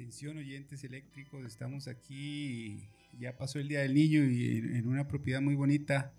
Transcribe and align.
Atención 0.00 0.38
oyentes 0.38 0.82
eléctricos, 0.82 1.44
estamos 1.44 1.86
aquí, 1.86 2.78
ya 3.20 3.36
pasó 3.36 3.58
el 3.58 3.68
Día 3.68 3.80
del 3.80 3.92
Niño 3.92 4.24
y 4.24 4.56
en 4.56 4.88
una 4.88 5.06
propiedad 5.06 5.42
muy 5.42 5.54
bonita. 5.54 6.10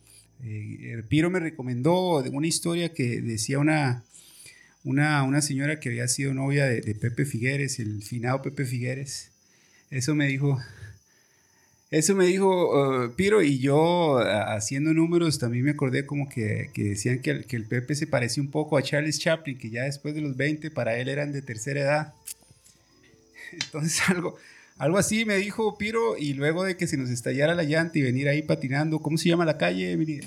Eh, 0.44 1.02
Piro 1.10 1.32
me 1.32 1.40
recomendó 1.40 2.18
una 2.18 2.46
historia 2.46 2.94
que 2.94 3.22
decía 3.22 3.58
una, 3.58 4.04
una, 4.84 5.24
una 5.24 5.42
señora 5.42 5.80
que 5.80 5.90
había 5.90 6.08
sido 6.08 6.32
novia 6.36 6.68
de, 6.68 6.94
Pepe 6.94 7.26
Figueres, 7.26 7.80
el 7.80 8.04
finado 8.04 8.44
Pepe 8.44 8.66
Figueres. 8.66 9.32
Eso 9.90 10.14
me 10.14 10.28
dijo, 10.28 10.62
eso 11.90 12.14
me 12.14 12.28
dijo 12.28 13.06
uh, 13.08 13.16
Piro 13.16 13.42
y 13.42 13.58
yo 13.58 14.20
haciendo 14.20 14.94
números 14.94 15.40
también 15.40 15.66
me 15.66 15.72
acordé 15.72 16.06
como 16.06 16.30
que, 16.30 16.70
que 16.72 16.84
decían 16.84 17.18
que 17.18 17.46
que 17.46 17.56
el, 17.56 17.66
Pepe 17.66 17.96
se 17.96 18.06
parecía 18.06 18.44
un 18.44 18.52
poco 18.52 18.78
a 18.78 18.84
Charles 18.84 19.18
Chaplin, 19.18 19.58
que 19.58 19.72
ya 19.72 19.86
después 19.86 20.14
de 20.14 20.22
los 20.22 20.38
20 20.38 20.70
para 20.70 20.96
él 20.98 21.10
eran 21.10 21.32
de 21.32 21.42
tercera 21.42 21.82
edad. 21.82 22.14
Entonces 23.66 24.02
algo, 24.10 24.38
algo 24.78 24.98
así 24.98 25.26
me 25.26 25.38
dijo 25.38 25.78
Piro 25.78 26.18
y 26.18 26.34
luego 26.34 26.64
de 26.64 26.78
que 26.78 26.88
se 26.88 26.98
nos 26.98 27.10
estallara 27.10 27.56
la 27.56 27.64
llanta 27.64 28.00
y 28.00 28.02
venir 28.02 28.28
ahí 28.30 28.42
patinando, 28.42 29.00
¿cómo 29.00 29.18
se 29.18 29.30
llama 29.30 29.46
la 29.46 29.58
calle, 29.58 29.92
Emily? 29.92 30.22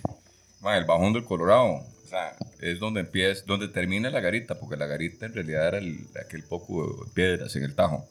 el 0.73 0.85
Bajón 0.85 1.13
del 1.13 1.25
Colorado. 1.25 1.83
O 2.05 2.07
sea, 2.09 2.37
es 2.61 2.79
donde 2.79 3.01
empieza, 3.01 3.43
donde 3.47 3.69
termina 3.69 4.11
la 4.11 4.21
garita, 4.21 4.59
porque 4.59 4.77
la 4.77 4.87
garita 4.87 5.27
en 5.27 5.35
realidad 5.35 5.69
era 5.69 5.81
aquel 6.25 6.43
poco 6.45 7.05
de 7.05 7.11
piedras 7.13 7.55
en 7.57 7.65
el 7.65 7.75
tajo. 7.75 8.09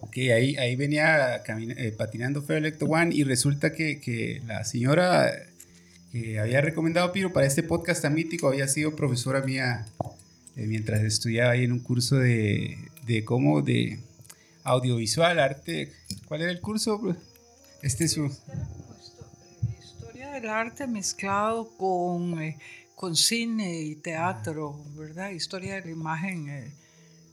Ok, 0.00 0.16
ahí, 0.34 0.56
ahí 0.56 0.76
venía 0.76 1.36
eh, 1.36 1.94
patinando 1.96 2.42
Feo 2.42 2.58
Electo 2.58 2.86
One 2.86 3.14
y 3.14 3.24
resulta 3.24 3.72
que, 3.72 4.00
que, 4.00 4.42
la 4.46 4.64
señora 4.64 5.32
que 6.12 6.38
había 6.38 6.60
recomendado 6.60 7.10
Piro 7.12 7.32
para 7.32 7.46
este 7.46 7.62
podcast 7.62 8.02
tan 8.02 8.14
mítico 8.14 8.48
había 8.48 8.68
sido 8.68 8.94
profesora 8.94 9.40
mía 9.40 9.86
eh, 10.56 10.66
mientras 10.66 11.02
estudiaba 11.02 11.52
ahí 11.52 11.64
en 11.64 11.72
un 11.72 11.80
curso 11.80 12.16
de, 12.16 12.76
de 13.06 13.24
cómo, 13.24 13.62
de 13.62 13.98
audiovisual, 14.64 15.38
arte. 15.38 15.92
¿Cuál 16.26 16.42
era 16.42 16.50
el 16.50 16.60
curso? 16.60 17.16
Este 17.82 18.04
es 18.04 18.12
su... 18.12 18.34
Historia 19.78 20.30
del 20.30 20.48
arte 20.48 20.86
mezclado 20.86 21.68
con, 21.76 22.42
eh, 22.42 22.58
con 22.94 23.14
cine 23.14 23.82
y 23.82 23.96
teatro, 23.96 24.82
¿verdad? 24.96 25.30
Historia 25.30 25.74
de 25.74 25.82
la 25.82 25.90
imagen 25.90 26.48
eh, 26.48 26.72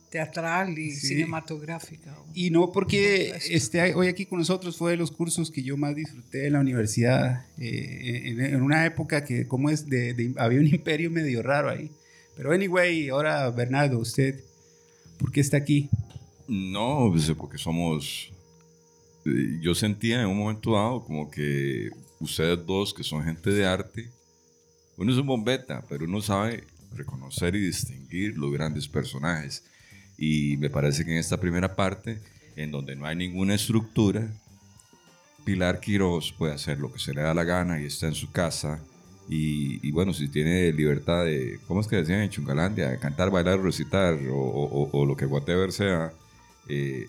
teatral 0.10 0.78
y 0.78 0.92
cinematográfica. 0.92 2.14
Y 2.34 2.50
no 2.50 2.72
porque 2.72 3.34
esté 3.50 3.96
hoy 3.96 4.10
aquí 4.10 4.26
con 4.26 4.40
nosotros 4.40 4.76
fue 4.76 4.92
de 4.92 4.98
los 4.98 5.10
cursos 5.10 5.50
que 5.50 5.64
yo 5.64 5.78
más 5.78 5.96
disfruté 5.96 6.48
en 6.48 6.54
la 6.54 6.60
universidad, 6.60 7.46
eh, 7.58 8.36
en, 8.38 8.62
una 8.62 8.86
época 8.86 9.24
que 9.24 9.48
como 9.48 9.70
es 9.70 9.88
de, 9.90 10.34
había 10.38 10.60
un 10.60 10.68
imperio 10.68 11.10
medio 11.10 11.42
raro 11.42 11.70
ahí. 11.70 11.90
Pero 12.36 12.52
anyway, 12.52 13.08
ahora 13.08 13.50
Bernardo, 13.52 14.00
usted, 14.00 14.44
¿por 15.18 15.32
qué 15.32 15.40
está 15.40 15.58
aquí? 15.58 15.90
No, 16.52 17.10
pues, 17.10 17.32
porque 17.38 17.58
somos... 17.58 18.30
Eh, 19.26 19.60
yo 19.62 19.74
sentía 19.74 20.22
en 20.22 20.28
un 20.28 20.38
momento 20.38 20.74
dado 20.74 21.02
como 21.02 21.32
que 21.32 21.90
ustedes 22.20 22.66
dos, 22.66 22.94
que 22.94 23.06
son 23.06 23.24
gente 23.24 23.52
de 23.52 23.66
arte, 23.66 24.10
uno 24.98 25.14
es 25.14 25.18
un 25.18 25.28
bombeta, 25.28 25.82
pero 25.88 26.04
uno 26.04 26.22
sabe 26.22 26.66
reconocer 26.94 27.56
y 27.56 27.62
distinguir 27.62 28.38
los 28.38 28.52
grandes 28.52 28.90
personajes. 28.90 29.64
Y 30.18 30.58
me 30.58 30.70
parece 30.70 31.06
que 31.06 31.14
en 31.14 31.20
esta 31.20 31.40
primera 31.40 31.74
parte, 31.74 32.20
en 32.58 32.70
donde 32.70 32.98
no 32.98 33.06
hay 33.06 33.16
ninguna 33.16 33.56
estructura, 33.56 34.28
Pilar 35.46 35.80
Quiroz 35.80 36.34
puede 36.34 36.54
hacer 36.54 36.80
lo 36.80 36.92
que 36.92 37.00
se 37.00 37.14
le 37.14 37.22
da 37.22 37.34
la 37.34 37.46
gana 37.46 37.82
y 37.82 37.86
está 37.86 38.08
en 38.08 38.14
su 38.14 38.30
casa. 38.30 38.84
Y, 39.30 39.90
bueno, 39.92 40.12
si 40.14 40.28
tiene 40.28 40.74
libertad 40.74 41.24
de, 41.24 41.62
¿cómo 41.66 41.80
es 41.80 41.88
que 41.88 41.96
decían 41.96 42.20
en 42.20 42.30
Chungalandia? 42.30 43.00
Cantar, 43.00 43.32
bailar, 43.32 43.62
recitar 43.62 44.20
o, 44.30 44.90
o 44.92 45.06
lo 45.06 45.16
que 45.16 45.26
whatever 45.26 45.72
sea, 45.72 46.12
eh, 46.68 47.08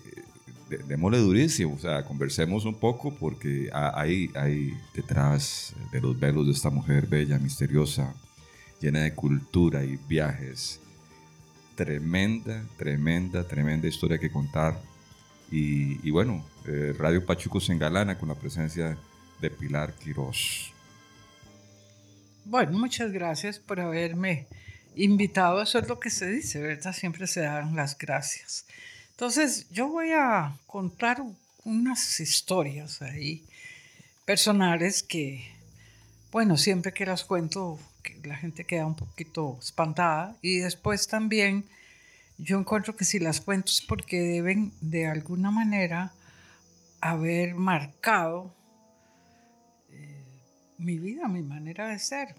démosle 0.87 1.19
durísimo, 1.19 1.75
o 1.75 1.79
sea, 1.79 2.03
conversemos 2.03 2.65
un 2.65 2.75
poco 2.75 3.13
porque 3.13 3.69
hay, 3.73 4.31
hay 4.35 4.73
detrás 4.93 5.75
de 5.91 6.01
los 6.01 6.19
velos 6.19 6.45
de 6.45 6.53
esta 6.53 6.69
mujer 6.69 7.07
bella, 7.07 7.37
misteriosa, 7.37 8.13
llena 8.79 9.01
de 9.01 9.13
cultura 9.13 9.83
y 9.83 9.97
viajes, 10.07 10.79
tremenda, 11.75 12.63
tremenda, 12.77 13.47
tremenda 13.47 13.87
historia 13.87 14.17
que 14.17 14.31
contar. 14.31 14.79
Y, 15.51 16.09
bueno, 16.09 16.43
eh, 16.65 16.95
Radio 16.97 17.23
Pachuco 17.23 17.59
se 17.59 17.73
engalana 17.73 18.17
con 18.17 18.29
la 18.29 18.35
presencia 18.35 18.97
de 19.39 19.49
Pilar 19.51 19.93
Quirós. 19.93 20.73
Bueno, 22.45 22.77
muchas 22.77 23.11
gracias 23.11 23.59
por 23.59 23.79
haberme 23.79 24.47
invitado. 24.95 25.61
Eso 25.61 25.77
es 25.77 25.87
lo 25.87 25.99
que 25.99 26.09
se 26.09 26.27
dice, 26.27 26.59
¿verdad? 26.59 26.91
Siempre 26.93 27.27
se 27.27 27.41
dan 27.41 27.75
las 27.75 27.95
gracias. 27.97 28.65
Entonces, 29.13 29.69
yo 29.69 29.87
voy 29.89 30.11
a 30.11 30.57
contar 30.65 31.23
unas 31.63 32.19
historias 32.19 33.01
ahí 33.01 33.45
personales 34.25 35.03
que, 35.03 35.47
bueno, 36.31 36.57
siempre 36.57 36.93
que 36.93 37.05
las 37.05 37.23
cuento, 37.23 37.79
la 38.23 38.35
gente 38.35 38.65
queda 38.65 38.87
un 38.87 38.95
poquito 38.95 39.59
espantada. 39.61 40.35
Y 40.41 40.57
después 40.57 41.07
también 41.07 41.65
yo 42.39 42.59
encuentro 42.59 42.95
que 42.95 43.05
si 43.05 43.19
las 43.19 43.39
cuento 43.39 43.71
es 43.71 43.81
porque 43.81 44.19
deben 44.19 44.73
de 44.81 45.05
alguna 45.05 45.51
manera 45.51 46.11
haber 46.99 47.53
marcado 47.53 48.51
eh, 49.91 50.23
mi 50.79 50.97
vida, 50.97 51.27
mi 51.27 51.43
manera 51.43 51.87
de 51.89 51.99
ser. 51.99 52.35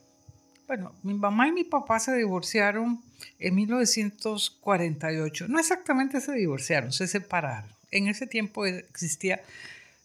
Bueno, 0.67 0.95
mi 1.03 1.13
mamá 1.13 1.49
y 1.49 1.53
mi 1.53 1.65
papá 1.65 2.01
se 2.01 2.15
divorciaron 2.17 3.03
en 3.39 3.55
1948. 3.55 5.47
No 5.49 5.59
exactamente 5.59 6.23
se 6.23 6.33
divorciaron, 6.33 6.91
se 6.91 7.07
separaron. 7.07 7.71
En 7.91 8.09
ese 8.09 8.27
tiempo 8.27 8.65
existía 8.65 9.43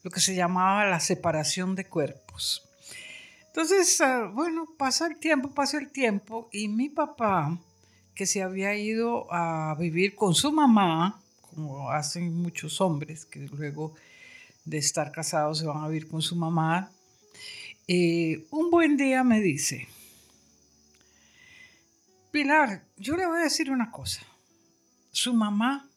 lo 0.03 0.11
que 0.11 0.19
se 0.19 0.35
llamaba 0.35 0.85
la 0.85 0.99
separación 0.99 1.75
de 1.75 1.85
cuerpos. 1.85 2.67
Entonces, 3.47 4.01
ah, 4.01 4.29
bueno, 4.33 4.67
pasa 4.77 5.07
el 5.07 5.17
tiempo, 5.17 5.49
pasa 5.49 5.77
el 5.77 5.89
tiempo 5.89 6.49
y 6.51 6.67
mi 6.67 6.89
papá, 6.89 7.57
que 8.13 8.25
se 8.25 8.43
había 8.43 8.75
ido 8.75 9.31
a 9.33 9.75
vivir 9.79 10.13
con 10.15 10.35
su 10.35 10.51
mamá, 10.51 11.21
como 11.41 11.89
hacen 11.89 12.33
muchos 12.35 12.81
hombres 12.81 13.25
que 13.25 13.39
luego 13.39 13.95
de 14.65 14.77
estar 14.77 15.11
casados 15.13 15.59
se 15.59 15.65
van 15.65 15.83
a 15.83 15.87
vivir 15.87 16.09
con 16.09 16.21
su 16.21 16.35
mamá, 16.35 16.91
eh, 17.87 18.45
un 18.51 18.69
buen 18.69 18.97
día 18.97 19.23
me 19.23 19.39
dice, 19.41 19.87
Pilar, 22.31 22.85
yo 22.95 23.17
le 23.17 23.25
voy 23.25 23.39
a 23.39 23.43
decir 23.43 23.71
una 23.71 23.89
cosa. 23.89 24.21
Su 25.11 25.33
mamá 25.33 25.89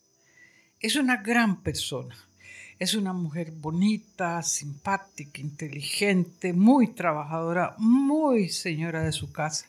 es 0.81 0.97
una 0.97 1.19
gran 1.19 1.63
persona. 1.63 2.17
Es 2.79 2.95
una 2.95 3.13
mujer 3.13 3.53
bonita, 3.53 4.43
simpática, 4.43 5.41
inteligente, 5.43 6.55
muy 6.55 6.89
trabajadora, 6.95 7.75
muy 7.77 8.49
señora 8.49 9.05
de 9.05 9.13
su 9.13 9.31
casa. 9.31 9.67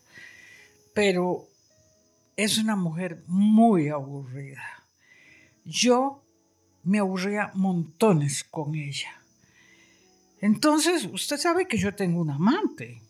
Pero 0.93 1.49
es 2.37 2.57
una 2.57 2.77
mujer 2.77 3.21
muy 3.27 3.89
aburrida. 3.89 4.63
Yo 5.65 6.23
me 6.83 6.99
aburría 6.99 7.51
montones 7.55 8.45
con 8.45 8.73
ella. 8.75 9.13
Entonces, 10.39 11.09
usted 11.11 11.37
sabe 11.37 11.67
que 11.67 11.77
yo 11.77 11.93
tengo 11.93 12.21
un 12.21 12.31
amante. 12.31 13.01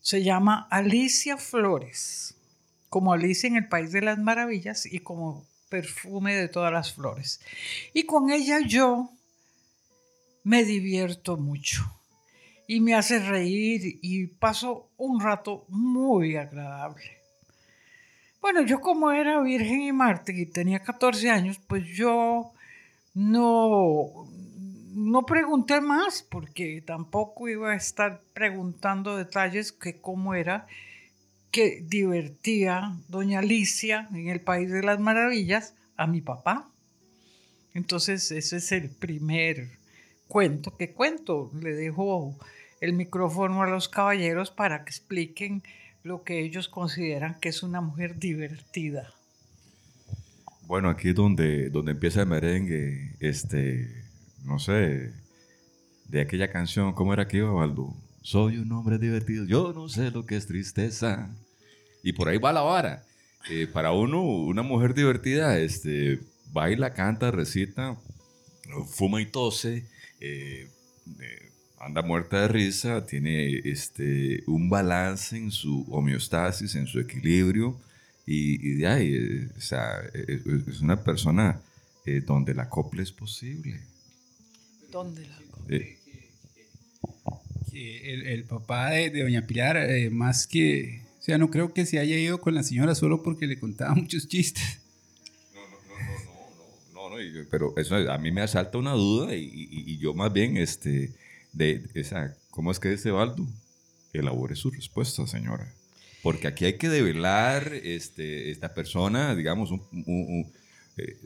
Se 0.00 0.24
llama 0.24 0.66
Alicia 0.68 1.36
Flores 1.36 2.34
como 2.92 3.14
Alicia 3.14 3.46
en 3.46 3.56
el 3.56 3.68
País 3.68 3.90
de 3.90 4.02
las 4.02 4.18
Maravillas 4.18 4.84
y 4.84 4.98
como 4.98 5.46
perfume 5.70 6.34
de 6.34 6.48
todas 6.48 6.70
las 6.70 6.92
flores. 6.92 7.40
Y 7.94 8.02
con 8.02 8.28
ella 8.28 8.58
yo 8.66 9.08
me 10.44 10.62
divierto 10.62 11.38
mucho 11.38 11.90
y 12.66 12.80
me 12.80 12.94
hace 12.94 13.18
reír 13.18 13.98
y 14.02 14.26
paso 14.26 14.90
un 14.98 15.20
rato 15.20 15.64
muy 15.68 16.36
agradable. 16.36 17.16
Bueno, 18.42 18.60
yo 18.60 18.82
como 18.82 19.10
era 19.10 19.40
virgen 19.40 19.80
y 19.80 19.92
Marte 19.92 20.34
y 20.38 20.44
tenía 20.44 20.80
14 20.80 21.30
años, 21.30 21.58
pues 21.66 21.86
yo 21.86 22.52
no, 23.14 24.28
no 24.92 25.24
pregunté 25.24 25.80
más 25.80 26.22
porque 26.22 26.82
tampoco 26.86 27.48
iba 27.48 27.72
a 27.72 27.76
estar 27.76 28.20
preguntando 28.34 29.16
detalles 29.16 29.72
que 29.72 29.98
cómo 29.98 30.34
era 30.34 30.66
que 31.52 31.84
divertía 31.86 32.96
doña 33.08 33.40
Alicia 33.40 34.08
en 34.12 34.28
el 34.28 34.40
País 34.40 34.70
de 34.70 34.82
las 34.82 34.98
Maravillas 34.98 35.74
a 35.96 36.06
mi 36.06 36.22
papá. 36.22 36.68
Entonces 37.74 38.30
ese 38.32 38.56
es 38.56 38.72
el 38.72 38.88
primer 38.88 39.68
cuento 40.28 40.76
que 40.76 40.92
cuento. 40.92 41.50
Le 41.60 41.74
dejo 41.74 42.34
el 42.80 42.94
micrófono 42.94 43.62
a 43.62 43.68
los 43.68 43.88
caballeros 43.88 44.50
para 44.50 44.84
que 44.84 44.90
expliquen 44.90 45.62
lo 46.02 46.24
que 46.24 46.40
ellos 46.40 46.68
consideran 46.68 47.38
que 47.38 47.50
es 47.50 47.62
una 47.62 47.82
mujer 47.82 48.18
divertida. 48.18 49.12
Bueno, 50.62 50.88
aquí 50.88 51.10
es 51.10 51.14
donde, 51.14 51.68
donde 51.68 51.92
empieza 51.92 52.22
el 52.22 52.28
merengue, 52.28 53.14
este, 53.20 54.04
no 54.44 54.58
sé, 54.58 55.12
de 56.08 56.20
aquella 56.22 56.50
canción, 56.50 56.94
¿cómo 56.94 57.12
era 57.12 57.28
que 57.28 57.38
iba, 57.38 57.50
Baldo? 57.50 57.94
Soy 58.22 58.58
un 58.58 58.70
hombre 58.72 58.98
divertido, 58.98 59.44
yo 59.44 59.72
no 59.72 59.88
sé 59.88 60.10
lo 60.10 60.24
que 60.24 60.36
es 60.36 60.46
tristeza. 60.46 61.34
Y 62.02 62.12
por 62.12 62.28
ahí 62.28 62.38
va 62.38 62.52
la 62.52 62.62
vara. 62.62 63.04
Eh, 63.50 63.66
para 63.66 63.92
uno, 63.92 64.22
una 64.22 64.62
mujer 64.62 64.94
divertida, 64.94 65.58
este, 65.58 66.20
baila, 66.52 66.94
canta, 66.94 67.30
recita, 67.30 67.96
fuma 68.86 69.20
y 69.20 69.26
tose, 69.26 69.86
eh, 70.20 70.68
eh, 71.20 71.52
anda 71.80 72.02
muerta 72.02 72.42
de 72.42 72.48
risa, 72.48 73.04
tiene 73.04 73.58
este, 73.64 74.44
un 74.46 74.70
balance 74.70 75.36
en 75.36 75.50
su 75.50 75.84
homeostasis, 75.90 76.76
en 76.76 76.86
su 76.86 77.00
equilibrio, 77.00 77.80
y, 78.24 78.54
y 78.70 78.74
de 78.74 78.86
ahí, 78.86 79.14
eh, 79.14 79.48
o 79.56 79.60
sea, 79.60 80.00
es 80.14 80.80
una 80.80 81.02
persona 81.02 81.60
donde 82.26 82.54
la 82.54 82.68
copla 82.68 83.02
es 83.02 83.12
posible. 83.12 83.80
¿Dónde 84.90 85.26
la 85.26 85.38
Eh, 85.68 85.98
que 87.72 88.32
el, 88.34 88.44
papá 88.44 88.90
de, 88.90 89.10
de 89.10 89.22
Doña 89.22 89.46
Pilar, 89.46 89.76
eh, 89.76 90.10
más 90.10 90.46
que. 90.46 91.02
O 91.18 91.22
sea, 91.22 91.38
no 91.38 91.50
creo 91.50 91.72
que 91.72 91.86
se 91.86 91.98
haya 91.98 92.16
ido 92.16 92.40
con 92.40 92.54
la 92.54 92.62
señora 92.62 92.94
solo 92.94 93.22
porque 93.22 93.46
le 93.46 93.58
contaba 93.58 93.94
muchos 93.96 94.28
chistes. 94.28 94.80
No, 96.92 97.10
no, 97.10 97.20
y- 97.20 97.46
pero 97.50 97.74
eso 97.76 97.96
a 97.96 98.18
mí 98.18 98.30
me 98.30 98.42
asalta 98.42 98.78
una 98.78 98.92
duda 98.92 99.34
y, 99.34 99.98
yo 99.98 100.14
más 100.14 100.32
bien, 100.32 100.56
este, 100.56 101.12
de 101.52 101.82
esa, 101.94 102.36
¿cómo 102.50 102.70
es 102.70 102.78
que 102.78 102.90
dice 102.90 103.10
Baldo? 103.10 103.46
Elabore 104.12 104.56
su 104.56 104.70
respuesta, 104.70 105.26
señora. 105.26 105.72
Porque 106.22 106.46
aquí 106.46 106.64
hay 106.66 106.74
que 106.74 106.88
develar 106.88 107.72
este, 107.74 108.50
esta 108.50 108.74
persona, 108.74 109.34
digamos, 109.34 109.70
un, 109.70 110.52
eh, 110.96 111.16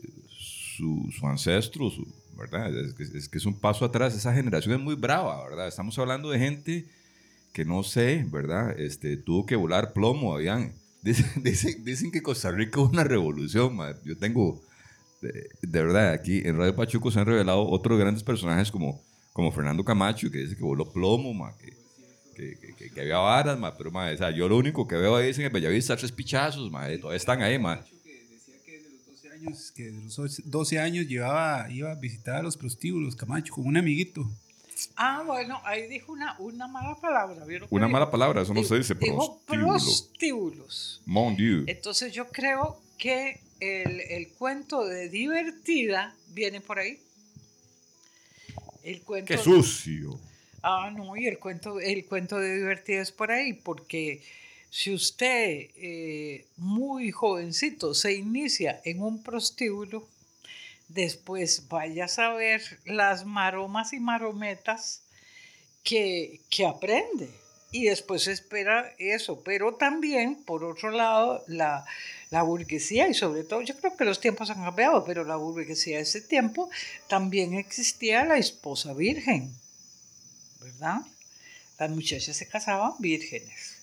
su, 0.77 1.09
su 1.17 1.25
ancestro, 1.27 1.89
su- 1.89 2.07
¿verdad? 2.37 2.75
Es 2.77 2.93
que, 2.93 3.03
es 3.17 3.27
que 3.29 3.37
es 3.39 3.45
un 3.45 3.59
paso 3.59 3.83
atrás. 3.85 4.15
Esa 4.15 4.33
generación 4.33 4.75
es 4.75 4.79
muy 4.81 4.95
brava, 4.95 5.43
¿verdad? 5.49 5.67
Estamos 5.67 5.97
hablando 5.99 6.29
de 6.29 6.39
gente 6.39 6.85
que 7.53 7.65
no 7.65 7.81
sé, 7.83 8.25
¿verdad? 8.31 8.79
Este, 8.79 9.17
tuvo 9.17 9.45
que 9.45 9.55
volar 9.55 9.93
plomo, 9.93 10.35
habían. 10.35 10.73
Dicen, 11.01 11.25
dicen, 11.43 11.83
dicen 11.85 12.11
que 12.11 12.21
Costa 12.21 12.51
Rica 12.51 12.79
hubo 12.81 12.89
una 12.89 13.03
revolución. 13.03 13.77
Yo 14.03 14.17
tengo, 14.17 14.61
de, 15.21 15.49
de 15.61 15.81
verdad, 15.83 16.11
aquí 16.11 16.41
en 16.43 16.57
Radio 16.57 16.75
Pachuco 16.75 17.11
se 17.11 17.19
han 17.19 17.25
revelado 17.27 17.65
otros 17.67 17.97
grandes 17.99 18.23
personajes 18.23 18.71
como, 18.71 19.01
como 19.31 19.51
Fernando 19.51 19.85
Camacho, 19.85 20.29
que 20.29 20.39
dice 20.39 20.57
que 20.57 20.63
voló 20.63 20.91
plomo, 20.91 21.33
que, 21.59 21.73
que, 22.35 22.73
que- 22.75 22.89
que- 22.93 23.01
había 23.01 23.17
varas, 23.19 23.57
pero 23.77 23.89
ma, 23.91 24.11
o 24.11 24.17
sea, 24.17 24.31
yo 24.31 24.49
lo 24.49 24.57
único 24.57 24.87
que 24.87 24.95
veo 24.95 25.15
ahí 25.15 25.29
es 25.29 25.37
en 25.39 25.45
el 25.45 25.51
Bellavista 25.51 25.95
tres 25.95 26.11
pichazos, 26.11 26.69
ma, 26.71 26.87
todavía 26.99 27.15
están 27.17 27.41
ahí, 27.41 27.57
ma. 27.57 27.79
Que 28.03 28.25
decía 28.29 28.55
que 28.65 28.71
desde 28.73 28.89
los 28.91 29.05
12 29.07 29.29
años, 29.47 29.71
que 29.75 29.83
desde 29.91 30.21
los 30.23 30.41
12 30.51 30.79
años 30.79 31.07
llevaba, 31.07 31.69
iba 31.71 31.91
a 31.91 31.95
visitar 31.95 32.35
a 32.37 32.43
los 32.43 32.57
prostíbulos, 32.57 33.15
Camacho, 33.15 33.53
con 33.53 33.65
un 33.65 33.77
amiguito. 33.77 34.29
Ah, 34.95 35.23
bueno, 35.25 35.59
ahí 35.65 35.87
dijo 35.87 36.11
una, 36.11 36.35
una 36.39 36.67
mala 36.67 36.95
palabra. 36.95 37.43
¿vieron 37.45 37.67
Una 37.71 37.85
dijo? 37.87 37.93
mala 37.93 38.11
palabra, 38.11 38.41
eso 38.43 38.53
no 38.53 38.59
Dijo- 38.61 38.69
se 38.69 38.77
dice, 38.77 38.95
dijo 38.95 39.39
prostíbulo. 39.45 39.73
prostíbulos. 39.73 41.01
Mon 41.05 41.35
Dieu. 41.35 41.63
Entonces 41.67 42.13
yo 42.13 42.27
creo 42.29 42.79
que 42.97 43.39
el, 43.59 44.01
el 44.01 44.27
cuento 44.29 44.85
de 44.85 45.09
divertida 45.09 46.15
viene 46.33 46.61
por 46.61 46.77
ahí. 46.79 46.99
El 48.83 49.01
cuento 49.01 49.27
Qué 49.33 49.37
sucio. 49.37 50.19
Ah, 50.63 50.91
no, 50.95 51.15
y 51.17 51.25
el 51.27 51.39
cuento, 51.39 51.79
el 51.79 52.05
cuento 52.05 52.37
de 52.37 52.55
divertida 52.55 53.01
es 53.01 53.11
por 53.11 53.31
ahí, 53.31 53.53
porque 53.53 54.21
si 54.69 54.93
usted 54.93 55.69
eh, 55.75 56.45
muy 56.57 57.11
jovencito 57.11 57.93
se 57.93 58.13
inicia 58.13 58.81
en 58.83 59.01
un 59.01 59.23
prostíbulo, 59.23 60.07
después 60.87 61.67
vaya 61.67 62.05
a 62.05 62.09
saber 62.09 62.61
las 62.85 63.25
maromas 63.25 63.93
y 63.93 63.99
marometas 63.99 65.01
que, 65.83 66.41
que 66.49 66.65
aprende. 66.65 67.29
Y 67.71 67.85
después 67.85 68.27
espera 68.27 68.93
eso. 68.97 69.41
Pero 69.43 69.75
también, 69.75 70.35
por 70.35 70.63
otro 70.63 70.89
lado, 70.91 71.43
la, 71.47 71.85
la 72.29 72.41
burguesía, 72.43 73.09
y 73.09 73.13
sobre 73.13 73.43
todo, 73.43 73.61
yo 73.61 73.75
creo 73.77 73.97
que 73.97 74.05
los 74.05 74.21
tiempos 74.21 74.49
han 74.49 74.63
cambiado, 74.63 75.03
pero 75.03 75.25
la 75.25 75.35
burguesía 75.35 75.97
de 75.97 76.03
ese 76.03 76.21
tiempo 76.21 76.69
también 77.07 77.55
existía 77.55 78.23
la 78.23 78.37
esposa 78.37 78.93
virgen. 78.93 79.53
¿verdad? 80.61 81.01
Las 81.79 81.89
muchachas 81.89 82.35
se 82.35 82.47
casaban 82.47 82.93
vírgenes. 82.99 83.76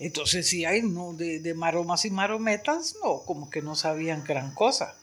Entonces, 0.00 0.48
si 0.48 0.64
hay 0.64 0.82
no, 0.82 1.12
de, 1.12 1.40
de 1.40 1.52
maromas 1.54 2.06
y 2.06 2.10
marometas, 2.10 2.96
no, 3.04 3.20
como 3.26 3.50
que 3.50 3.60
no 3.60 3.76
sabían 3.76 4.24
gran 4.24 4.54
cosa. 4.54 4.94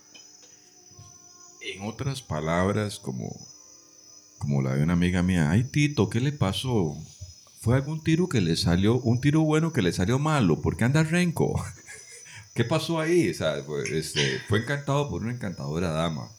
En 1.61 1.83
otras 1.83 2.21
palabras, 2.23 2.97
como, 2.99 3.35
como 4.39 4.61
la 4.63 4.73
de 4.75 4.81
una 4.83 4.93
amiga 4.93 5.21
mía, 5.21 5.51
ay 5.51 5.63
Tito, 5.65 6.09
¿qué 6.09 6.19
le 6.19 6.31
pasó? 6.31 6.97
¿Fue 7.61 7.75
algún 7.75 8.03
tiro 8.03 8.27
que 8.27 8.41
le 8.41 8.55
salió, 8.55 8.95
un 8.99 9.21
tiro 9.21 9.41
bueno 9.41 9.71
que 9.71 9.81
le 9.83 9.91
salió 9.93 10.17
malo? 10.17 10.61
¿Por 10.61 10.77
qué 10.77 10.85
anda 10.85 11.03
renco? 11.03 11.63
¿Qué 12.55 12.63
pasó 12.63 12.99
ahí? 12.99 13.29
O 13.29 13.33
sea, 13.35 13.61
fue, 13.63 13.83
este, 13.99 14.39
fue 14.49 14.59
encantado 14.59 15.09
por 15.09 15.21
una 15.21 15.31
encantadora 15.31 15.91
dama. 15.91 16.31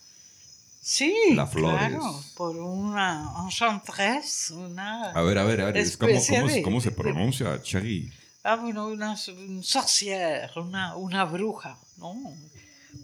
Sí, 0.81 1.15
La 1.35 1.47
Flores. 1.47 1.91
claro, 1.91 2.23
por 2.35 2.57
una 2.57 3.31
enchantress, 3.45 4.51
una... 4.51 5.13
A 5.13 5.23
ver, 5.23 5.39
a 5.39 5.45
ver, 5.45 5.61
a 5.61 5.71
ver, 5.71 5.97
¿cómo, 5.99 6.49
de- 6.49 6.63
cómo 6.63 6.81
se 6.81 6.91
pronuncia, 6.91 7.63
Cherry? 7.63 8.11
Ah, 8.45 8.57
bueno, 8.57 8.89
una, 8.89 9.13
un 9.13 9.63
sorcière, 9.63 10.51
una, 10.57 10.97
una 10.97 11.25
bruja, 11.25 11.79
¿no? 11.99 12.13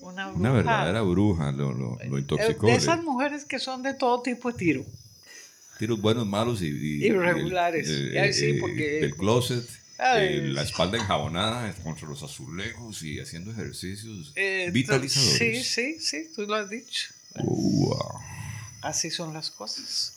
Una, 0.01 0.29
Una 0.29 0.51
bruja. 0.51 0.53
verdadera 0.53 1.03
bruja, 1.03 1.53
lo, 1.53 1.73
lo, 1.73 1.99
lo 2.05 2.17
Eh, 2.17 2.21
intoxicó. 2.21 2.67
De 2.67 2.75
esas 2.75 3.03
mujeres 3.03 3.45
que 3.45 3.59
son 3.59 3.83
de 3.83 3.95
todo 3.95 4.23
tipo 4.23 4.51
de 4.53 4.59
tiro. 4.59 4.85
tiros 5.79 6.01
buenos, 6.01 6.27
malos 6.27 6.63
y... 6.63 6.67
y- 6.69 7.07
Irregulares. 7.07 7.89
el- 7.89 8.17
Ay, 8.19 8.33
sí, 8.33 8.55
porque- 8.61 9.01
Del 9.01 9.15
closet. 9.17 9.65
Eh, 9.99 10.49
la 10.53 10.63
espalda 10.63 10.99
enjabonada 10.99 11.73
contra 11.85 12.09
los 12.09 12.23
azulejos 12.23 13.03
y 13.05 13.21
haciendo 13.21 13.53
ejercicios 13.53 14.33
Eh, 14.35 14.71
vitalizadores. 14.73 15.39
Sí, 15.39 15.63
sí, 15.65 16.01
sí, 16.01 16.31
tú 16.35 16.43
lo 16.47 16.55
has 16.57 16.69
dicho. 16.69 17.07
Wow. 17.43 17.99
Así 18.83 19.11
son 19.11 19.33
las 19.33 19.51
cosas. 19.51 20.15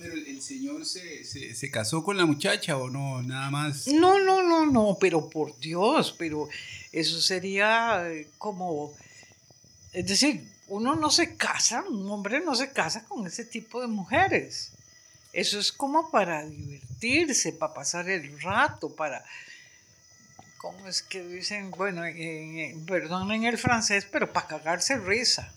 Pero 0.00 0.14
el, 0.14 0.40
señor 0.40 0.86
se, 0.86 1.24
se, 1.24 1.54
se 1.54 1.70
casó 1.70 2.02
con 2.02 2.16
la 2.16 2.24
muchacha 2.24 2.76
o 2.78 2.88
no, 2.88 3.22
nada 3.22 3.50
más. 3.50 3.86
No, 3.88 4.18
no, 4.18 4.42
no, 4.42 4.64
no, 4.64 4.96
pero 4.98 5.28
por 5.28 5.58
Dios, 5.60 6.14
pero 6.18 6.48
eso 6.90 7.20
sería 7.20 8.10
eh, 8.10 8.26
como, 8.38 8.92
es 9.92 10.06
decir, 10.06 10.42
uno 10.68 10.96
no 10.96 11.10
se 11.10 11.36
casa, 11.36 11.84
un 11.88 12.10
hombre 12.10 12.40
no 12.40 12.54
se 12.54 12.70
casa 12.72 13.04
con 13.04 13.26
ese 13.26 13.44
tipo 13.44 13.80
de 13.82 13.88
mujeres. 13.88 14.72
Eso 15.34 15.58
es 15.58 15.70
como 15.70 16.10
para 16.10 16.46
divertirse, 16.46 17.52
para 17.52 17.74
pasar 17.74 18.08
el 18.08 18.40
rato, 18.40 18.88
para, 18.96 19.22
¿cómo 20.56 20.88
es 20.88 21.02
que 21.02 21.22
dicen? 21.22 21.70
Bueno, 21.72 22.04
en- 22.06 22.58
en- 22.58 22.86
perdonen 22.86 23.44
el 23.44 23.58
francés, 23.58 24.06
pero 24.10 24.32
para 24.32 24.46
cagarse 24.46 24.96
risa, 24.98 25.52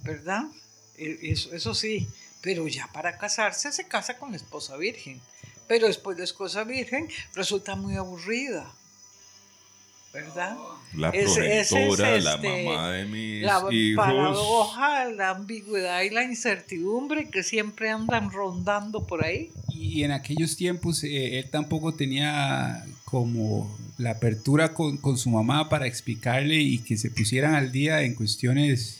¿verdad? 0.00 0.44
E- 0.96 1.18
Eso, 1.22 1.54
eso 1.54 1.74
sí, 1.74 2.06
pero 2.40 2.68
ya 2.68 2.88
para 2.92 3.18
casarse 3.18 3.72
se 3.72 3.86
casa 3.88 4.16
con 4.18 4.30
la 4.30 4.36
esposa 4.36 4.76
virgen. 4.76 5.20
Pero 5.66 5.86
después 5.86 6.16
la 6.16 6.24
esposa 6.24 6.64
virgen 6.64 7.08
resulta 7.34 7.76
muy 7.76 7.96
aburrida, 7.96 8.72
¿verdad? 10.14 10.56
La 10.94 11.10
ese 11.10 11.60
es 11.60 11.68
progenitora, 11.68 12.18
la 12.18 12.34
este, 12.36 12.64
mamá 12.64 12.92
de 12.92 13.04
mis 13.04 13.42
La 13.42 13.62
hijos. 13.70 14.06
paradoja, 14.06 15.04
la 15.10 15.30
ambigüedad 15.30 16.00
y 16.02 16.10
la 16.10 16.24
incertidumbre 16.24 17.28
que 17.28 17.42
siempre 17.42 17.90
andan 17.90 18.30
rondando 18.30 19.06
por 19.06 19.24
ahí. 19.24 19.50
Y 19.68 20.04
en 20.04 20.12
aquellos 20.12 20.56
tiempos 20.56 21.04
eh, 21.04 21.38
él 21.38 21.50
tampoco 21.50 21.92
tenía 21.92 22.86
como 23.04 23.76
la 23.98 24.12
apertura 24.12 24.72
con, 24.72 24.96
con 24.96 25.18
su 25.18 25.28
mamá 25.28 25.68
para 25.68 25.86
explicarle 25.86 26.56
y 26.56 26.78
que 26.78 26.96
se 26.96 27.10
pusieran 27.10 27.54
al 27.54 27.72
día 27.72 28.00
en 28.02 28.14
cuestiones 28.14 28.97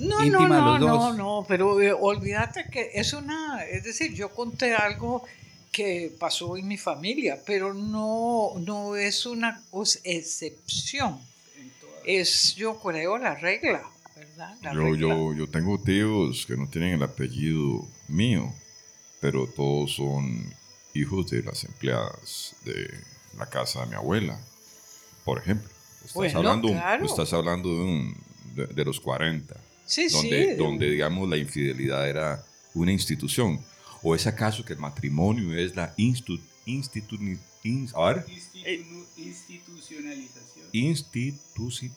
No, 0.00 0.24
no, 0.24 0.48
no, 0.48 0.78
los 0.78 0.80
no, 0.80 0.86
dos. 1.08 1.16
no, 1.16 1.44
pero 1.48 1.80
eh, 1.80 1.92
olvídate 1.92 2.66
que 2.70 2.90
es 2.94 3.12
una, 3.12 3.64
es 3.64 3.84
decir, 3.84 4.14
yo 4.14 4.30
conté 4.30 4.74
algo 4.74 5.24
que 5.72 6.12
pasó 6.18 6.56
en 6.56 6.66
mi 6.66 6.76
familia, 6.78 7.38
pero 7.46 7.72
no, 7.74 8.52
no 8.58 8.96
es 8.96 9.24
una 9.26 9.62
excepción, 10.04 11.20
es 12.04 12.54
yo 12.56 12.78
creo 12.80 13.18
la 13.18 13.34
regla, 13.34 13.82
¿verdad? 14.16 14.56
La 14.62 14.72
Yo, 14.74 14.80
regla. 14.82 14.98
yo, 14.98 15.34
yo 15.34 15.46
tengo 15.48 15.78
tíos 15.80 16.46
que 16.46 16.56
no 16.56 16.66
tienen 16.68 16.94
el 16.94 17.02
apellido 17.02 17.86
mío, 18.08 18.52
pero 19.20 19.46
todos 19.46 19.94
son 19.94 20.52
hijos 20.94 21.30
de 21.30 21.42
las 21.42 21.62
empleadas 21.64 22.54
de 22.64 22.90
la 23.38 23.46
casa 23.46 23.80
de 23.82 23.86
mi 23.86 23.94
abuela, 23.94 24.40
por 25.24 25.38
ejemplo. 25.38 25.68
Estás, 25.98 26.14
Bueno, 26.14 26.38
hablando, 26.38 26.68
claro. 26.68 27.04
estás 27.04 27.32
hablando 27.32 27.68
de, 27.68 27.80
un- 27.82 28.16
de, 28.54 28.66
de 28.66 28.84
los 28.84 28.98
40, 28.98 29.54
sí, 29.90 30.08
donde, 30.08 30.50
sí, 30.52 30.56
donde, 30.56 30.90
digamos, 30.90 31.28
la 31.28 31.36
infidelidad 31.36 32.08
era 32.08 32.42
una 32.74 32.92
institución. 32.92 33.60
¿O 34.02 34.14
es 34.14 34.26
acaso 34.26 34.64
que 34.64 34.72
el 34.72 34.78
matrimonio 34.78 35.54
es 35.58 35.74
la 35.76 35.92
institu, 35.96 36.40
institu, 36.64 37.16
ins- 37.64 37.92
a 37.94 38.14
ver, 38.14 38.24
institucionalización. 39.16 40.66
instituci- 40.72 41.90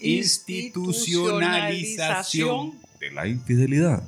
Institucionalización. 0.00 2.78
de 3.00 3.10
la 3.10 3.26
infidelidad? 3.26 4.02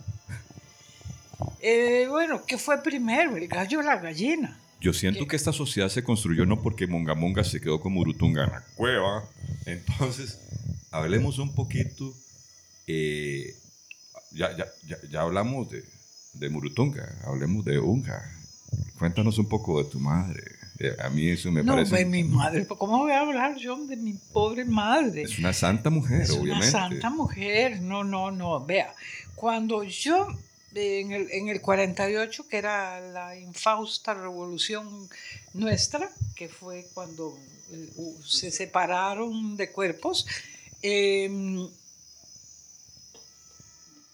Eh, 1.60 2.06
bueno, 2.08 2.44
¿qué 2.46 2.56
fue 2.58 2.82
primero, 2.82 3.36
el 3.36 3.46
gallo 3.48 3.80
o 3.80 3.82
la 3.82 3.96
gallina? 3.98 4.58
Yo 4.80 4.92
siento 4.94 5.20
¿Qué? 5.20 5.28
que 5.28 5.36
esta 5.36 5.52
sociedad 5.52 5.88
se 5.90 6.02
construyó 6.02 6.46
no 6.46 6.62
porque 6.62 6.86
Monga 6.86 7.14
Monga 7.14 7.44
se 7.44 7.60
quedó 7.60 7.80
con 7.80 7.92
Murutunga 7.92 8.44
en 8.44 8.50
la 8.50 8.64
cueva. 8.76 9.28
Entonces, 9.66 10.38
hablemos 10.90 11.38
un 11.38 11.54
poquito 11.54 12.14
eh, 12.92 13.54
ya, 14.32 14.56
ya, 14.56 14.66
ya, 14.88 14.97
ya 15.11 15.20
hablamos 15.23 15.70
de, 15.70 15.85
de 16.35 16.49
Murutunga, 16.49 17.09
hablemos 17.25 17.64
de 17.64 17.78
Unja. 17.78 18.20
Cuéntanos 18.99 19.38
un 19.38 19.49
poco 19.49 19.82
de 19.82 19.90
tu 19.90 19.99
madre. 19.99 20.42
Eh, 20.78 20.97
A 21.02 21.11
mí 21.11 21.28
eso 21.28 21.50
me 21.50 21.62
no, 21.62 21.73
parece... 21.75 21.97
de 21.97 22.04
mi 22.04 22.25
madre. 22.25 22.66
¿Cómo 22.66 22.99
voy 22.99 23.12
a 23.12 23.20
hablar 23.20 23.56
yo 23.56 23.76
de 23.87 23.97
mi 23.97 24.14
pobre 24.32 24.64
madre? 24.64 25.23
Es 25.23 25.38
una 25.38 25.52
santa 25.52 25.90
mujer, 25.90 26.23
Es 26.23 26.30
obviamente. 26.30 26.68
una 26.68 26.70
santa 26.70 27.11
mujer. 27.11 27.80
No, 27.80 28.04
no, 28.04 28.30
no. 28.30 28.64
Vea, 28.64 28.94
cuando 29.35 29.82
yo 29.85 30.28
en 30.75 31.12
el, 31.12 31.30
en 31.32 31.49
el 31.49 31.61
48, 31.61 32.47
que 32.49 32.56
era 32.59 33.00
la 33.00 33.37
infausta 33.37 34.14
revolución 34.14 35.09
nuestra, 35.54 36.09
que 36.37 36.49
fue 36.49 36.87
cuando 36.94 37.37
eh, 37.73 37.88
se 38.25 38.50
separaron 38.50 39.56
de 39.56 39.70
cuerpos, 39.73 40.26
eh, 40.82 41.28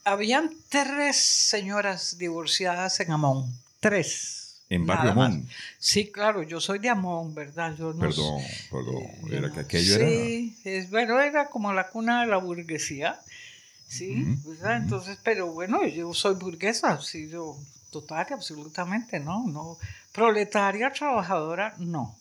habían 0.06 0.52
tres 0.68 1.16
señoras 1.16 2.16
divorciadas 2.16 3.00
en 3.00 3.10
Amón. 3.10 3.52
Tres. 3.80 4.62
En 4.70 4.86
Barrio. 4.86 5.10
Amón. 5.10 5.48
Sí, 5.78 6.10
claro, 6.10 6.42
yo 6.44 6.60
soy 6.60 6.78
de 6.78 6.88
Amón, 6.88 7.34
¿verdad? 7.34 7.74
Yo 7.76 7.92
no 7.92 7.98
Perdón, 8.00 8.42
perdón. 8.70 9.02
eh, 9.02 9.36
Era 9.36 9.52
que 9.52 9.60
aquello 9.60 9.96
era... 9.96 10.06
sí, 10.08 10.56
es, 10.64 10.90
bueno, 10.90 11.20
era 11.20 11.48
como 11.48 11.72
la 11.72 11.88
cuna 11.88 12.20
de 12.22 12.28
la 12.28 12.36
burguesía, 12.36 13.20
¿sí? 13.88 14.24
¿verdad? 14.44 14.76
Entonces, 14.76 15.18
pero 15.24 15.48
bueno, 15.48 15.84
yo 15.86 16.14
soy 16.14 16.34
burguesa, 16.36 17.00
sí, 17.02 17.28
yo 17.28 17.56
total 17.90 18.26
absolutamente, 18.30 19.18
¿no? 19.18 19.44
no 19.46 19.76
Proletaria, 20.12 20.92
trabajadora, 20.92 21.74
no. 21.78 22.16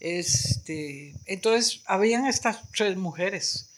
Este, 0.00 1.14
entonces, 1.26 1.82
habían 1.86 2.26
estas 2.26 2.58
tres 2.76 2.96
mujeres. 2.96 3.68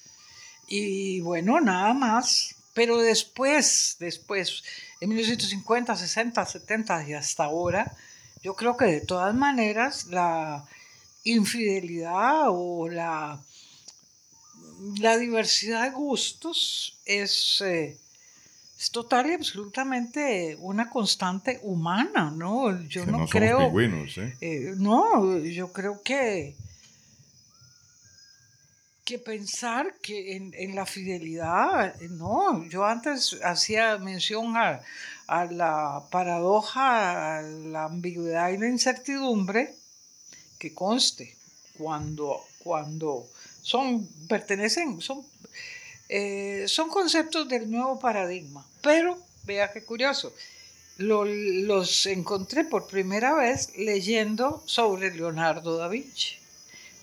Y 0.66 1.20
bueno, 1.20 1.60
nada 1.60 1.92
más. 1.92 2.54
Pero 2.74 2.98
después, 2.98 3.96
después, 4.00 4.62
en 5.00 5.10
1950, 5.10 5.96
60, 5.96 6.46
70 6.46 7.08
y 7.08 7.14
hasta 7.14 7.44
ahora, 7.44 7.92
yo 8.42 8.54
creo 8.54 8.76
que 8.76 8.86
de 8.86 9.00
todas 9.00 9.34
maneras 9.34 10.06
la 10.06 10.64
infidelidad 11.24 12.46
o 12.48 12.88
la, 12.88 13.40
la 14.98 15.16
diversidad 15.16 15.84
de 15.84 15.90
gustos 15.90 16.98
es, 17.04 17.60
eh, 17.60 17.98
es 18.78 18.90
total 18.90 19.30
y 19.30 19.34
absolutamente 19.34 20.56
una 20.60 20.90
constante 20.90 21.60
humana, 21.62 22.32
¿no? 22.34 22.82
Yo 22.88 23.04
que 23.04 23.12
no, 23.12 23.26
creo... 23.26 23.58
pingüinos, 23.58 24.18
¿eh? 24.18 24.36
Eh, 24.40 24.74
no, 24.76 25.38
yo 25.38 25.72
creo 25.72 26.02
que, 26.02 26.56
que 29.04 29.18
pensar 29.18 29.94
que 30.00 30.36
en, 30.36 30.52
en 30.54 30.74
la 30.76 30.86
fidelidad, 30.86 31.94
no, 32.02 32.64
yo 32.68 32.84
antes 32.84 33.38
hacía 33.42 33.98
mención 33.98 34.56
a, 34.56 34.80
a 35.26 35.44
la 35.46 36.04
paradoja, 36.10 37.38
a 37.38 37.42
la 37.42 37.84
ambigüedad 37.84 38.50
y 38.50 38.58
la 38.58 38.68
incertidumbre, 38.68 39.74
que 40.58 40.72
conste, 40.72 41.36
cuando, 41.78 42.40
cuando 42.62 43.26
son, 43.62 44.06
pertenecen, 44.28 45.00
son, 45.00 45.26
eh, 46.08 46.64
son 46.68 46.88
conceptos 46.88 47.48
del 47.48 47.68
nuevo 47.70 47.98
paradigma, 47.98 48.64
pero 48.82 49.18
vea 49.44 49.72
qué 49.72 49.82
curioso, 49.84 50.32
lo- 50.98 51.24
los 51.24 52.06
encontré 52.06 52.62
por 52.64 52.86
primera 52.86 53.34
vez 53.34 53.76
leyendo 53.76 54.62
sobre 54.66 55.12
Leonardo 55.12 55.76
da 55.76 55.88
Vinci. 55.88 56.36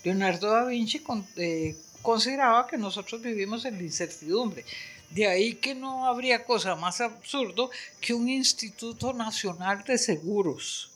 Leonardo 0.02 0.50
da 0.50 0.64
Vinci 0.64 1.00
con- 1.00 1.26
eh, 1.36 1.76
consideraba 2.02 2.66
que 2.66 2.76
nosotros 2.78 3.20
vivimos 3.22 3.64
en 3.64 3.76
la 3.76 3.82
incertidumbre. 3.82 4.64
De 5.10 5.26
ahí 5.26 5.54
que 5.54 5.74
no 5.74 6.06
habría 6.06 6.44
cosa 6.44 6.76
más 6.76 7.00
absurdo 7.00 7.70
que 8.00 8.14
un 8.14 8.28
Instituto 8.28 9.12
Nacional 9.12 9.82
de 9.84 9.98
Seguros 9.98 10.90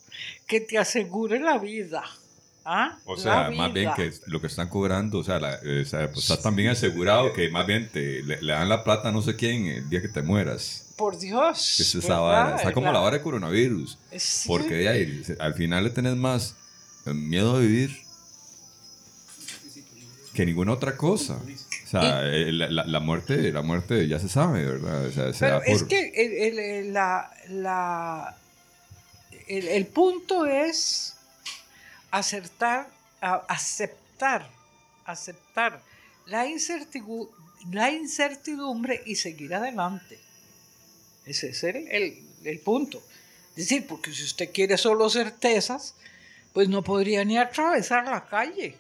que 0.47 0.61
te 0.61 0.79
asegure 0.79 1.41
la 1.41 1.59
vida. 1.59 2.05
¿Ah? 2.67 2.97
O 3.05 3.17
sea, 3.19 3.51
más 3.51 3.73
bien 3.75 3.91
que 3.95 4.11
lo 4.27 4.41
que 4.41 4.47
están 4.47 4.69
cobrando, 4.71 5.19
o 5.19 5.25
sea, 5.25 5.39
la- 5.39 5.57
eh, 5.63 5.85
pues, 5.91 6.31
está 6.31 6.41
tan 6.41 6.57
bien 6.57 6.71
asegurado 6.71 7.33
que 7.35 7.51
más 7.51 7.67
bien 7.67 7.91
te, 7.93 8.23
le, 8.23 8.41
le 8.41 8.53
dan 8.55 8.69
la 8.71 8.83
plata 8.85 9.11
a 9.11 9.13
no 9.13 9.21
sé 9.21 9.37
quién 9.37 9.67
el 9.67 9.91
día 9.91 10.01
que 10.01 10.09
te 10.09 10.23
mueras. 10.23 10.93
Por 10.97 11.19
Dios. 11.19 11.79
Es 11.81 11.95
esa 11.95 12.21
vara. 12.21 12.57
Está 12.57 12.73
como 12.73 12.91
la 12.91 13.01
vara 13.01 13.19
de 13.19 13.23
coronavirus. 13.23 13.99
Sí. 14.17 14.45
Porque 14.49 14.75
de 14.77 14.89
ahí, 14.89 15.23
al 15.41 15.53
final 15.55 15.85
le 15.85 15.91
tenés 15.91 16.17
más 16.17 16.57
eh, 17.05 17.13
miedo 17.13 17.57
a 17.57 17.59
vivir 17.59 17.99
que 20.35 20.45
ninguna 20.45 20.73
otra 20.73 20.97
cosa. 20.97 21.39
O 21.85 21.87
sea, 21.87 22.23
eh, 22.25 22.53
la, 22.53 22.69
la- 22.69 22.85
la 22.87 23.01
muerte, 23.01 23.53
la 23.53 23.63
muerte 23.63 24.07
ya 24.09 24.19
se 24.19 24.29
sabe, 24.29 24.65
¿verdad? 24.65 25.07
O 25.07 25.13
sea, 25.13 25.33
se 25.33 25.39
Pero 25.41 25.61
da 25.61 25.65
es 25.67 25.83
que 25.85 26.09
el, 26.15 26.33
el- 26.33 26.59
el- 26.59 26.93
la, 26.93 27.31
la- 27.49 28.37
el, 29.47 29.69
el 29.69 29.87
punto 29.87 30.45
es 30.47 31.15
acertar, 32.11 32.89
a- 33.21 33.45
aceptar, 33.49 34.49
aceptar 35.05 35.81
la, 36.27 36.45
la 37.71 37.91
incertidumbre 37.93 39.03
y 39.07 39.17
seguir 39.17 39.55
adelante. 39.55 40.19
Ese 41.27 41.51
es 41.51 41.65
el, 41.65 41.77
el- 41.89 42.19
el 42.45 42.59
punto. 42.61 43.03
Es 43.51 43.69
decir, 43.69 43.87
porque 43.87 44.13
si 44.13 44.25
usted 44.25 44.51
quiere 44.53 44.77
solo 44.77 45.09
certezas, 45.09 45.95
pues 46.53 46.69
no 46.69 46.83
podría 46.83 47.25
ni 47.25 47.39
atravesar 47.39 48.05
la 48.07 48.27
calle. 48.27 48.77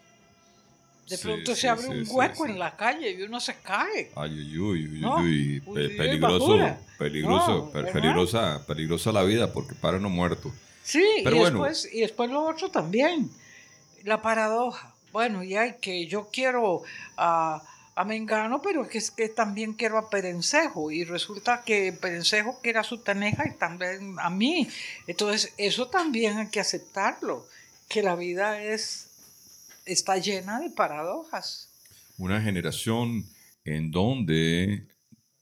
De 1.08 1.18
pronto 1.18 1.54
sí, 1.54 1.60
se 1.60 1.68
abre 1.68 1.82
sí, 1.84 1.90
un 1.92 2.04
hueco 2.08 2.46
en 2.46 2.58
la 2.58 2.76
calle 2.76 3.10
y 3.10 3.22
uno 3.22 3.38
se 3.38 3.56
cae. 3.56 4.10
Ay, 4.16 4.56
uy, 4.56 4.58
uy, 4.58 4.88
uy, 4.88 5.00
No, 5.00 5.16
uy, 5.18 5.62
uy, 5.66 5.74
pe- 5.74 5.86
uy, 5.86 5.96
peligroso, 5.96 6.76
peligroso, 6.98 7.70
No, 7.74 7.82
peligrosa, 7.92 8.66
peligrosa 8.66 9.12
la 9.12 9.22
vida 9.22 9.52
porque 9.52 9.74
para 9.74 9.98
no 9.98 10.08
muerto. 10.08 10.50
Sí, 10.82 11.04
Pero 11.22 11.36
y, 11.36 11.38
bueno. 11.40 11.62
después, 11.62 11.88
y 11.92 12.00
después 12.00 12.30
lo 12.30 12.44
otro 12.46 12.70
también, 12.70 13.30
la 14.04 14.22
paradoja. 14.22 14.94
Bueno, 15.12 15.42
ya 15.44 15.76
que 15.76 16.06
yo 16.06 16.28
quiero 16.32 16.82
a, 17.16 17.62
a 17.94 18.04
Mengano, 18.04 18.60
pero 18.62 18.84
es 18.90 19.10
que 19.10 19.28
también 19.28 19.74
quiero 19.74 19.96
a 19.98 20.10
Perencejo, 20.10 20.90
y 20.90 21.04
resulta 21.04 21.62
que 21.64 21.92
Perencejo 21.92 22.58
quiere 22.62 22.78
a 22.80 22.82
su 22.82 22.98
taneja 22.98 23.46
y 23.46 23.52
también 23.56 24.16
a 24.18 24.28
mí. 24.30 24.68
Entonces, 25.06 25.52
eso 25.56 25.86
también 25.88 26.38
hay 26.38 26.48
que 26.48 26.60
aceptarlo, 26.60 27.46
que 27.88 28.02
la 28.02 28.16
vida 28.16 28.60
es, 28.62 29.08
está 29.84 30.18
llena 30.18 30.60
de 30.60 30.70
paradojas. 30.70 31.70
Una 32.16 32.40
generación 32.40 33.24
en 33.64 33.90
donde, 33.90 34.88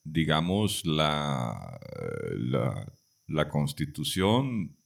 digamos, 0.05 0.85
la, 0.85 1.79
la, 3.27 3.49
constitución 3.49 4.77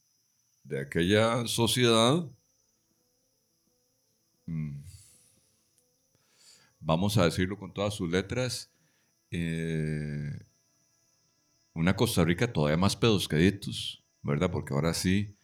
de 0.63 0.81
aquella 0.81 1.45
sociedad, 1.47 2.25
mm, 4.45 4.81
vamos 6.79 7.17
a 7.17 7.25
decirlo 7.25 7.57
con 7.57 7.73
todas 7.73 7.93
sus 7.93 8.09
letras, 8.09 8.69
eh, 9.31 10.31
una 11.73 11.95
Costa 11.95 12.23
Rica 12.23 12.51
todavía 12.51 12.77
más 12.77 12.95
pedoscaditos, 12.95 14.03
¿verdad? 14.23 14.49
Porque 14.51 14.73
ahora 14.73 14.93
sí 14.93 15.37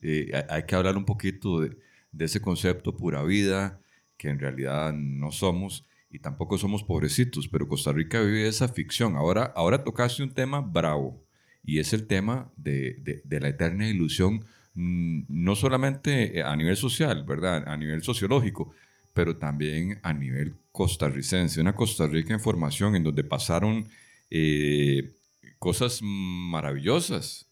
eh, 0.00 0.30
hay 0.48 0.64
que 0.64 0.74
hablar 0.76 0.96
un 0.96 1.04
poquito 1.04 1.60
de, 1.60 1.76
de 2.12 2.24
ese 2.26 2.40
concepto 2.40 2.96
pura 2.96 3.22
vida, 3.22 3.80
que 4.16 4.28
en 4.28 4.38
realidad 4.38 4.92
no 4.92 5.32
somos 5.32 5.86
y 6.10 6.18
tampoco 6.18 6.58
somos 6.58 6.82
pobrecitos, 6.82 7.48
pero 7.48 7.68
Costa 7.68 7.92
Rica 7.92 8.20
vive 8.20 8.48
esa 8.48 8.68
ficción. 8.68 9.16
Ahora, 9.16 9.52
ahora 9.56 9.84
tocaste 9.84 10.22
un 10.22 10.34
tema 10.34 10.60
bravo 10.60 11.22
y 11.62 11.78
es 11.78 11.92
el 11.92 12.06
tema 12.06 12.50
de, 12.56 13.22
de- 13.24 13.40
la 13.40 13.48
eterna 13.48 13.88
ilusión, 13.88 14.44
mm, 14.74 15.22
no 15.28 15.54
solamente 15.54 16.42
a 16.42 16.56
nivel 16.56 16.76
social, 16.76 17.24
¿verdad? 17.24 17.68
A 17.68 17.76
nivel 17.76 18.02
sociológico, 18.02 18.72
pero 19.14 19.36
también 19.36 19.98
a 20.02 20.12
nivel 20.12 20.54
costarricense. 20.72 21.60
Una 21.60 21.74
Costa 21.74 22.06
Rica 22.06 22.34
en 22.34 22.40
formación 22.40 22.96
en 22.96 23.04
donde 23.04 23.24
pasaron 23.24 23.88
eh, 24.30 25.12
cosas 25.58 26.00
maravillosas. 26.02 27.46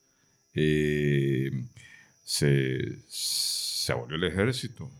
Eh, 0.54 1.50
se, 2.24 2.98
se 3.88 3.92
abolió 3.92 4.16
el 4.16 4.24
ejército. 4.24 4.90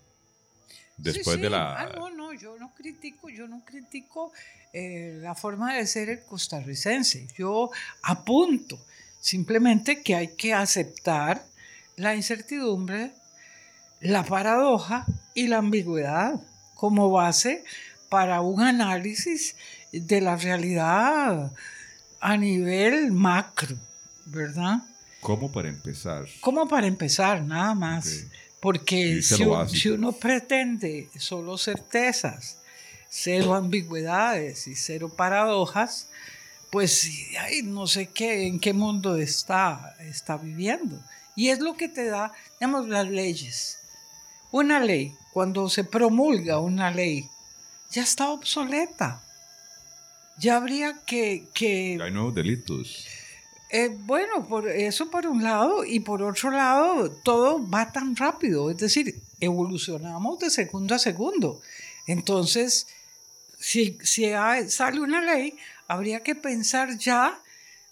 Después 0.96 1.36
Sí, 1.36 1.42
de 1.42 1.50
la... 1.50 1.78
Ah, 1.78 1.92
no, 1.94 2.08
no, 2.08 2.32
yo 2.32 2.56
no 2.58 2.72
critico, 2.74 3.28
yo 3.28 3.46
no 3.46 3.62
critico 3.62 4.32
eh, 4.72 5.18
la 5.20 5.34
forma 5.34 5.74
de 5.74 5.86
ser 5.86 6.08
el 6.08 6.22
costarricense. 6.22 7.28
Yo 7.36 7.70
apunto 8.02 8.82
simplemente 9.20 10.02
que 10.02 10.14
hay 10.14 10.28
que 10.28 10.54
aceptar 10.54 11.44
la 11.96 12.14
incertidumbre, 12.14 13.12
la 14.00 14.24
paradoja 14.24 15.04
y 15.34 15.48
la 15.48 15.58
ambigüedad 15.58 16.40
como 16.74 17.10
base 17.10 17.64
para 18.08 18.40
un 18.40 18.62
análisis 18.62 19.54
de 19.92 20.22
la 20.22 20.36
realidad 20.36 21.52
a 22.20 22.36
nivel 22.38 23.12
macro, 23.12 23.76
¿verdad? 24.24 24.78
¿Cómo 25.20 25.52
para 25.52 25.68
empezar? 25.68 26.24
Como 26.40 26.66
para 26.66 26.86
empezar, 26.86 27.42
nada 27.42 27.74
más. 27.74 28.24
Ok. 28.24 28.47
Porque 28.60 29.22
si, 29.22 29.34
un- 29.62 29.68
uno 29.90 30.12
pretende 30.12 31.08
solo 31.18 31.56
certezas, 31.58 32.58
cero 33.08 33.54
ambigüedades 33.54 34.66
y 34.66 34.74
cero 34.74 35.08
paradojas, 35.14 36.08
pues 36.70 37.08
ay, 37.40 37.62
no 37.62 37.86
sé 37.86 38.08
qué, 38.08 38.46
en 38.46 38.58
qué 38.60 38.72
mundo 38.72 39.16
está, 39.16 39.96
está 40.00 40.36
viviendo. 40.36 41.00
Y 41.36 41.48
es 41.50 41.60
lo 41.60 41.76
que 41.76 41.88
te 41.88 42.06
da, 42.06 42.32
digamos, 42.58 42.88
las 42.88 43.08
leyes. 43.08 43.78
Una 44.50 44.80
ley, 44.80 45.14
cuando 45.32 45.68
se 45.68 45.84
promulga 45.84 46.58
una 46.58 46.90
ley, 46.90 47.28
ya 47.90 48.02
está 48.02 48.28
obsoleta. 48.30 49.22
Ya 50.38 50.56
habría 50.56 50.98
que... 51.06 51.46
que 51.54 51.98
hay 52.02 52.10
nuevos 52.10 52.34
delitos. 52.34 53.06
Eh, 53.70 53.90
bueno, 53.92 54.46
por 54.46 54.68
eso 54.68 55.10
por 55.10 55.26
un 55.26 55.42
lado, 55.42 55.84
y 55.84 56.00
por 56.00 56.22
otro 56.22 56.50
lado, 56.50 57.10
todo 57.10 57.68
va 57.68 57.92
tan 57.92 58.16
rápido, 58.16 58.70
es 58.70 58.78
decir, 58.78 59.20
evolucionamos 59.40 60.38
de 60.38 60.50
segundo 60.50 60.94
a 60.94 60.98
segundo. 60.98 61.60
Entonces, 62.06 62.86
si, 63.58 63.98
si 64.02 64.30
sale 64.68 65.00
una 65.00 65.20
ley, 65.20 65.56
habría 65.86 66.22
que 66.22 66.34
pensar 66.34 66.96
ya 66.96 67.38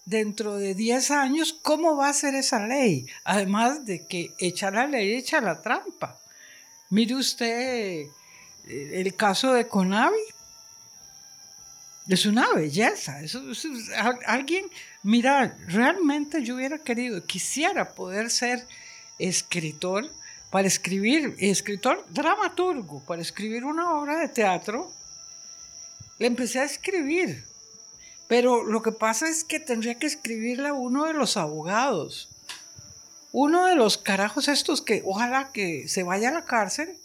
dentro 0.06 0.56
de 0.56 0.75
10 0.75 1.11
años 1.11 1.59
cómo 1.62 1.97
va 1.97 2.09
a 2.09 2.14
ser 2.14 2.35
esa 2.35 2.66
ley. 2.66 3.06
Además 3.25 3.85
de 3.85 4.06
que 4.06 4.33
echa 4.38 4.71
la 4.71 4.87
ley, 4.87 5.14
echa 5.14 5.40
la 5.40 5.61
trampa. 5.61 6.18
Mire 6.88 7.16
usted 7.16 8.06
eh, 8.06 8.11
el 8.66 9.14
caso 9.14 9.52
de 9.52 9.68
Conavi. 9.68 10.16
Es 12.09 12.25
una 12.25 12.53
belleza. 12.53 13.19
alguien, 14.27 14.67
mira, 15.03 15.57
realmente 15.67 16.43
yo 16.43 16.55
hubiera 16.55 16.79
querido, 16.79 17.25
quisiera 17.25 17.95
poder 17.95 18.31
ser 18.31 18.67
escritor 19.19 20.11
para 20.51 20.69
escribir, 20.69 21.35
escritor 21.39 22.07
dramaturgo, 22.11 23.01
para 23.01 23.23
escribir 23.23 23.65
una 23.65 23.99
obra 23.99 24.19
de 24.19 24.29
teatro. 24.29 24.93
Le 26.19 26.29
empecé 26.29 26.61
a 26.61 26.65
escribir, 26.65 27.45
pero 28.29 28.63
lo 28.63 28.83
que 28.83 28.93
pasa 28.93 29.29
es 29.29 29.43
que 29.43 29.59
tendría 29.59 29.97
que 29.97 30.07
escribirle 30.07 30.69
a 30.69 30.75
uno 30.75 31.07
de 31.07 31.13
los 31.13 31.37
abogados. 31.37 32.29
Uno 33.33 33.67
de 33.67 33.75
los 33.75 33.99
carajos 33.99 34.49
estos 34.49 34.81
que 34.81 35.03
ojalá 35.05 35.51
que 35.53 35.89
se 35.89 36.05
vaya 36.05 36.31
a 36.31 36.33
la 36.33 36.45
cárcel 36.45 36.97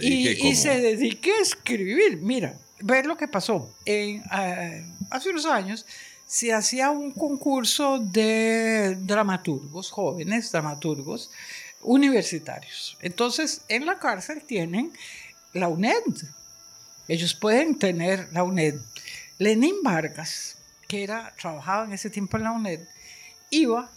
y, 0.00 0.54
se 0.56 0.80
dedique 0.80 1.30
a 1.30 1.42
escribir. 1.42 2.18
Mira, 2.18 2.58
ver 2.82 3.06
lo 3.06 3.16
que 3.16 3.28
pasó. 3.28 3.72
En, 3.84 4.22
eh, 4.32 4.84
hace 5.10 5.30
unos 5.30 5.46
años 5.46 5.86
se 6.26 6.52
hacía 6.52 6.90
un 6.90 7.12
concurso 7.12 7.98
de 7.98 8.96
dramaturgos, 9.00 9.90
jóvenes 9.90 10.50
dramaturgos, 10.50 11.30
universitarios. 11.82 12.96
Entonces, 13.00 13.62
en 13.68 13.86
la 13.86 13.98
cárcel 13.98 14.42
tienen 14.42 14.92
la 15.52 15.68
UNED. 15.68 16.02
Ellos 17.08 17.34
pueden 17.34 17.78
tener 17.78 18.28
la 18.32 18.44
UNED. 18.44 18.76
Lenín 19.38 19.82
Vargas, 19.82 20.56
que 20.88 21.02
era, 21.02 21.34
trabajaba 21.40 21.84
en 21.84 21.92
ese 21.92 22.10
tiempo 22.10 22.36
en 22.36 22.44
la 22.44 22.52
UNED, 22.52 22.80
iba 23.50 23.90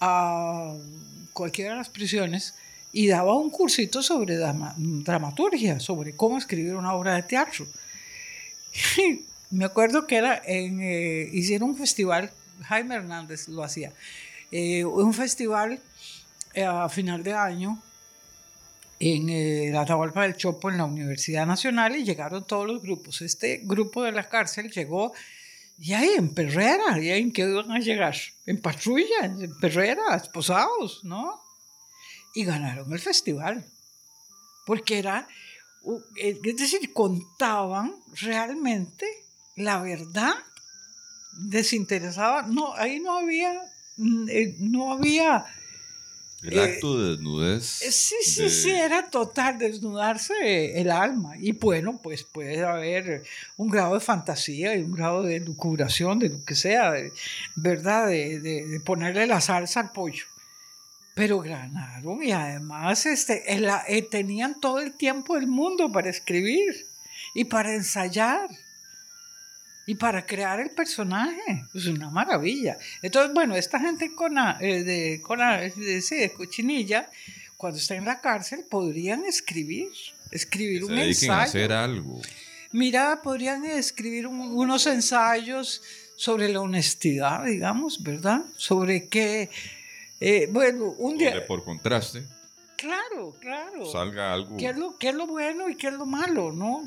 a 0.00 0.74
cualquiera 1.32 1.72
de 1.72 1.78
las 1.78 1.88
prisiones 1.88 2.54
y 2.92 3.08
daba 3.08 3.34
un 3.34 3.50
cursito 3.50 4.02
sobre 4.02 4.36
dramaturgia, 4.36 5.80
sobre 5.80 6.14
cómo 6.14 6.38
escribir 6.38 6.74
una 6.74 6.92
obra 6.92 7.14
de 7.14 7.22
teatro. 7.22 7.66
me 9.50 9.64
acuerdo 9.64 10.06
que 10.06 10.16
era 10.16 10.40
en, 10.44 10.80
eh, 10.80 11.28
hicieron 11.32 11.70
un 11.70 11.76
festival, 11.76 12.30
Jaime 12.64 12.96
Hernández 12.96 13.48
lo 13.48 13.62
hacía, 13.62 13.92
eh, 14.50 14.84
un 14.84 15.14
festival 15.14 15.80
eh, 16.54 16.64
a 16.64 16.88
final 16.88 17.22
de 17.22 17.34
año 17.34 17.82
en 19.00 19.72
la 19.72 19.80
Atahualpa 19.80 20.22
del 20.22 20.36
Chopo 20.36 20.70
en 20.70 20.78
la 20.78 20.84
Universidad 20.84 21.44
Nacional 21.44 21.96
y 21.96 22.04
llegaron 22.04 22.46
todos 22.46 22.68
los 22.68 22.80
grupos. 22.80 23.20
Este 23.20 23.60
grupo 23.64 24.04
de 24.04 24.12
la 24.12 24.28
cárcel 24.28 24.70
llegó 24.70 25.12
y 25.80 25.92
ahí 25.94 26.10
en 26.16 26.32
Perrera, 26.32 27.00
y 27.00 27.10
ahí 27.10 27.22
en 27.22 27.32
qué 27.32 27.42
iban 27.42 27.72
a 27.72 27.80
llegar, 27.80 28.14
en 28.46 28.60
patrulla, 28.60 29.24
en 29.24 29.58
Perrera, 29.58 30.14
esposados, 30.14 31.02
¿no? 31.02 31.42
y 32.34 32.44
ganaron 32.44 32.92
el 32.92 32.98
festival. 32.98 33.64
Porque 34.66 34.98
era, 34.98 35.28
es 36.16 36.56
decir, 36.56 36.92
contaban 36.92 37.94
realmente 38.20 39.06
la 39.56 39.80
verdad 39.80 40.34
desinteresada. 41.32 42.42
No, 42.42 42.74
ahí 42.74 43.00
no 43.00 43.18
había, 43.18 43.52
mm, 43.96 44.28
eh, 44.28 44.56
no 44.60 44.92
había... 44.92 45.44
El 46.42 46.58
acto 46.58 46.98
de 46.98 47.10
desnudez. 47.10 47.82
Eh, 47.82 47.92
sí, 47.92 48.16
sí, 48.24 48.50
sí, 48.50 48.70
era 48.70 49.08
total 49.08 49.58
desnudarse 49.58 50.80
el 50.80 50.90
alma. 50.90 51.36
Y 51.38 51.52
bueno, 51.52 52.00
pues 52.02 52.24
puede 52.24 52.64
haber 52.64 53.22
un 53.56 53.70
grado 53.70 53.94
de 53.94 54.00
fantasía 54.00 54.74
y 54.74 54.82
un 54.82 54.90
grado 54.90 55.22
de 55.22 55.38
lucubración, 55.38 56.18
de 56.18 56.30
lo 56.30 56.44
que 56.44 56.56
sea, 56.56 56.94
¿verdad? 57.54 58.08
De, 58.08 58.40
de 58.40 58.80
ponerle 58.80 59.28
la 59.28 59.40
salsa 59.40 59.78
al 59.78 59.92
pollo 59.92 60.24
pero 61.14 61.40
ganaron 61.40 62.22
y 62.22 62.32
además 62.32 63.04
este, 63.06 63.44
eh, 63.46 64.02
tenían 64.10 64.60
todo 64.60 64.80
el 64.80 64.92
tiempo 64.92 65.34
del 65.34 65.46
mundo 65.46 65.90
para 65.92 66.08
escribir 66.08 66.86
y 67.34 67.44
para 67.44 67.74
ensayar 67.74 68.48
y 69.86 69.94
para 69.94 70.24
crear 70.24 70.60
el 70.60 70.70
personaje. 70.70 71.64
Es 71.74 71.86
una 71.86 72.08
maravilla. 72.08 72.78
Entonces, 73.02 73.34
bueno, 73.34 73.56
esta 73.56 73.78
gente 73.78 74.14
con, 74.14 74.38
eh, 74.38 74.84
de, 74.84 75.20
con 75.22 75.40
de, 75.40 76.32
cochinilla, 76.36 77.10
cuando 77.56 77.78
está 77.78 77.94
en 77.94 78.04
la 78.04 78.20
cárcel, 78.20 78.64
podrían 78.70 79.24
escribir, 79.24 79.88
escribir 80.30 80.84
un 80.84 80.96
ensayo. 80.96 81.32
hacer 81.34 81.72
algo. 81.72 82.22
Mira, 82.70 83.20
podrían 83.22 83.66
escribir 83.66 84.26
unos 84.26 84.86
ensayos 84.86 85.82
sobre 86.16 86.48
la 86.48 86.60
honestidad, 86.60 87.44
digamos, 87.44 88.02
¿verdad? 88.02 88.44
Sobre 88.56 89.08
qué 89.08 89.50
eh, 90.24 90.48
bueno, 90.52 90.94
un 90.98 91.18
día... 91.18 91.46
por 91.46 91.64
contraste. 91.64 92.22
Claro, 92.76 93.34
claro. 93.40 93.90
Salga 93.90 94.32
algo. 94.32 94.56
¿Qué 94.56 94.66
es 94.66 94.76
lo, 94.76 94.96
qué 94.96 95.08
es 95.08 95.14
lo 95.14 95.26
bueno 95.26 95.68
y 95.68 95.76
qué 95.76 95.88
es 95.88 95.94
lo 95.94 96.06
malo, 96.06 96.52
no? 96.52 96.82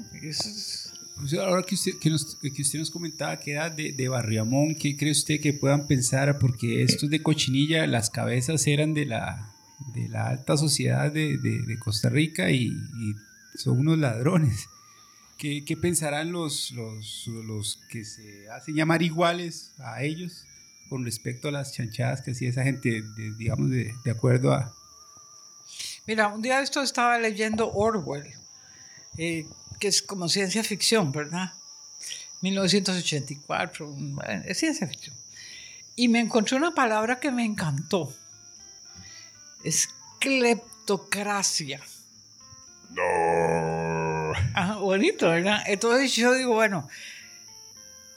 ahora 1.42 1.64
que 1.64 1.76
usted, 1.76 1.94
que, 2.00 2.10
nos, 2.10 2.38
que 2.38 2.62
usted 2.62 2.80
nos 2.80 2.92
comentaba 2.92 3.38
que 3.40 3.52
era 3.52 3.70
de, 3.70 3.92
de 3.92 4.08
Barriamón, 4.08 4.76
¿qué 4.76 4.96
cree 4.96 5.12
usted 5.12 5.40
que 5.40 5.54
puedan 5.54 5.88
pensar? 5.88 6.38
Porque 6.40 6.84
estos 6.84 7.10
de 7.10 7.22
cochinilla, 7.22 7.88
las 7.88 8.10
cabezas 8.10 8.68
eran 8.68 8.94
de 8.94 9.06
la, 9.06 9.54
de 9.94 10.08
la 10.08 10.28
alta 10.28 10.56
sociedad 10.58 11.12
de, 11.12 11.38
de, 11.38 11.80
Costa 11.80 12.10
Rica 12.10 12.52
y, 12.52 12.68
y, 12.68 13.16
son 13.58 13.80
unos 13.80 13.98
ladrones. 13.98 14.68
¿Qué, 15.38 15.66
qué 15.66 15.76
pensarán 15.76 16.32
los, 16.32 16.72
los, 16.72 17.28
los 17.28 17.80
que 17.90 18.06
se 18.06 18.50
hacen 18.50 18.76
llamar 18.76 19.02
iguales 19.02 19.74
a 19.80 20.04
ellos? 20.04 20.45
Con 20.90 21.04
respecto 21.04 21.48
a 21.48 21.52
las 21.52 21.74
chanchadas 21.74 22.22
que 22.22 22.32
hacía 22.32 22.50
esa 22.50 22.64
gente, 22.64 23.04
digamos, 23.38 23.70
de, 23.70 23.94
de, 24.04 24.12
acuerdo 24.12 24.54
a... 24.54 24.74
Mira, 26.06 26.28
un 26.28 26.42
día 26.42 26.62
esto 26.62 26.82
estaba 26.82 27.18
leyendo 27.18 27.72
Orwell, 27.72 28.32
eh, 29.18 29.46
que 29.80 29.88
es 29.88 30.02
como 30.02 30.30
ciencia 30.30 30.64
ficción, 30.64 31.12
¿verdad? 31.12 31.54
1984, 32.42 33.96
es 34.46 34.58
ciencia 34.58 34.88
ficción. 34.88 35.16
Y 35.96 36.08
me 36.08 36.20
encontré 36.20 36.58
una 36.58 36.76
palabra 36.76 37.20
que 37.20 37.32
me 37.32 37.46
encantó. 37.46 38.14
Es 39.64 39.90
cleptocracia. 40.20 41.82
No. 42.92 44.34
Ajá, 44.54 44.76
bonito, 44.76 45.30
¿verdad? 45.30 45.64
Entonces 45.66 46.14
yo 46.16 46.34
digo, 46.34 46.54
bueno, 46.54 46.88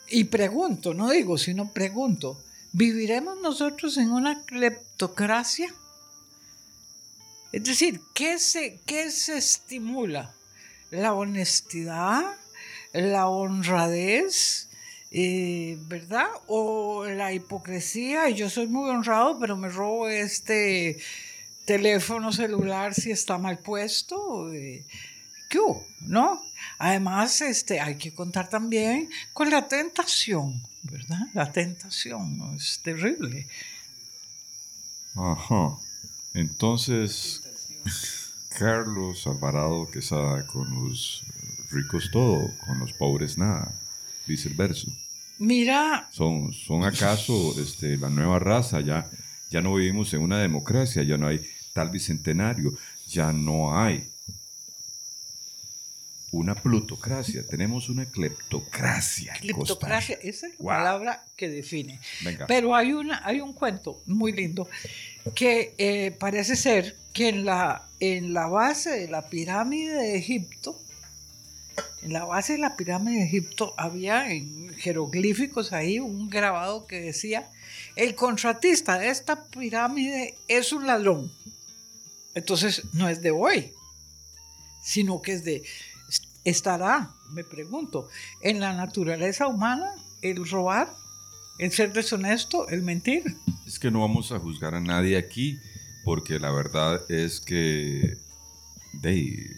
y 0.08 0.24
pregunto, 0.24 0.94
no 0.94 1.10
digo, 1.10 1.38
sino 1.38 1.72
pregunto, 1.72 2.42
¿Viviremos 2.72 3.40
nosotros 3.40 3.96
en 3.96 4.12
una 4.12 4.42
cleptocracia? 4.44 5.72
Es 7.50 7.64
decir, 7.64 8.00
¿qué 8.14 8.38
se, 8.38 8.80
qué 8.84 9.10
se 9.10 9.38
estimula? 9.38 10.34
¿La 10.90 11.14
honestidad? 11.14 12.36
¿La 12.92 13.28
honradez? 13.28 14.68
Eh, 15.10 15.78
¿Verdad? 15.86 16.28
¿O 16.46 17.06
la 17.06 17.32
hipocresía? 17.32 18.28
Yo 18.28 18.50
soy 18.50 18.66
muy 18.66 18.90
honrado, 18.90 19.38
pero 19.38 19.56
me 19.56 19.70
robo 19.70 20.08
este 20.08 20.98
teléfono 21.64 22.32
celular 22.32 22.94
si 22.94 23.10
está 23.10 23.38
mal 23.38 23.58
puesto. 23.58 24.52
Eh, 24.52 24.84
¿Qué 25.48 25.58
¿No? 26.00 26.42
Además, 26.78 27.40
este, 27.40 27.80
hay 27.80 27.96
que 27.96 28.14
contar 28.14 28.50
también 28.50 29.08
con 29.32 29.48
la 29.50 29.66
tentación. 29.66 30.62
¿Verdad? 30.82 31.26
La 31.34 31.50
tentación 31.52 32.54
es 32.56 32.80
terrible. 32.82 33.46
Ajá. 35.14 35.76
Entonces, 36.34 37.42
Carlos 38.58 39.26
Alvarado 39.26 39.90
Quesada, 39.90 40.46
con 40.46 40.70
los 40.74 41.24
ricos 41.70 42.10
todo, 42.10 42.50
con 42.66 42.78
los 42.78 42.92
pobres 42.92 43.38
nada, 43.38 43.74
dice 44.26 44.48
el 44.48 44.54
verso. 44.54 44.92
Mira. 45.38 46.08
¿Son, 46.12 46.52
son 46.52 46.84
acaso 46.84 47.54
este, 47.60 47.96
la 47.96 48.10
nueva 48.10 48.38
raza? 48.38 48.80
Ya, 48.80 49.08
ya 49.50 49.60
no 49.60 49.74
vivimos 49.74 50.12
en 50.14 50.22
una 50.22 50.38
democracia, 50.38 51.02
ya 51.02 51.16
no 51.16 51.26
hay 51.28 51.44
tal 51.72 51.90
bicentenario, 51.90 52.72
ya 53.06 53.32
no 53.32 53.78
hay 53.78 54.08
una 56.30 56.54
plutocracia, 56.54 57.46
tenemos 57.46 57.88
una 57.88 58.04
cleptocracia. 58.06 59.34
Cleptocracia, 59.40 60.18
esa 60.22 60.46
es 60.46 60.52
la 60.52 60.58
Wow. 60.58 60.66
palabra 60.68 61.24
que 61.36 61.48
define. 61.48 62.00
Venga. 62.22 62.46
Pero 62.46 62.74
hay, 62.74 62.92
una, 62.92 63.22
hay 63.24 63.40
un 63.40 63.52
cuento 63.54 64.02
muy 64.06 64.32
lindo 64.32 64.68
que 65.34 65.74
eh, 65.78 66.10
parece 66.18 66.56
ser 66.56 66.96
que 67.12 67.28
en 67.28 67.44
la, 67.44 67.88
en 68.00 68.34
la 68.34 68.46
base 68.46 68.90
de 68.90 69.08
la 69.08 69.28
pirámide 69.28 69.92
de 69.94 70.16
Egipto, 70.18 70.78
en 72.02 72.12
la 72.12 72.24
base 72.24 72.54
de 72.54 72.58
la 72.58 72.76
pirámide 72.76 73.20
de 73.20 73.24
Egipto 73.24 73.74
había 73.78 74.30
en 74.30 74.74
jeroglíficos 74.76 75.72
ahí 75.72 75.98
un 75.98 76.28
grabado 76.28 76.86
que 76.86 77.00
decía, 77.00 77.48
el 77.96 78.14
contratista 78.14 78.98
de 78.98 79.08
esta 79.08 79.44
pirámide 79.44 80.34
es 80.46 80.72
un 80.72 80.86
ladrón. 80.86 81.32
Entonces 82.34 82.82
no 82.92 83.08
es 83.08 83.22
de 83.22 83.30
hoy, 83.30 83.72
sino 84.82 85.20
que 85.20 85.32
es 85.32 85.44
de, 85.44 85.62
estará, 86.48 87.10
me 87.32 87.44
pregunto, 87.44 88.08
en 88.40 88.60
la 88.60 88.72
naturaleza 88.72 89.46
humana 89.46 89.94
el 90.22 90.48
robar, 90.48 90.94
el 91.58 91.72
ser 91.72 91.92
deshonesto, 91.92 92.68
el 92.68 92.82
mentir. 92.82 93.36
Es 93.66 93.78
que 93.78 93.90
no 93.90 94.00
vamos 94.00 94.32
a 94.32 94.38
juzgar 94.38 94.74
a 94.74 94.80
nadie 94.80 95.16
aquí, 95.16 95.58
porque 96.04 96.38
la 96.38 96.50
verdad 96.50 97.00
es 97.10 97.40
que 97.40 98.16
de, 98.94 99.56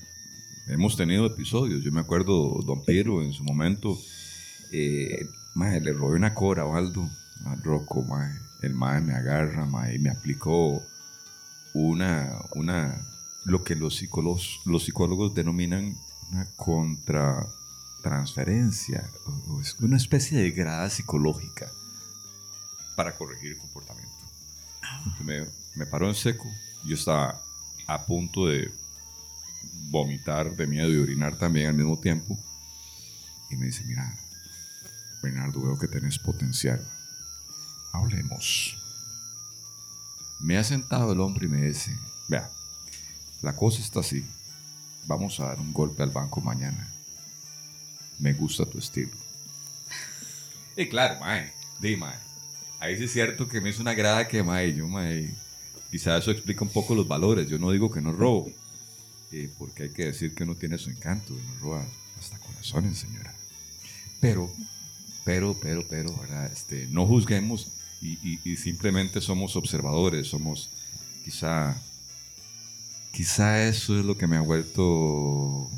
hemos 0.68 0.96
tenido 0.96 1.26
episodios. 1.26 1.84
Yo 1.84 1.92
me 1.92 2.00
acuerdo, 2.00 2.60
Don 2.64 2.84
Pedro 2.84 3.22
en 3.22 3.32
su 3.32 3.44
momento, 3.44 3.98
eh, 4.72 5.26
le 5.54 5.92
robé 5.92 6.16
una 6.16 6.34
cora 6.34 6.62
a 6.62 6.66
Waldo, 6.66 7.08
al 7.46 7.62
Rocco, 7.62 8.02
mae. 8.02 8.30
el 8.62 8.74
mae 8.74 9.00
me 9.00 9.14
agarra 9.14 9.64
mae, 9.66 9.94
y 9.94 9.98
me 9.98 10.10
aplicó 10.10 10.82
una, 11.74 12.36
una, 12.54 13.00
lo 13.44 13.62
que 13.62 13.76
los 13.76 13.96
psicólogos, 13.96 14.60
los 14.64 14.84
psicólogos 14.84 15.34
denominan 15.34 15.96
una 16.32 16.46
contratransferencia, 16.56 19.08
o- 19.26 19.60
es 19.60 19.74
una 19.80 19.96
especie 19.96 20.38
de 20.38 20.50
grada 20.50 20.88
psicológica 20.90 21.70
para 22.96 23.16
corregir 23.16 23.52
el 23.52 23.58
comportamiento. 23.58 24.10
Me, 25.24 25.46
me 25.76 25.86
paró 25.86 26.08
en 26.08 26.14
seco. 26.14 26.46
Yo 26.84 26.94
estaba 26.94 27.40
a 27.86 28.04
punto 28.06 28.46
de 28.46 28.72
vomitar 29.90 30.54
de 30.56 30.66
miedo 30.66 30.90
y 30.90 30.98
orinar 30.98 31.36
también 31.38 31.68
al 31.68 31.74
mismo 31.74 31.98
tiempo. 31.98 32.38
Y 33.50 33.56
me 33.56 33.66
dice, 33.66 33.84
mira, 33.84 34.14
Bernardo, 35.22 35.60
veo 35.62 35.78
que 35.78 35.88
tenés 35.88 36.18
potencial. 36.18 36.80
Hablemos. 37.92 38.76
Me 40.40 40.56
ha 40.56 40.64
sentado 40.64 41.12
el 41.12 41.20
hombre 41.20 41.46
y 41.46 41.50
me 41.50 41.66
dice, 41.66 41.96
vea, 42.28 42.50
la 43.42 43.54
cosa 43.56 43.80
está 43.80 44.00
así. 44.00 44.24
Vamos 45.06 45.40
a 45.40 45.46
dar 45.46 45.60
un 45.60 45.72
golpe 45.72 46.02
al 46.02 46.10
banco 46.10 46.40
mañana. 46.40 46.88
Me 48.18 48.32
gusta 48.32 48.66
tu 48.66 48.78
estilo. 48.78 49.10
Y 50.76 50.88
claro, 50.88 51.18
mae, 51.20 51.52
di, 51.80 51.96
mae. 51.96 52.14
Ahí 52.78 52.96
sí 52.96 53.04
es 53.04 53.12
cierto 53.12 53.48
que 53.48 53.60
me 53.60 53.70
hizo 53.70 53.82
una 53.82 53.94
grada 53.94 54.28
que, 54.28 54.42
mae, 54.42 54.74
yo, 54.74 54.86
mae, 54.86 55.30
quizá 55.90 56.16
eso 56.16 56.30
explica 56.30 56.64
un 56.64 56.70
poco 56.70 56.94
los 56.94 57.08
valores. 57.08 57.48
Yo 57.48 57.58
no 57.58 57.70
digo 57.70 57.90
que 57.90 58.00
no 58.00 58.12
robo, 58.12 58.50
eh, 59.32 59.50
porque 59.58 59.84
hay 59.84 59.90
que 59.90 60.06
decir 60.06 60.34
que 60.34 60.44
uno 60.44 60.54
tiene 60.54 60.78
su 60.78 60.90
encanto 60.90 61.34
y 61.34 61.42
no 61.46 61.58
roba 61.60 61.84
hasta 62.18 62.38
corazones, 62.38 62.98
señora. 62.98 63.34
Pero, 64.20 64.50
pero, 65.24 65.56
pero, 65.60 65.86
pero, 65.88 66.14
¿verdad? 66.16 66.50
Este, 66.52 66.86
no 66.90 67.06
juzguemos 67.06 67.68
y, 68.00 68.12
y- 68.22 68.40
y 68.44 68.56
simplemente 68.56 69.20
somos 69.20 69.56
observadores, 69.56 70.28
somos 70.28 70.70
quizá, 71.24 71.76
quizá 73.12 73.66
eso 73.66 73.98
es 73.98 74.04
lo 74.04 74.16
que 74.16 74.26
me 74.26 74.36
ha 74.36 74.40
vuelto 74.40 75.70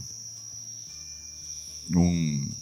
un 1.95 2.55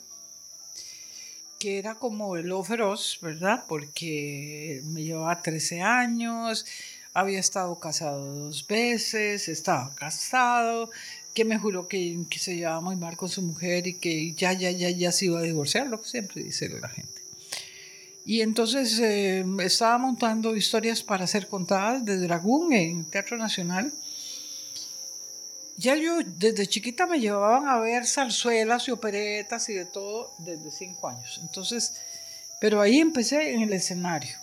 que 1.59 1.78
era 1.78 1.96
como 1.96 2.37
el 2.37 2.52
feroz, 2.64 3.18
¿verdad? 3.20 3.64
Porque 3.66 4.82
me 4.85 5.02
llevaba 5.02 5.42
13 5.42 5.82
años, 5.82 6.64
había 7.12 7.40
estado 7.40 7.78
casado 7.80 8.35
dos 8.35 8.66
veces, 8.66 9.48
estaba 9.48 9.94
casado, 9.94 10.90
que 11.35 11.44
me 11.44 11.59
juró 11.59 11.88
que, 11.88 12.24
que 12.30 12.38
se 12.38 12.56
llevaba 12.56 12.80
muy 12.80 12.96
mal 12.96 13.16
con 13.16 13.28
su 13.28 13.42
mujer 13.42 13.87
y 13.87 13.94
que 13.94 14.32
ya, 14.35 14.52
ya, 14.52 14.70
ya, 14.70 14.90
ya 14.90 15.11
se 15.11 15.26
iba 15.26 15.40
a 15.40 15.42
divorciar, 15.42 15.88
lo 15.88 16.00
que 16.00 16.09
siempre 16.09 16.44
dice 16.44 16.68
la 16.68 16.88
gente. 16.88 17.16
Y 18.24 18.40
entonces 18.40 18.98
eh, 18.98 19.44
estaba 19.61 19.98
montando 19.98 20.56
historias 20.56 21.02
para 21.02 21.26
ser 21.26 21.46
contadas 21.46 22.04
de 22.04 22.18
Dragún 22.18 22.72
en 22.72 23.04
Teatro 23.04 23.37
Nacional. 23.37 23.92
Ya 25.76 25.94
yo 25.94 26.18
desde 26.24 26.66
chiquita 26.66 27.06
me 27.06 27.20
llevaban 27.20 27.68
a 27.68 27.78
ver 27.80 28.06
zarzuelas 28.06 28.88
y 28.88 28.92
operetas 28.92 29.68
y 29.68 29.74
de 29.74 29.84
todo 29.84 30.32
desde 30.38 30.70
cinco 30.70 31.08
años. 31.08 31.38
Entonces, 31.42 31.94
pero 32.60 32.80
ahí 32.80 32.98
empecé 32.98 33.52
en 33.52 33.62
el 33.62 33.72
escenario. 33.72 34.36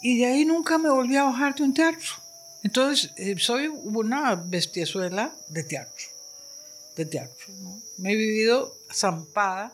Y 0.00 0.18
de 0.18 0.26
ahí 0.26 0.44
nunca 0.44 0.78
me 0.78 0.88
volví 0.88 1.16
a 1.16 1.24
bajar 1.24 1.54
de 1.54 1.62
un 1.62 1.74
teatro. 1.74 2.10
Entonces, 2.62 3.10
eh, 3.16 3.34
soy 3.38 3.66
una 3.68 4.34
bestiezuela 4.34 5.34
de 5.48 5.64
teatro. 5.64 6.06
De 6.96 7.04
teatro, 7.06 7.52
¿no? 7.60 7.80
Me 7.98 8.12
he 8.12 8.16
vivido 8.16 8.74
zampada 8.92 9.72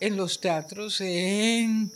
en 0.00 0.16
los 0.16 0.40
teatros, 0.40 1.00
en, 1.00 1.92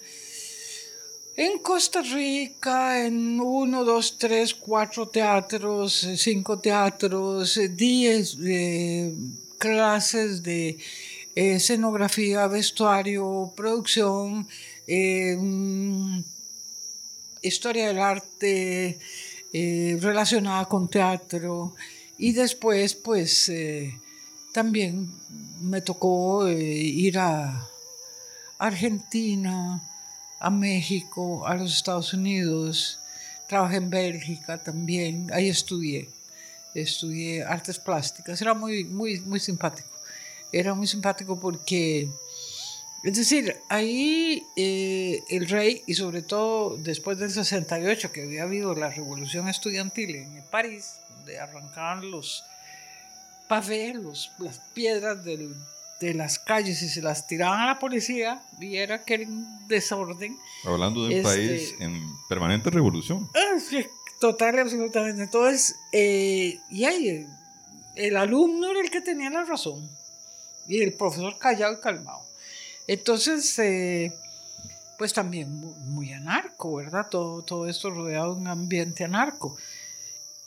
en 1.36 1.58
Costa 1.58 2.00
Rica, 2.00 3.04
en 3.04 3.38
uno, 3.38 3.84
dos, 3.84 4.16
tres, 4.16 4.54
cuatro 4.54 5.06
teatros, 5.06 6.04
eh, 6.04 6.16
cinco 6.16 6.58
teatros, 6.58 7.58
eh, 7.58 7.68
diez 7.68 8.38
eh, 8.42 9.14
clases 9.58 10.42
de 10.42 10.78
escenografía, 11.34 12.46
vestuario, 12.46 13.52
producción, 13.54 14.48
mm, 14.88 16.20
historia 17.42 17.88
del 17.88 17.98
arte 17.98 18.98
relacionada 19.52 20.64
con 20.64 20.88
teatro. 20.88 21.74
Y 22.18 22.32
después, 22.32 22.94
pues, 22.94 23.52
también 24.52 25.12
me 25.60 25.82
tocó 25.82 26.48
ir 26.48 27.18
a 27.18 27.68
Argentina, 28.58 29.82
a 30.38 30.50
México, 30.50 31.46
a 31.46 31.54
los 31.54 31.74
Estados 31.74 32.12
Unidos, 32.12 33.00
trabajé 33.48 33.76
en 33.76 33.90
Bélgica 33.90 34.58
también, 34.58 35.30
ahí 35.32 35.48
estudié, 35.48 36.08
estudié 36.74 37.44
artes 37.44 37.78
plásticas, 37.78 38.40
era 38.42 38.54
muy, 38.54 38.84
muy, 38.84 39.20
muy 39.20 39.40
simpático, 39.40 39.88
era 40.52 40.74
muy 40.74 40.86
simpático 40.86 41.38
porque, 41.40 42.08
es 43.04 43.16
decir, 43.16 43.56
ahí 43.68 44.42
eh, 44.56 45.22
el 45.30 45.48
rey, 45.48 45.82
y 45.86 45.94
sobre 45.94 46.22
todo 46.22 46.76
después 46.76 47.18
del 47.18 47.30
68, 47.30 48.12
que 48.12 48.24
había 48.24 48.42
habido 48.42 48.74
la 48.74 48.90
revolución 48.90 49.48
estudiantil 49.48 50.16
en 50.16 50.42
París, 50.50 50.96
donde 51.16 51.38
arrancaban 51.38 52.10
los 52.10 52.44
pavés, 53.48 53.96
las 54.38 54.58
piedras 54.74 55.24
del 55.24 55.54
de 56.00 56.14
las 56.14 56.38
calles 56.38 56.82
y 56.82 56.88
se 56.88 57.00
las 57.02 57.26
tiraban 57.26 57.60
a 57.60 57.66
la 57.66 57.78
policía, 57.78 58.42
viera 58.58 59.04
que 59.04 59.14
era 59.14 59.24
un 59.26 59.66
desorden. 59.68 60.36
Hablando 60.64 61.02
de 61.04 61.06
un 61.08 61.12
Este- 61.12 61.28
país 61.28 61.74
en 61.80 62.02
permanente 62.28 62.70
revolución. 62.70 63.28
Ah, 63.34 63.58
Total 64.20 64.54
y 64.54 64.58
absolutamente. 64.60 65.22
Entonces, 65.24 65.76
eh, 65.92 66.58
y 66.70 66.84
ahí 66.84 67.26
el, 67.96 68.16
alumno 68.16 68.70
era 68.70 68.80
el 68.80 68.90
que 68.90 69.02
tenía 69.02 69.28
la 69.28 69.44
razón 69.44 69.88
y 70.66 70.80
el 70.80 70.94
profesor 70.94 71.38
callado 71.38 71.74
y 71.74 71.80
calmado. 71.80 72.22
Entonces, 72.86 73.58
eh, 73.58 74.14
pues 74.96 75.12
también 75.12 75.52
muy, 75.54 75.74
muy 75.84 76.12
anarco, 76.12 76.76
¿verdad? 76.76 77.08
Todo, 77.10 77.42
todo 77.42 77.68
esto 77.68 77.90
rodeado 77.90 78.34
de 78.34 78.40
un 78.40 78.48
ambiente 78.48 79.04
anarco. 79.04 79.56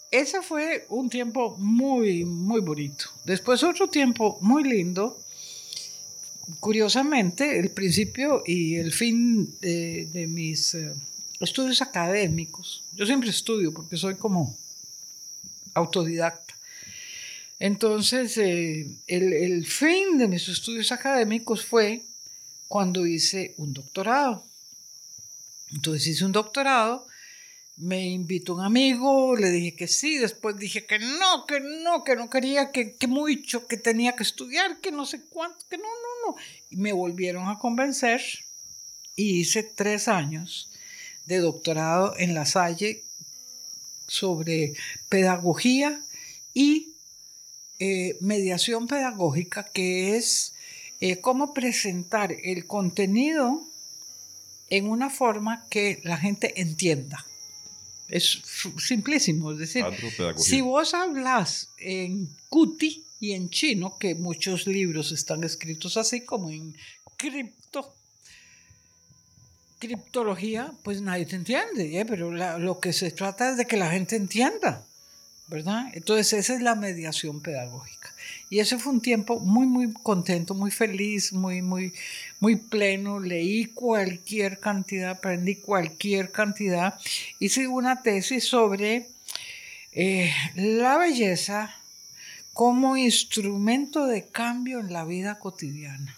Ese 0.09 0.41
fue 0.41 0.87
un 0.89 1.09
tiempo 1.09 1.55
muy, 1.57 2.25
muy 2.25 2.61
bonito. 2.61 3.05
Después 3.25 3.61
otro 3.61 3.87
tiempo 3.87 4.39
muy 4.41 4.63
lindo. 4.63 5.19
Curiosamente, 6.59 7.59
el 7.59 7.69
principio 7.71 8.43
y 8.45 8.75
el 8.75 8.91
fin 8.91 9.55
de, 9.61 10.07
de 10.11 10.27
mis 10.27 10.73
eh, 10.73 10.93
estudios 11.39 11.81
académicos, 11.81 12.83
yo 12.95 13.05
siempre 13.05 13.29
estudio 13.29 13.73
porque 13.73 13.97
soy 13.97 14.15
como 14.15 14.57
autodidacta. 15.73 16.55
Entonces, 17.59 18.37
eh, 18.37 18.87
el, 19.07 19.33
el 19.33 19.65
fin 19.65 20.17
de 20.17 20.27
mis 20.27 20.47
estudios 20.47 20.91
académicos 20.91 21.65
fue 21.65 22.03
cuando 22.67 23.05
hice 23.05 23.53
un 23.57 23.73
doctorado. 23.73 24.43
Entonces 25.71 26.07
hice 26.07 26.25
un 26.25 26.31
doctorado, 26.31 27.05
me 27.79 28.07
invitó 28.07 28.55
un 28.55 28.61
amigo, 28.61 29.37
le 29.37 29.49
dije 29.51 29.73
que 29.73 29.87
sí, 29.87 30.17
después 30.17 30.57
dije 30.57 30.85
que 30.85 30.99
no, 30.99 31.45
que 31.47 31.61
no, 31.61 32.03
que 32.03 32.17
no 32.17 32.29
quería, 32.29 32.71
que, 32.71 32.93
que 32.95 33.07
mucho, 33.07 33.67
que 33.67 33.77
tenía 33.77 34.17
que 34.17 34.23
estudiar, 34.23 34.81
que 34.81 34.91
no 34.91 35.05
sé 35.05 35.21
cuánto, 35.29 35.65
que 35.69 35.77
no, 35.77 35.83
no, 35.83 36.31
no. 36.31 36.35
Y 36.69 36.75
me 36.75 36.91
volvieron 36.91 37.47
a 37.47 37.57
convencer 37.57 38.21
y 39.15 39.39
hice 39.39 39.63
tres 39.63 40.09
años 40.09 40.69
de 41.25 41.39
doctorado 41.39 42.15
en 42.17 42.33
La 42.33 42.45
Salle 42.45 43.01
sobre 44.07 44.73
pedagogía 45.07 46.01
y 46.53 46.89
eh, 47.79 48.17
mediación 48.19 48.87
pedagógica, 48.87 49.63
que 49.63 50.17
es 50.17 50.53
eh, 50.99 51.21
cómo 51.21 51.53
presentar 51.53 52.33
el 52.43 52.67
contenido 52.67 53.63
en 54.69 54.89
una 54.89 55.09
forma 55.09 55.65
que 55.69 56.01
la 56.03 56.17
gente 56.17 56.59
entienda. 56.59 57.25
Es 58.09 58.41
simplísimo, 58.79 59.51
es 59.51 59.59
decir, 59.59 59.83
si 60.43 60.61
vos 60.61 60.93
hablas 60.93 61.69
en 61.77 62.27
cuti 62.49 63.03
y 63.19 63.33
en 63.33 63.49
chino, 63.49 63.97
que 63.99 64.15
muchos 64.15 64.65
libros 64.67 65.11
están 65.11 65.43
escritos 65.43 65.95
así 65.97 66.21
como 66.21 66.49
en 66.49 66.75
cripto, 67.17 67.93
criptología, 69.79 70.73
pues 70.83 71.01
nadie 71.01 71.25
te 71.25 71.35
entiende, 71.35 71.99
¿eh? 71.99 72.05
pero 72.05 72.31
la- 72.33 72.57
lo 72.57 72.79
que 72.79 72.91
se 72.93 73.11
trata 73.11 73.51
es 73.51 73.57
de 73.57 73.65
que 73.65 73.77
la 73.77 73.89
gente 73.91 74.15
entienda, 74.15 74.85
¿verdad? 75.49 75.87
Entonces 75.93 76.33
esa 76.33 76.53
es 76.53 76.61
la 76.61 76.75
mediación 76.75 77.41
pedagógica. 77.41 78.13
Y 78.49 78.59
ese 78.59 78.77
fue 78.77 78.93
un 78.93 79.01
tiempo 79.01 79.39
muy, 79.39 79.67
muy 79.67 79.91
contento, 79.93 80.53
muy 80.53 80.71
feliz, 80.71 81.33
muy, 81.33 81.61
muy, 81.61 81.93
muy 82.39 82.55
pleno. 82.55 83.19
Leí 83.19 83.65
cualquier 83.65 84.59
cantidad, 84.59 85.11
aprendí 85.11 85.55
cualquier 85.55 86.31
cantidad. 86.31 86.99
Hice 87.39 87.67
una 87.67 88.01
tesis 88.01 88.45
sobre 88.45 89.07
eh, 89.91 90.31
la 90.55 90.97
belleza 90.97 91.75
como 92.53 92.97
instrumento 92.97 94.05
de 94.05 94.27
cambio 94.27 94.79
en 94.79 94.93
la 94.93 95.05
vida 95.05 95.39
cotidiana. 95.39 96.15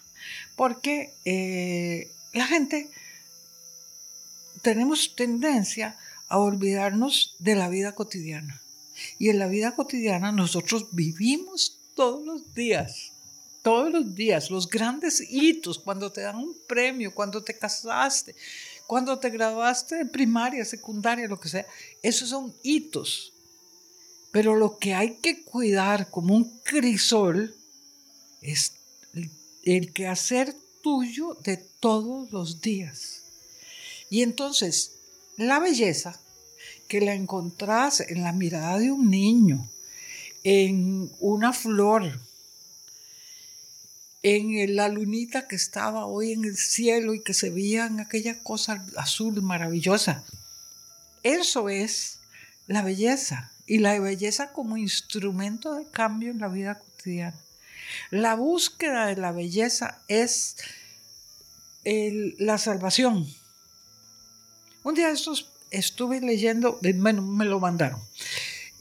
Porque 0.55 1.13
eh, 1.25 2.09
la 2.33 2.47
gente 2.47 2.89
tenemos 4.61 5.15
tendencia 5.15 5.97
a 6.27 6.37
olvidarnos 6.37 7.35
de 7.39 7.55
la 7.55 7.67
vida 7.67 7.93
cotidiana. 7.93 8.61
Y 9.17 9.29
en 9.29 9.39
la 9.39 9.47
vida 9.47 9.75
cotidiana 9.75 10.31
nosotros 10.31 10.87
vivimos 10.91 11.77
todos 11.95 12.25
los 12.25 12.53
días, 12.53 13.11
todos 13.61 13.91
los 13.91 14.15
días, 14.15 14.49
los 14.49 14.67
grandes 14.67 15.21
hitos, 15.29 15.79
cuando 15.79 16.11
te 16.11 16.21
dan 16.21 16.37
un 16.37 16.55
premio, 16.67 17.13
cuando 17.13 17.43
te 17.43 17.57
casaste, 17.57 18.35
cuando 18.87 19.19
te 19.19 19.29
graduaste 19.29 19.95
de 19.95 20.05
primaria, 20.05 20.65
secundaria, 20.65 21.27
lo 21.27 21.39
que 21.39 21.49
sea, 21.49 21.65
esos 22.01 22.29
son 22.29 22.53
hitos. 22.63 23.33
Pero 24.31 24.55
lo 24.55 24.77
que 24.77 24.93
hay 24.93 25.15
que 25.15 25.43
cuidar 25.43 26.09
como 26.09 26.35
un 26.35 26.59
crisol 26.63 27.55
es 28.41 28.73
el, 29.63 29.93
quehacer 29.93 30.55
tuyo 30.81 31.37
de 31.43 31.57
todos 31.57 32.31
los 32.31 32.61
días. 32.61 33.23
Y 34.09 34.23
entonces, 34.23 34.93
la 35.37 35.59
belleza 35.59 36.19
que 36.91 36.99
la 36.99 37.13
encontrás 37.13 38.01
en 38.01 38.21
la 38.21 38.33
mirada 38.33 38.77
de 38.77 38.91
un 38.91 39.09
niño, 39.09 39.65
en 40.43 41.09
una 41.21 41.53
flor, 41.53 42.19
en 44.23 44.75
la 44.75 44.89
lunita 44.89 45.47
que 45.47 45.55
estaba 45.55 46.05
hoy 46.05 46.33
en 46.33 46.43
el 46.43 46.57
cielo 46.57 47.13
y 47.13 47.23
que 47.23 47.33
se 47.33 47.49
veía 47.49 47.85
en 47.85 48.01
aquella 48.01 48.43
cosa 48.43 48.85
azul 48.97 49.41
maravillosa. 49.41 50.25
Eso 51.23 51.69
es 51.69 52.19
la 52.67 52.81
belleza 52.81 53.53
y 53.65 53.77
la 53.77 53.97
belleza 53.97 54.51
como 54.51 54.75
instrumento 54.75 55.75
de 55.75 55.85
cambio 55.85 56.29
en 56.29 56.39
la 56.39 56.49
vida 56.49 56.77
cotidiana. 56.77 57.39
La 58.09 58.35
búsqueda 58.35 59.05
de 59.05 59.15
la 59.15 59.31
belleza 59.31 60.01
es 60.09 60.57
la 61.85 62.57
salvación. 62.57 63.33
Un 64.83 64.95
día 64.95 65.09
estos 65.09 65.50
estuve 65.71 66.19
leyendo, 66.19 66.79
eh, 66.83 66.93
bueno, 66.93 67.21
me 67.21 67.45
lo 67.45 67.59
mandaron, 67.59 67.99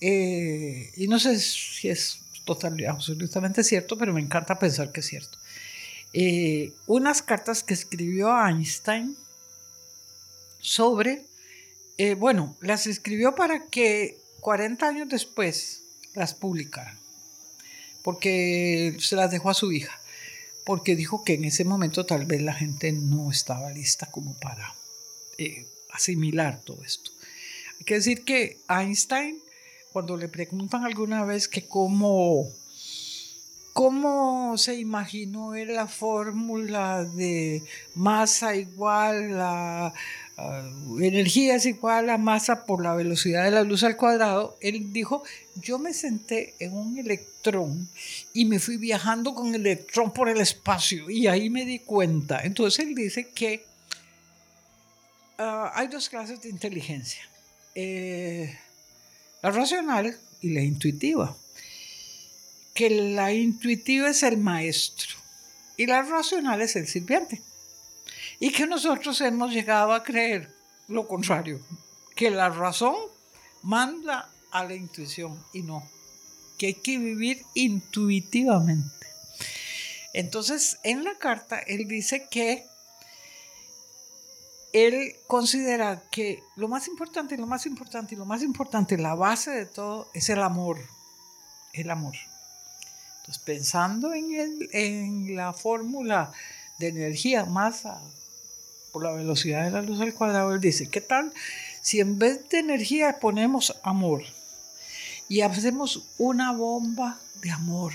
eh, 0.00 0.90
y 0.96 1.07
no 1.07 1.18
sé 1.18 1.38
si 1.38 1.88
es 1.88 2.18
total, 2.44 2.85
absolutamente 2.87 3.62
cierto, 3.64 3.96
pero 3.96 4.12
me 4.12 4.20
encanta 4.20 4.59
pensar 4.59 4.92
que 4.92 5.00
es 5.00 5.07
cierto. 5.07 5.38
Eh, 6.12 6.72
unas 6.87 7.22
cartas 7.22 7.62
que 7.62 7.74
escribió 7.74 8.31
Einstein 8.44 9.16
sobre, 10.59 11.24
bueno, 12.16 12.57
las 12.61 12.87
escribió 12.87 13.35
para 13.35 13.66
que 13.66 14.18
40 14.40 14.88
años 14.88 15.09
después 15.09 15.83
las 16.14 16.35
publicaran, 16.35 16.98
porque 18.03 18.96
se 18.98 19.16
las 19.16 19.31
dejó 19.31 19.50
a 19.50 19.55
su 19.55 19.70
hija, 19.70 20.00
porque 20.64 20.96
dijo 20.96 21.24
que 21.24 21.35
en 21.35 21.44
ese 21.44 21.64
momento 21.64 22.07
tal 22.07 22.24
vez 22.24 22.40
la 22.40 22.55
gente 22.55 22.90
no 22.92 23.31
estaba 23.31 23.70
lista 23.70 24.11
como 24.11 24.35
para 24.40 24.74
asimilar 25.92 26.61
todo 26.61 26.83
esto. 26.85 27.11
Hay 27.79 27.85
que 27.85 27.94
decir 27.94 28.24
que 28.24 28.59
Einstein, 28.68 29.38
cuando 29.92 30.16
le 30.16 30.29
preguntan 30.29 30.85
alguna 30.85 31.24
vez 31.24 31.48
que 31.48 31.66
cómo, 31.66 32.48
cómo 33.72 34.59
se 34.59 34.74
imaginó 34.76 35.55
la 35.55 35.87
fórmula 35.87 37.05
de 37.05 37.62
masa 37.94 38.55
igual 38.55 39.40
a, 39.40 39.94
a 40.37 40.70
energía 41.00 41.57
es 41.57 41.66
igual 41.66 42.11
a 42.11 42.18
masa 42.18 42.64
por 42.64 42.83
la 42.83 42.94
velocidad 42.94 43.44
de 43.44 43.50
la 43.50 43.62
luz 43.62 43.83
al 43.83 43.96
cuadrado, 43.96 44.57
él 44.61 44.92
dijo, 44.92 45.22
yo 45.57 45.79
me 45.79 45.94
senté 45.94 46.55
en 46.59 46.74
un 46.74 46.98
electrón 46.98 47.88
y 48.33 48.44
me 48.44 48.59
fui 48.59 48.76
viajando 48.76 49.35
con 49.35 49.55
el 49.55 49.62
electrón 49.62 50.12
por 50.12 50.29
el 50.29 50.40
espacio 50.40 51.11
y 51.11 51.26
ahí 51.26 51.50
me 51.50 51.64
di 51.64 51.79
cuenta. 51.79 52.40
Entonces 52.42 52.87
él 52.87 52.94
dice 52.94 53.29
que 53.29 53.69
ah, 55.40 55.72
hay 55.74 55.88
dos 55.88 56.09
clases 56.09 56.40
de 56.40 56.48
inteligencia. 56.48 57.22
Eh, 57.74 58.59
la 59.42 59.50
racional 59.50 60.18
y 60.40 60.50
la 60.50 60.62
intuitiva. 60.62 61.37
Que 62.74 62.90
la 62.90 63.33
intuitiva 63.33 64.11
es 64.11 64.22
el 64.22 64.37
maestro 64.38 65.16
y 65.76 65.87
la 65.87 66.03
racional 66.03 66.61
es 66.61 66.76
el 66.76 66.87
sirviente. 66.87 67.40
Y 68.38 68.53
que 68.53 68.66
nosotros 68.66 69.20
hemos 69.22 69.50
llegado 69.53 69.92
a 69.92 70.03
creer 70.03 70.50
lo 70.88 71.09
contrario, 71.09 71.61
que 72.14 72.31
la 72.31 72.50
razón 72.50 72.96
manda 73.62 74.31
a 74.50 74.64
la 74.64 74.74
intuición 74.74 75.42
y 75.55 75.62
no. 75.62 75.88
que 76.59 76.66
hay 76.66 76.74
que 76.74 76.98
vivir 76.98 77.42
intuitivamente. 77.55 79.07
Entonces, 80.12 80.79
en 80.83 81.05
la 81.05 81.14
carta, 81.14 81.59
él 81.61 81.88
dice 81.88 82.26
que 82.31 82.66
él 84.72 85.16
considera 85.26 86.02
que 86.11 86.42
lo 86.56 86.68
más 86.68 86.87
importante, 86.87 87.37
lo 87.37 87.46
más 87.46 87.66
importante 87.66 88.16
lo 88.16 88.24
más 88.24 88.42
importante, 88.42 88.96
la 88.96 89.14
base 89.14 89.50
de 89.50 89.66
todo, 89.66 90.09
es 90.14 90.28
el 90.28 90.42
amor. 90.42 90.78
El 91.72 91.90
amor. 91.90 92.14
Entonces, 93.20 93.42
pensando 93.44 94.12
en, 94.12 94.35
el, 94.35 94.68
en 94.72 95.37
la 95.37 95.52
fórmula 95.52 96.33
de 96.78 96.88
energía, 96.88 97.44
masa 97.44 98.00
por 98.92 99.04
la 99.04 99.12
velocidad 99.12 99.64
de 99.64 99.70
la 99.70 99.83
luz 99.83 100.00
al 100.00 100.14
cuadrado, 100.14 100.52
él 100.52 100.61
dice, 100.61 100.88
¿qué 100.88 101.00
tal 101.00 101.33
si 101.80 102.00
en 102.00 102.18
vez 102.18 102.48
de 102.48 102.59
energía 102.59 103.18
ponemos 103.20 103.76
amor 103.83 104.24
y 105.28 105.42
hacemos 105.42 106.09
una 106.18 106.52
bomba 106.52 107.20
de 107.40 107.50
amor 107.50 107.92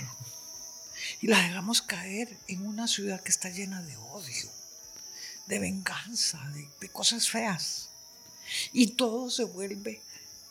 y 1.22 1.28
la 1.28 1.40
dejamos 1.42 1.82
caer 1.82 2.38
en 2.48 2.66
una 2.66 2.88
ciudad 2.88 3.22
que 3.22 3.30
está 3.30 3.50
llena 3.50 3.82
de 3.82 3.98
odio? 3.98 4.50
De 5.48 5.60
venganza, 5.60 6.40
de, 6.80 6.90
cosas 6.90 7.30
feas. 7.30 7.90
Y 8.74 8.88
todo 8.88 9.30
se 9.30 9.44
vuelve 9.44 10.02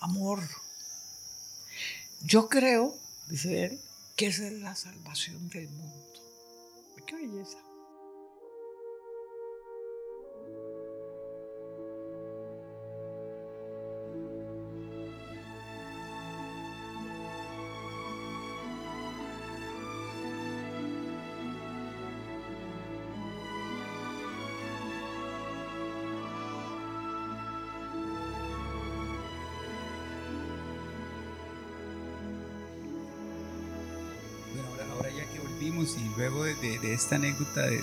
amor. 0.00 0.48
Yo 2.22 2.48
creo, 2.48 2.96
dice 3.28 3.64
él, 3.64 3.80
que 4.16 4.26
esa 4.26 4.46
es 4.46 4.52
la 4.54 4.74
salvación 4.74 5.48
del 5.50 5.68
mundo. 5.68 6.04
Qué 7.06 7.16
belleza. 7.16 7.58
De, 36.64 36.94
esta 36.94 37.16
anécdota 37.16 37.66
de, 37.66 37.82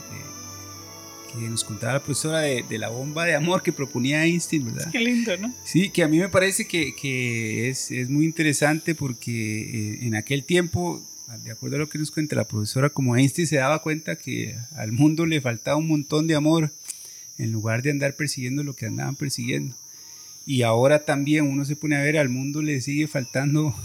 que 1.33 1.49
nos 1.49 1.63
contaba 1.63 1.93
la 1.93 2.03
profesora 2.03 2.39
de, 2.41 2.77
la 2.77 2.89
bomba 2.89 3.25
de 3.25 3.35
amor 3.35 3.63
que 3.63 3.71
proponía 3.71 4.25
Einstein, 4.25 4.65
¿verdad? 4.65 4.91
Qué 4.91 4.99
lindo, 4.99 5.37
¿no? 5.37 5.53
Sí, 5.63 5.89
que 5.89 6.03
a 6.03 6.07
mí 6.07 6.19
me 6.19 6.29
parece 6.29 6.65
que, 6.65 7.69
es, 7.69 7.91
muy 8.09 8.25
interesante 8.25 8.95
porque 8.95 9.61
eh, 9.61 9.99
en 10.01 10.15
aquel 10.15 10.43
tiempo, 10.43 11.01
de 11.43 11.51
acuerdo 11.51 11.77
a 11.77 11.79
lo 11.79 11.89
que 11.89 11.97
nos 11.97 12.11
cuenta 12.11 12.35
la 12.35 12.47
profesora, 12.47 12.89
como 12.89 13.15
Einstein 13.15 13.47
se 13.47 13.57
daba 13.57 13.81
cuenta 13.81 14.15
que 14.15 14.55
al 14.75 14.91
mundo 14.91 15.25
le 15.25 15.41
faltaba 15.41 15.77
un 15.77 15.87
montón 15.87 16.27
de 16.27 16.35
amor 16.35 16.71
en 17.37 17.51
lugar 17.51 17.81
de 17.81 17.91
andar 17.91 18.15
persiguiendo 18.15 18.63
lo 18.63 18.75
que 18.75 18.87
andaban 18.87 19.15
persiguiendo. 19.15 19.75
Y 20.45 20.63
ahora 20.63 21.05
también 21.05 21.47
uno 21.47 21.65
se 21.65 21.75
pone 21.75 21.95
a 21.95 22.01
ver, 22.01 22.17
al 22.17 22.29
mundo 22.29 22.61
le 22.61 22.81
sigue 22.81 23.07
faltando 23.07 23.75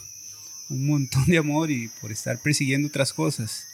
un 0.69 0.87
montón 0.87 1.27
de 1.27 1.39
amor 1.39 1.71
y 1.71 1.89
por 2.01 2.11
estar 2.11 2.41
persiguiendo 2.41 2.89
otras 2.89 3.13
cosas. 3.13 3.67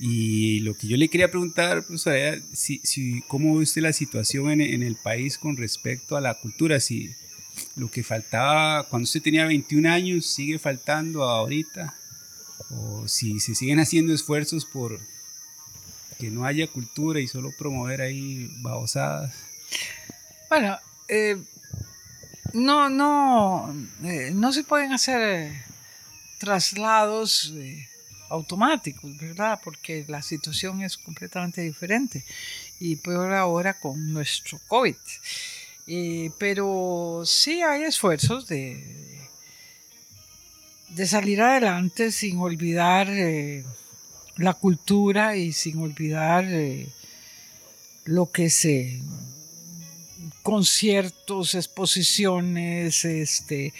Y 0.00 0.60
lo 0.60 0.74
que 0.74 0.86
yo 0.86 0.96
le 0.96 1.08
quería 1.08 1.30
preguntar, 1.30 1.84
profesor, 1.84 2.40
si, 2.52 2.78
si, 2.84 3.22
cómo 3.22 3.56
ve 3.56 3.64
usted 3.64 3.82
la 3.82 3.92
situación 3.92 4.60
en, 4.60 4.82
el 4.82 4.94
país 4.94 5.38
con 5.38 5.56
respecto 5.56 6.16
a 6.16 6.20
la 6.20 6.34
cultura, 6.34 6.78
si 6.78 7.10
lo 7.74 7.90
que 7.90 8.04
faltaba 8.04 8.84
cuando 8.84 9.04
usted 9.04 9.22
tenía 9.22 9.46
21 9.46 9.90
años 9.90 10.26
sigue 10.26 10.60
faltando 10.60 11.24
ahorita, 11.24 11.96
o 12.70 13.08
si 13.08 13.40
se 13.40 13.56
siguen 13.56 13.80
haciendo 13.80 14.12
esfuerzos 14.12 14.64
por 14.66 15.00
que 16.18 16.30
no 16.30 16.44
haya 16.44 16.66
cultura 16.66 17.20
y 17.20 17.28
solo 17.28 17.52
promover 17.56 18.00
ahí 18.00 18.50
babosadas. 18.60 19.34
Bueno, 20.48 20.78
eh, 21.08 21.36
no, 22.52 22.88
no, 22.88 23.74
eh, 24.02 24.30
no 24.32 24.52
se 24.52 24.64
pueden 24.64 24.92
hacer 24.92 25.20
eh, 25.20 25.62
traslados 26.38 27.52
automáticos, 28.30 29.16
¿verdad? 29.16 29.60
Porque 29.62 30.04
la 30.08 30.22
situación 30.22 30.82
es 30.82 30.96
completamente 30.96 31.62
diferente 31.62 32.24
y 32.80 32.96
peor 32.96 33.32
ahora 33.32 33.78
con 33.78 34.12
nuestro 34.12 34.58
COVID. 34.68 34.96
pero 36.38 37.22
sí 37.24 37.62
hay 37.62 37.84
esfuerzos 37.84 38.46
de, 38.46 39.18
de 40.90 41.06
salir 41.06 41.40
adelante 41.40 42.12
sin 42.12 42.38
olvidar 42.38 43.08
eh, 43.08 43.64
la 44.36 44.54
cultura 44.54 45.36
y 45.36 45.52
sin 45.52 45.80
olvidar 45.80 46.44
eh, 46.46 46.88
lo 48.04 48.30
que 48.30 48.50
se 48.50 49.02
conciertos, 50.42 51.54
exposiciones, 51.54 53.04
este, 53.04 53.74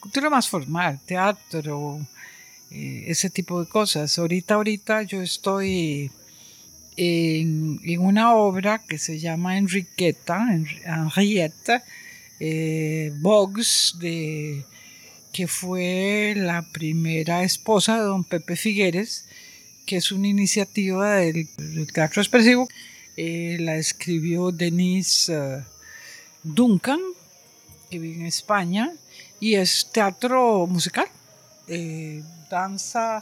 cultura 0.00 0.28
más 0.28 0.48
formal, 0.48 1.00
teatro, 1.06 2.06
eh, 2.74 3.04
ese 3.06 3.30
tipo 3.30 3.62
de 3.62 3.68
cosas. 3.68 4.18
Ahorita, 4.18 4.54
ahorita 4.54 5.02
yo 5.02 5.22
estoy 5.22 6.10
en, 6.96 7.78
una 8.00 8.34
obra 8.34 8.80
que 8.80 8.98
se 8.98 9.20
llama 9.20 9.58
Enriqueta, 9.58 10.44
Henrietta 10.84 11.84
eh, 12.40 13.12
que 15.32 15.46
fue 15.46 16.34
la 16.36 16.62
primera 16.72 17.44
esposa 17.44 17.96
de 17.96 18.02
don 18.02 18.24
Pepe 18.24 18.56
Figueres, 18.56 19.26
que 19.86 19.96
es 19.96 20.10
una 20.10 20.26
iniciativa 20.26 21.14
del, 21.14 21.48
teatro 21.92 22.22
expresivo. 22.22 22.68
Eh, 23.16 23.56
la 23.60 23.76
escribió 23.76 24.50
Denise 24.50 25.62
Duncan, 26.42 26.98
que 27.88 28.00
vive 28.00 28.16
en 28.16 28.26
España, 28.26 28.92
y 29.38 29.54
es 29.54 29.90
teatro 29.92 30.66
musical 30.66 31.06
danza, 32.50 33.20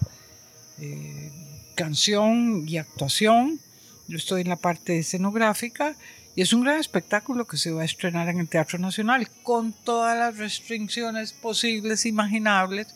eh, 0.79 1.31
canción 1.75 2.69
y 2.69 2.79
actuación. 2.79 3.61
Yo 4.09 4.17
estoy 4.17 4.43
en 4.43 4.49
la 4.49 4.57
parte 4.57 4.99
escenográfica 4.99 5.97
y 6.35 6.41
es 6.41 6.53
un 6.53 6.63
gran 6.63 6.81
espectáculo 6.81 7.47
que 7.47 7.59
se 7.59 7.71
va 7.73 7.83
a 7.83 7.85
estrenar 7.85 8.29
en 8.29 8.41
el 8.41 8.49
Teatro 8.49 8.79
Nacional 8.79 9.29
con 9.43 9.73
todas 9.73 10.19
las 10.19 10.39
restricciones 10.39 11.33
posibles, 11.33 12.07
imaginables. 12.07 12.89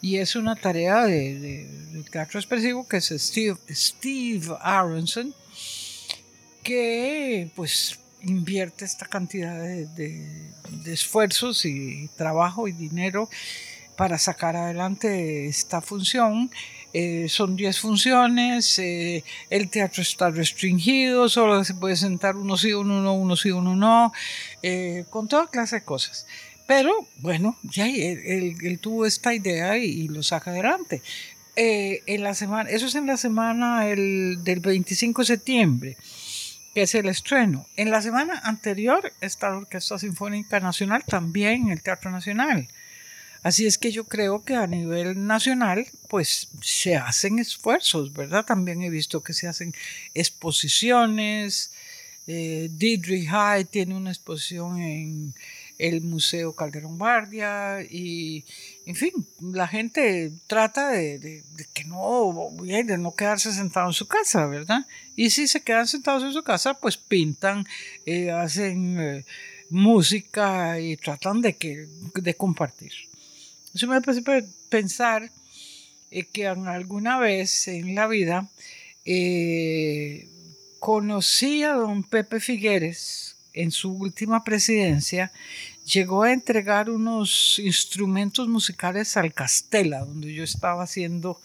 Y 0.00 0.16
es 0.16 0.34
una 0.34 0.56
tarea 0.56 1.04
de, 1.04 1.66
del 1.92 2.10
teatro 2.10 2.40
expresivo 2.40 2.86
que 2.88 2.96
es 2.96 3.14
Steve, 3.16 3.58
Steve 3.70 4.56
Aronson, 4.60 5.32
que 6.64 7.50
pues 7.54 8.00
invierte 8.22 8.84
esta 8.84 9.06
cantidad 9.06 9.58
de, 9.58 9.86
de 9.86 10.92
esfuerzos 10.92 11.64
y 11.64 12.10
trabajo 12.16 12.68
y 12.68 12.72
dinero 12.72 13.30
para 14.00 14.16
sacar 14.16 14.56
adelante 14.56 15.46
esta 15.46 15.82
función. 15.82 16.50
Eh, 16.94 17.26
son 17.28 17.54
10 17.54 17.78
funciones, 17.80 18.78
eh, 18.78 19.22
el 19.50 19.68
teatro 19.68 20.00
está 20.00 20.30
restringido, 20.30 21.28
solo 21.28 21.62
se 21.64 21.74
puede 21.74 21.96
sentar 21.96 22.34
uno 22.34 22.56
sí, 22.56 22.72
uno 22.72 23.02
no, 23.02 23.12
uno 23.12 23.36
sí, 23.36 23.50
uno 23.50 23.76
no, 23.76 24.10
eh, 24.62 25.04
con 25.10 25.28
toda 25.28 25.48
clase 25.48 25.76
de 25.76 25.84
cosas. 25.84 26.26
Pero 26.66 27.08
bueno, 27.18 27.58
ya 27.62 27.88
él, 27.88 28.78
tuvo 28.80 29.04
esta 29.04 29.34
idea 29.34 29.76
y, 29.76 30.08
lo 30.08 30.22
saca 30.22 30.50
adelante. 30.50 31.02
en 31.54 32.22
la 32.22 32.32
semana, 32.32 32.70
eso 32.70 32.86
es 32.86 32.94
en 32.94 33.06
la 33.06 33.18
semana 33.18 33.86
el, 33.86 34.38
del 34.42 34.60
25 34.60 35.20
de 35.20 35.26
septiembre, 35.26 35.96
que 36.74 36.82
es 36.82 36.94
el 36.94 37.06
estreno. 37.06 37.66
En 37.76 37.90
la 37.90 38.00
semana 38.00 38.40
anterior 38.44 39.12
está 39.20 39.50
la 39.50 39.58
Orquesta 39.58 39.98
Sinfónica 39.98 40.58
Nacional 40.58 41.04
también 41.04 41.64
en 41.64 41.72
el 41.72 41.82
Teatro 41.82 42.10
Nacional. 42.10 42.66
Así 43.42 43.66
es 43.66 43.78
que 43.78 43.90
yo 43.90 44.04
creo 44.04 44.44
que 44.44 44.54
a 44.54 44.66
nivel 44.66 45.26
nacional, 45.26 45.86
pues 46.08 46.48
se 46.62 46.96
hacen 46.96 47.38
esfuerzos, 47.38 48.12
¿verdad? 48.12 48.44
También 48.44 48.82
he 48.82 48.90
visto 48.90 49.22
que 49.22 49.32
se 49.32 49.48
hacen 49.48 49.74
exposiciones. 50.14 51.72
Eh, 52.26 52.68
High 53.28 53.64
tiene 53.64 53.94
una 53.94 54.10
exposición 54.10 54.78
en 54.80 55.34
el 55.78 56.02
Museo 56.02 56.52
Calderón 56.52 56.98
Guardia 56.98 57.80
y, 57.82 58.44
en 58.84 58.94
fin, 58.94 59.12
la 59.40 59.66
gente 59.66 60.30
trata 60.46 60.90
de, 60.90 61.42
que 61.72 61.84
no, 61.84 62.50
de 62.60 62.98
no 62.98 63.14
quedarse 63.14 63.52
sentado 63.52 63.86
en 63.86 63.94
su 63.94 64.06
casa, 64.06 64.46
¿verdad? 64.46 64.86
Y 65.16 65.30
si 65.30 65.48
se 65.48 65.62
quedan 65.62 65.88
sentados 65.88 66.22
en 66.22 66.34
su 66.34 66.42
casa, 66.42 66.74
pues 66.74 66.98
pintan, 66.98 67.66
eh, 68.04 68.30
hacen 68.30 69.00
eh, 69.00 69.24
música 69.70 70.78
y 70.78 70.98
tratan 70.98 71.40
de, 71.40 71.56
que, 71.56 71.88
de 72.14 72.34
compartir. 72.34 72.92
Eso 73.74 73.86
me 73.86 73.96
hace 73.96 74.22
pensar 74.68 75.30
eh, 76.10 76.24
que 76.24 76.46
alguna 76.46 77.18
vez 77.18 77.68
en 77.68 77.94
la 77.94 78.06
vida 78.06 78.48
eh, 79.04 80.28
conocí 80.78 81.62
a 81.62 81.74
don 81.74 82.02
Pepe 82.02 82.40
Figueres 82.40 83.36
en 83.52 83.70
su 83.70 83.92
última 83.92 84.44
presidencia 84.44 85.32
llegó 85.84 86.22
a 86.22 86.32
entregar 86.32 86.88
unos 86.90 87.58
instrumentos 87.58 88.48
musicales 88.48 89.16
al 89.16 89.32
Castela, 89.32 90.00
donde 90.00 90.32
yo 90.32 90.44
estaba 90.44 90.84
haciendo 90.84 91.40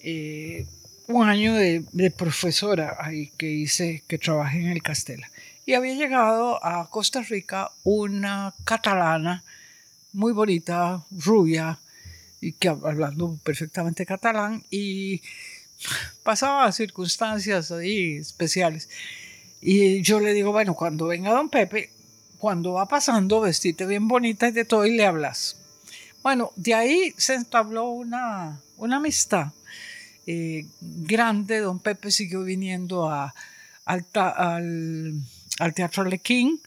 eh, 0.00 0.66
un 1.08 1.28
año 1.28 1.54
de, 1.54 2.10
profesora 2.16 2.96
ahí 3.00 3.32
que 3.36 3.50
hice, 3.50 4.02
que 4.06 4.18
trabajé 4.18 4.60
en 4.60 4.68
el 4.68 4.82
Castela. 4.82 5.30
Y 5.66 5.74
había 5.74 5.94
llegado 5.94 6.64
a 6.64 6.88
Costa 6.90 7.22
Rica 7.22 7.70
una 7.84 8.54
catalana 8.64 9.42
muy 10.16 10.32
bonita, 10.32 11.04
rubia, 11.10 11.78
y 12.40 12.52
que 12.52 12.68
hablando 12.68 13.38
perfectamente 13.44 14.06
catalán, 14.06 14.64
y 14.70 15.20
pasaba 16.22 16.72
circunstancias 16.72 17.70
ahí 17.70 18.16
especiales. 18.16 18.88
Y 19.60 20.00
yo 20.00 20.20
le 20.20 20.32
digo, 20.32 20.52
bueno, 20.52 20.74
cuando 20.74 21.06
venga 21.06 21.32
don 21.32 21.50
Pepe, 21.50 21.90
cuando 22.38 22.72
va 22.72 22.88
pasando, 22.88 23.40
vestite 23.40 23.84
bien 23.84 24.08
bonita 24.08 24.48
y 24.48 24.52
de 24.52 24.64
todo 24.64 24.86
y 24.86 24.96
le 24.96 25.04
hablas. 25.04 25.56
Bueno, 26.22 26.50
de 26.56 26.74
ahí 26.74 27.14
se 27.18 27.34
entabló 27.34 27.90
una, 27.90 28.58
una 28.78 28.96
amistad 28.96 29.52
eh, 30.26 30.66
grande. 30.80 31.60
Don 31.60 31.78
Pepe 31.78 32.10
siguió 32.10 32.42
viniendo 32.42 33.10
al, 33.10 33.32
al, 33.84 35.74
Teatro 35.74 36.04
Lequín. 36.04 36.60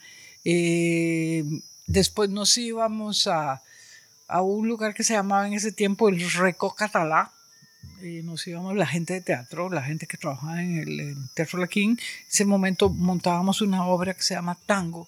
Eh, 0.46 1.44
después 1.90 2.30
nos 2.30 2.56
íbamos 2.58 3.28
a, 3.28 3.62
a, 4.28 4.42
un 4.42 4.68
lugar 4.68 4.94
que 4.94 5.04
se 5.04 5.14
llamaba 5.14 5.48
en 5.48 5.54
ese 5.54 5.72
tiempo 5.72 6.08
el 6.08 6.32
Reco 6.32 6.74
Catalá. 6.74 7.32
Eh, 8.02 8.22
nos 8.24 8.48
íbamos 8.48 8.76
la 8.76 8.86
gente 8.86 9.14
de 9.14 9.22
teatro, 9.22 9.70
la 9.70 9.82
gente 9.82 10.06
que 10.08 10.18
trabajaba 10.18 10.62
en 10.62 10.78
el, 10.78 11.18
Teatro 11.34 11.60
Lequín. 11.60 11.92
En 11.92 12.28
ese 12.30 12.46
momento 12.46 12.90
montábamos 12.90 13.62
una 13.62 13.86
obra 13.86 14.14
que 14.14 14.22
se 14.22 14.36
llama 14.36 14.58
Tango 14.66 15.08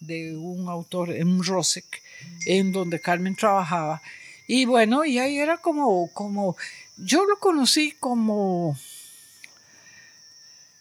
de 0.00 0.34
un 0.34 0.68
autor, 0.68 1.10
en 1.10 1.44
Rosek, 1.44 2.02
en 2.46 2.72
donde 2.72 3.00
Carmen 3.00 3.36
trabajaba. 3.36 4.02
Y 4.48 4.64
bueno, 4.64 5.04
y 5.04 5.18
ahí 5.18 5.38
era 5.38 5.58
como, 5.58 6.10
como, 6.12 6.56
yo 6.96 7.24
lo 7.26 7.38
conocí 7.38 7.92
como, 8.00 8.76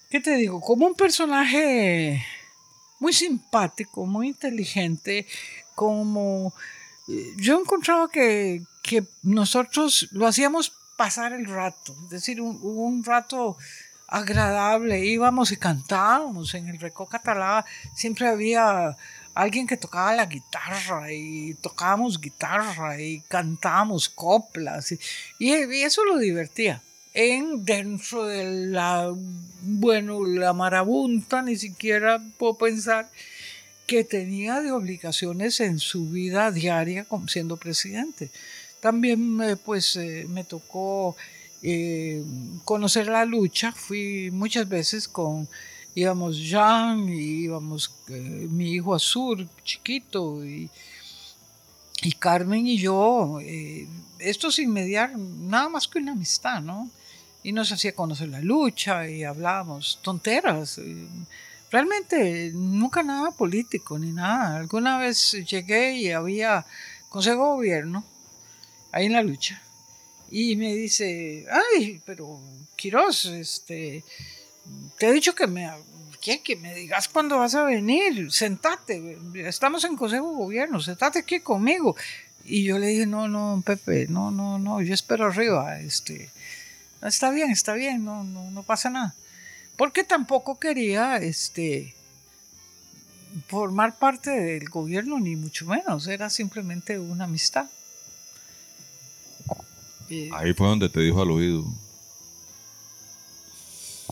¿qué 0.10 0.20
te 0.20 0.36
digo? 0.38 0.60
Como 0.62 0.88
un 0.88 0.96
personaje 0.96 2.26
muy 3.02 3.12
simpático, 3.12 4.06
muy 4.06 4.28
inteligente, 4.28 5.28
como 5.76 6.54
eh, 7.10 7.34
yo 7.36 7.60
encontraba 7.60 8.10
que, 8.10 8.62
que 8.82 9.04
nosotros 9.24 10.08
lo 10.12 10.26
hacíamos 10.26 10.72
pasar 10.96 11.34
el 11.34 11.46
rato, 11.48 11.94
es 12.06 12.10
decir, 12.12 12.40
un, 12.40 12.58
un 12.62 13.04
rato 13.04 13.58
agradable. 14.12 15.04
Íbamos 15.06 15.52
y 15.52 15.58
cantábamos 15.58 16.54
en 16.54 16.68
el 16.68 16.80
Reco 16.80 17.08
Catalá. 17.08 17.66
Siempre 17.96 18.28
había 18.28 18.96
alguien 19.34 19.66
que 19.66 19.78
tocaba 19.78 20.14
la 20.14 20.26
guitarra 20.26 21.12
y 21.12 21.56
tocábamos 21.56 22.20
guitarra 22.20 23.02
y 23.02 23.22
cantábamos 23.22 24.10
coplas. 24.10 24.94
Y, 25.40 25.54
eso 25.84 26.06
lo 26.06 26.18
divertía. 26.18 26.82
En, 27.14 27.66
dentro 27.66 28.26
de 28.26 28.68
la, 28.68 29.14
bueno, 29.62 30.26
la 30.26 30.54
marabunta, 30.54 31.42
ni 31.42 31.58
siquiera 31.58 32.22
puedo 32.38 32.58
pensar 32.58 33.10
que 33.86 34.04
tenía 34.06 34.62
de 34.62 34.72
obligaciones 34.72 35.60
en 35.60 35.80
su 35.80 36.10
vida 36.10 36.52
diaria 36.52 37.06
siendo 37.28 37.58
presidente. 37.58 38.30
También 38.80 39.40
pues 39.66 39.96
eh, 39.98 40.26
me 40.30 40.44
tocó 40.46 41.18
eh, 41.62 42.24
conocer 42.64 43.08
la 43.08 43.26
lucha. 43.26 43.74
Fui 43.74 44.32
muchas 44.32 44.68
veces 44.70 45.08
con, 45.08 45.48
íbamos 45.94 46.38
Jean, 46.38 47.10
y 47.10 47.44
íbamos 47.44 47.94
eh, 48.08 48.48
mi 48.50 48.72
hijo 48.72 48.96
Azur, 48.96 49.46
chiquito, 49.64 50.46
y, 50.46 50.70
y 52.02 52.12
Carmen 52.14 52.66
y 52.66 52.78
yo, 52.78 53.40
eh, 53.42 53.88
esto 54.20 54.52
sin 54.52 54.72
mediar 54.72 55.18
nada 55.18 55.70
más 55.70 55.88
que 55.88 56.00
una 56.00 56.14
amistad, 56.14 56.62
¿no? 56.62 56.90
Y 57.44 57.52
nos 57.52 57.72
hacía 57.72 57.96
conocer 57.96 58.30
la 58.30 58.42
lucha 58.42 59.10
y 59.10 59.24
hablábamos 59.24 60.00
tonteras. 60.02 60.80
Realmente 61.72 62.52
nunca 62.54 63.02
nada 63.02 63.32
político 63.32 63.98
ni 63.98 64.12
nada. 64.12 64.58
Alguna 64.58 64.98
vez 65.00 65.32
llegué 65.50 65.94
y 65.94 66.12
había 66.12 66.66
Consejo 67.10 67.44
de 67.44 67.52
Gobierno 67.56 68.04
ahí 68.92 69.08
en 69.08 69.14
la 69.14 69.24
lucha 69.24 69.62
y 70.32 70.56
me 70.56 70.74
dice, 70.74 71.46
ay, 71.52 72.02
pero 72.06 72.40
Quiroz, 72.78 73.26
este, 73.26 74.04
te 74.98 75.08
he 75.08 75.12
dicho 75.12 75.36
que 75.36 75.46
me, 75.46 75.70
que 76.22 76.56
me 76.56 76.74
digas 76.74 77.10
cuándo 77.10 77.38
vas 77.38 77.54
a 77.54 77.66
venir, 77.66 78.32
sentate, 78.32 79.18
estamos 79.36 79.84
en 79.84 79.98
Consejo 79.98 80.32
de 80.32 80.38
Gobierno, 80.38 80.80
sentate 80.80 81.20
aquí 81.20 81.42
conmigo. 81.42 81.98
Y 82.46 82.64
yo 82.64 82.80
le 82.80 82.88
dije, 82.88 83.06
no, 83.06 83.28
no, 83.28 83.62
Pepe, 83.64 84.08
no, 84.08 84.32
no, 84.32 84.58
no, 84.58 84.82
yo 84.82 84.94
espero 84.94 85.28
arriba, 85.28 85.80
este, 85.82 86.30
está 87.02 87.32
bien, 87.32 87.52
está 87.52 87.74
bien, 87.74 88.04
no, 88.06 88.24
no, 88.24 88.50
no 88.52 88.64
pasa 88.64 88.90
nada. 88.90 89.16
Porque 89.78 90.04
tampoco 90.04 90.60
quería, 90.60 91.18
este, 91.18 91.96
formar 93.48 93.98
parte 93.98 94.30
del 94.32 94.70
gobierno, 94.70 95.20
ni 95.20 95.36
mucho 95.36 95.66
menos, 95.66 96.08
era 96.08 96.30
simplemente 96.30 97.00
una 97.00 97.26
amistad. 97.26 97.68
Ahí 100.34 100.54
fue 100.54 100.68
donde 100.68 100.90
te 100.90 101.00
dijo 101.00 101.22
al 101.22 101.32
oído. 101.32 101.66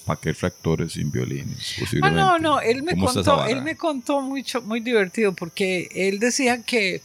¿Para 0.06 0.20
qué 0.20 0.34
fractores 0.34 0.94
sin 0.94 1.12
violines? 1.12 1.76
Ah, 2.02 2.10
no, 2.10 2.40
no, 2.40 2.62
él 2.62 2.82
me 2.84 2.98
contó, 2.98 3.46
él 3.46 3.62
me 3.62 3.76
contó 3.76 4.22
mucho, 4.22 4.62
muy 4.62 4.80
divertido, 4.80 5.34
porque 5.34 5.90
él 5.94 6.20
decía 6.20 6.64
que, 6.64 7.04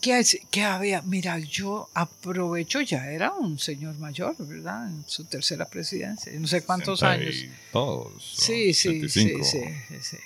que, 0.00 0.24
que 0.50 0.62
había, 0.62 1.02
mira, 1.02 1.38
yo 1.38 1.88
aprovecho, 1.94 2.80
ya 2.80 3.10
era 3.10 3.32
un 3.32 3.58
señor 3.58 3.98
mayor, 3.98 4.34
¿verdad? 4.38 4.88
En 4.88 5.04
su 5.06 5.24
tercera 5.24 5.66
presidencia, 5.66 6.32
no 6.38 6.46
sé 6.46 6.62
cuántos 6.62 7.02
años. 7.02 7.34
Todos. 7.72 8.34
Sí, 8.36 8.72
sí, 8.74 9.08
sí, 9.08 9.34
sí, 9.44 9.60
sí. 10.00 10.16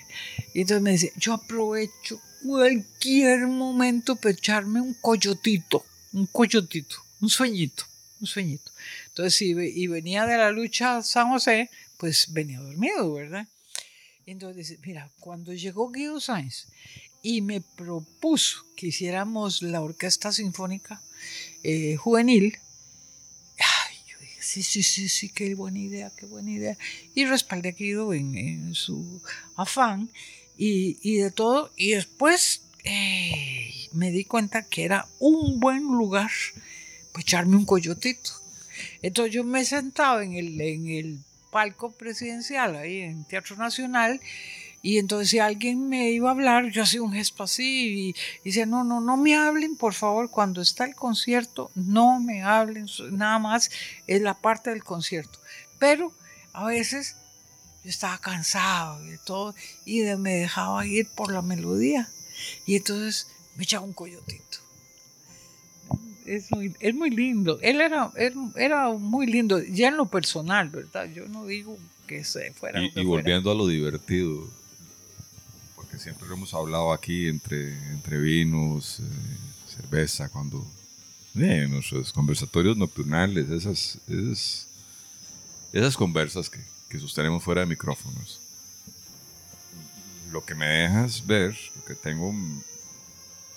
Y 0.53 0.61
entonces 0.61 0.81
me 0.81 0.91
decía, 0.91 1.11
yo 1.17 1.33
aprovecho 1.33 2.19
cualquier 2.43 3.47
momento 3.47 4.15
para 4.15 4.33
echarme 4.33 4.81
un 4.81 4.93
coyotito 4.95 5.85
un 6.13 6.25
coyotito, 6.27 6.95
un 7.21 7.29
sueñito, 7.29 7.85
un 8.19 8.27
sueñito. 8.27 8.71
Entonces, 9.07 9.35
si 9.35 9.51
y 9.51 9.87
venía 9.87 10.25
de 10.25 10.37
la 10.37 10.51
lucha 10.51 11.01
San 11.01 11.29
José, 11.29 11.69
pues 11.97 12.31
venía 12.33 12.59
dormido, 12.59 13.13
¿verdad? 13.13 13.47
Entonces 14.25 14.69
dice, 14.69 14.79
mira, 14.85 15.09
cuando 15.19 15.53
llegó 15.53 15.89
Guido 15.89 16.19
Sáenz 16.19 16.67
y 17.21 17.41
me 17.41 17.61
propuso 17.61 18.65
que 18.75 18.87
hiciéramos 18.87 19.61
la 19.61 19.81
orquesta 19.81 20.31
sinfónica 20.31 21.01
eh, 21.63 21.95
juvenil, 21.95 22.57
ay, 23.59 23.95
yo 24.07 24.17
dije, 24.19 24.41
sí, 24.41 24.63
sí, 24.63 24.83
sí, 24.83 25.09
sí, 25.09 25.29
qué 25.29 25.53
buena 25.53 25.79
idea, 25.79 26.11
qué 26.17 26.25
buena 26.25 26.51
idea. 26.51 26.77
Y 27.13 27.25
respaldé 27.25 27.69
a 27.69 27.71
Guido 27.73 28.13
en, 28.13 28.73
su 28.73 29.21
afán 29.55 30.09
y, 30.57 30.97
y 31.01 31.17
de 31.17 31.31
todo. 31.31 31.71
Y 31.75 31.91
después 31.91 32.63
me 33.91 34.11
di 34.11 34.25
cuenta 34.25 34.63
que 34.63 34.83
era 34.83 35.07
un 35.19 35.59
buen 35.59 35.83
lugar 35.83 36.31
para 37.11 37.21
echarme 37.21 37.55
un 37.55 37.65
coyotito. 37.65 38.31
Entonces 39.01 39.33
yo 39.33 39.43
me 39.43 39.65
sentaba 39.65 40.23
en 40.23 40.33
el, 40.33 40.59
en 40.59 40.87
el 40.89 41.19
palco 41.51 41.91
presidencial, 41.91 42.75
ahí 42.75 43.01
en 43.01 43.25
Teatro 43.25 43.55
Nacional, 43.57 44.19
y 44.81 44.97
entonces 44.97 45.29
si 45.29 45.39
alguien 45.39 45.89
me 45.89 46.09
iba 46.09 46.29
a 46.29 46.33
hablar, 46.33 46.71
yo 46.71 46.83
hacía 46.83 47.03
un 47.03 47.13
gesto 47.13 47.43
así 47.43 48.09
y, 48.09 48.15
decía, 48.43 48.65
no, 48.65 48.83
no, 48.83 48.99
no 48.99 49.15
me 49.15 49.35
hablen, 49.35 49.75
por 49.75 49.93
favor, 49.93 50.31
cuando 50.31 50.61
está 50.61 50.85
el 50.85 50.95
concierto, 50.95 51.69
no 51.75 52.19
me 52.19 52.41
hablen, 52.41 52.87
nada 53.11 53.37
más 53.37 53.69
es 54.07 54.21
la 54.21 54.33
parte 54.33 54.71
del 54.71 54.83
concierto. 54.83 55.39
Pero 55.77 56.11
a 56.53 56.65
veces 56.65 57.15
yo 57.83 57.89
estaba 57.89 58.17
cansado 58.17 59.03
de 59.03 59.19
todo 59.19 59.53
y 59.85 60.01
me 60.17 60.35
dejaba 60.35 60.85
ir 60.85 61.07
por 61.15 61.31
la 61.31 61.43
melodía. 61.43 62.09
Y 62.65 62.75
entonces 62.75 63.27
me 63.55 63.63
echaba 63.63 63.85
un 63.85 63.93
coyotito. 63.93 64.57
Es 66.25 66.51
muy, 66.51 66.73
es 66.79 66.95
muy 66.95 67.09
lindo. 67.11 67.59
Él 67.61 67.81
era, 67.81 68.11
era 68.55 68.89
muy 68.89 69.27
lindo, 69.27 69.61
ya 69.61 69.89
en 69.89 69.97
lo 69.97 70.05
personal, 70.05 70.69
¿verdad? 70.69 71.07
Yo 71.13 71.27
no 71.27 71.45
digo 71.45 71.77
que 72.07 72.23
se 72.23 72.51
fuera. 72.53 72.81
Y, 72.81 73.03
volviendo 73.03 73.51
a 73.51 73.55
lo 73.55 73.67
divertido, 73.67 74.47
siempre 76.01 76.27
lo 76.27 76.33
hemos 76.33 76.53
hablado 76.53 76.91
aquí 76.91 77.27
entre, 77.27 77.77
entre 77.91 78.17
vinos, 78.19 78.99
eh, 78.99 79.03
cerveza, 79.75 80.29
cuando. 80.29 80.65
Eh, 81.35 81.65
nuestros 81.69 82.11
conversatorios 82.11 82.75
nocturnales, 82.75 83.49
esas, 83.49 83.99
esas, 85.71 85.95
conversas 85.95 86.49
que, 86.49 86.59
que 86.89 86.99
sostenemos 86.99 87.41
fuera 87.41 87.61
de 87.61 87.67
micrófonos 87.67 88.41
lo 90.29 90.43
que 90.43 90.55
me 90.55 90.65
dejas 90.65 91.25
ver, 91.25 91.57
lo 91.75 91.85
que 91.85 91.95
tengo, 91.95 92.33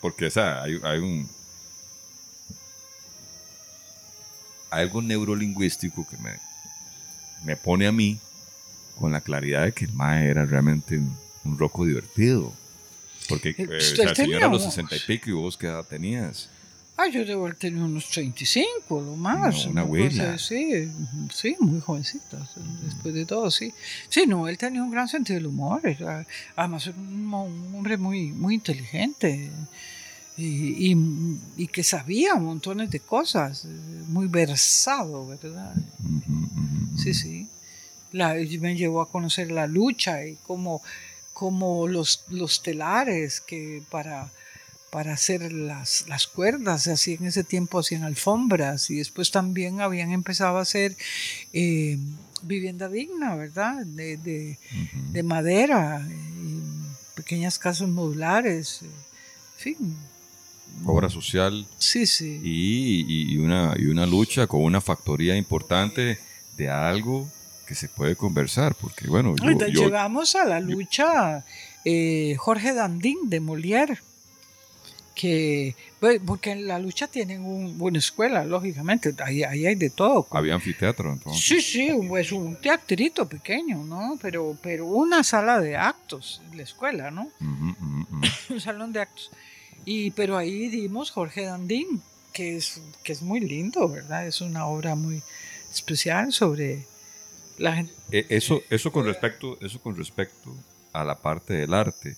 porque 0.00 0.26
o 0.26 0.30
sea, 0.30 0.62
hay, 0.62 0.98
un, 0.98 1.28
algo 4.70 5.02
neurolingüístico 5.02 6.06
que 6.08 6.16
me, 6.18 6.38
me 7.44 7.56
pone 7.56 7.86
a 7.86 7.92
mí 7.92 8.18
con 8.98 9.12
la 9.12 9.20
claridad 9.20 9.64
de 9.64 9.72
que 9.72 9.84
el 9.84 9.92
mae 9.92 10.28
era 10.28 10.44
realmente 10.44 10.98
un, 10.98 11.23
roco 11.44 11.84
divertido. 11.84 12.52
Porque 13.28 13.50
eh, 13.50 13.54
Él- 13.58 13.76
o 13.76 13.80
sea, 13.96 14.10
el 14.10 14.16
señor 14.16 14.44
a 14.44 14.48
los 14.48 14.62
un- 14.64 14.70
60 14.70 14.96
y 14.96 15.00
pico 15.00 15.30
y 15.30 15.32
vos 15.32 15.56
qué 15.56 15.66
edad 15.66 15.84
tenías. 15.84 16.48
Ah, 16.96 17.08
yo 17.08 17.24
debo 17.24 17.44
haber 17.46 17.56
tenido 17.56 17.86
unos 17.86 18.08
35, 18.10 19.00
lo 19.00 19.16
más. 19.16 19.64
No, 19.64 19.70
una 19.72 19.80
abuela. 19.80 20.34
así. 20.34 20.88
Sí, 21.34 21.56
muy 21.58 21.80
jovencita, 21.80 22.38
después 22.84 23.12
de 23.14 23.26
todo, 23.26 23.50
sí. 23.50 23.74
Sí, 24.08 24.24
no, 24.28 24.46
él 24.46 24.56
tenía 24.56 24.80
un 24.82 24.92
gran 24.92 25.08
sentido 25.08 25.36
del 25.38 25.46
humor. 25.48 25.80
era- 25.84 26.24
además, 26.54 26.86
era 26.86 26.96
un, 26.96 27.34
un 27.34 27.74
hombre 27.74 27.96
muy, 27.96 28.30
muy 28.30 28.54
inteligente 28.54 29.50
y, 30.36 30.92
y- 30.92 31.40
y 31.56 31.66
que 31.66 31.82
sabía 31.82 32.36
montones 32.36 32.90
de 32.92 33.00
cosas, 33.00 33.64
eh, 33.64 33.68
muy 34.06 34.28
versado, 34.28 35.26
¿verdad? 35.26 35.74
Sí, 36.96 37.12
sí. 37.12 37.48
La, 38.12 38.34
me 38.34 38.76
llevó 38.76 39.00
a 39.00 39.08
conocer 39.10 39.50
la 39.50 39.66
lucha 39.66 40.24
y 40.24 40.36
cómo, 40.46 40.80
cómo 41.34 41.86
los, 41.88 42.24
los 42.30 42.62
telares 42.62 43.40
que 43.42 43.82
para, 43.90 44.30
para 44.90 45.12
hacer 45.12 45.52
las, 45.52 46.06
las 46.08 46.26
cuerdas 46.26 46.84
se 46.84 46.92
hacían 46.92 47.22
en 47.22 47.26
ese 47.28 47.44
tiempo, 47.44 47.80
hacían 47.80 48.04
alfombras 48.04 48.88
y 48.90 48.96
después 48.96 49.30
también 49.30 49.80
habían 49.82 50.12
empezado 50.12 50.56
a 50.56 50.62
hacer 50.62 50.96
eh, 51.52 51.98
vivienda 52.42 52.88
digna, 52.88 53.34
¿verdad? 53.34 53.84
De, 53.84 54.16
de, 54.16 55.22
madera, 55.22 56.06
y 56.08 56.60
pequeñas 57.16 57.58
casas 57.58 57.88
modulares, 57.88 58.80
eh, 58.82 58.86
en 58.86 59.60
fin. 59.62 59.96
Obra 60.86 61.08
social 61.08 61.66
Sí, 61.78 62.04
sí. 62.06 62.40
y- 62.42 63.32
y 63.34 63.36
una, 63.38 63.74
y 63.78 63.86
una 63.86 64.06
lucha 64.06 64.46
con 64.48 64.62
una 64.62 64.80
factoría 64.80 65.36
importante 65.36 66.18
de 66.56 66.68
algo 66.68 67.28
que 67.66 67.74
se 67.74 67.88
puede 67.88 68.16
conversar. 68.16 68.74
Porque, 68.74 69.06
bueno, 69.08 69.34
yo, 69.36 69.42
Ahorita 69.44 69.68
yo- 69.68 69.82
llegamos 69.84 70.34
a 70.36 70.44
la 70.44 70.60
lucha 70.60 71.44
eh, 71.84 72.34
Jorge 72.38 72.72
Dandín 72.74 73.28
de 73.28 73.40
Molière, 73.40 73.98
que, 75.14 75.76
bueno, 76.00 76.22
porque 76.26 76.50
en 76.52 76.66
la 76.66 76.78
lucha 76.78 77.06
tienen 77.06 77.44
un- 77.44 77.76
una 77.80 77.98
escuela, 77.98 78.44
lógicamente, 78.44 79.14
ahí, 79.22 79.44
ahí 79.44 79.64
hay 79.66 79.74
de 79.76 79.90
todo. 79.90 80.26
había 80.30 80.54
anfiteatro 80.54 81.12
entonces. 81.12 81.44
Sí, 81.44 81.60
sí, 81.60 81.88
es 82.18 82.32
un 82.32 82.56
teatrito 82.60 83.28
pequeño, 83.28 83.84
¿no? 83.84 84.18
Pero, 84.20 84.56
pero 84.60 84.86
una 84.86 85.22
sala 85.22 85.60
de 85.60 85.76
actos, 85.76 86.42
la 86.54 86.62
escuela, 86.64 87.10
¿no? 87.12 87.28
Ujú, 87.40 87.70
ujú, 87.80 88.00
ujú. 88.10 88.20
Un 88.54 88.60
salón 88.60 88.92
de 88.92 89.00
actos. 89.02 89.30
Y, 89.84 90.10
pero 90.12 90.36
ahí 90.36 90.68
dimos 90.68 91.10
Jorge 91.12 91.44
Dandín, 91.44 92.02
que 92.32 92.56
es, 92.56 92.80
que 93.04 93.12
es 93.12 93.22
muy 93.22 93.38
lindo, 93.40 93.88
¿verdad? 93.88 94.26
Es 94.26 94.40
una 94.40 94.66
obra 94.66 94.96
muy 94.96 95.22
especial 95.72 96.32
sobre 96.32 96.86
la 97.58 97.76
gente. 97.76 97.92
Eh, 98.10 98.26
Eso, 98.28 98.62
eso, 98.70 98.90
con 98.92 99.04
respecto, 99.06 99.58
eso 99.60 99.80
con 99.80 99.96
respecto 99.96 100.54
a 100.92 101.04
la 101.04 101.16
parte 101.20 101.54
del 101.54 101.74
arte, 101.74 102.16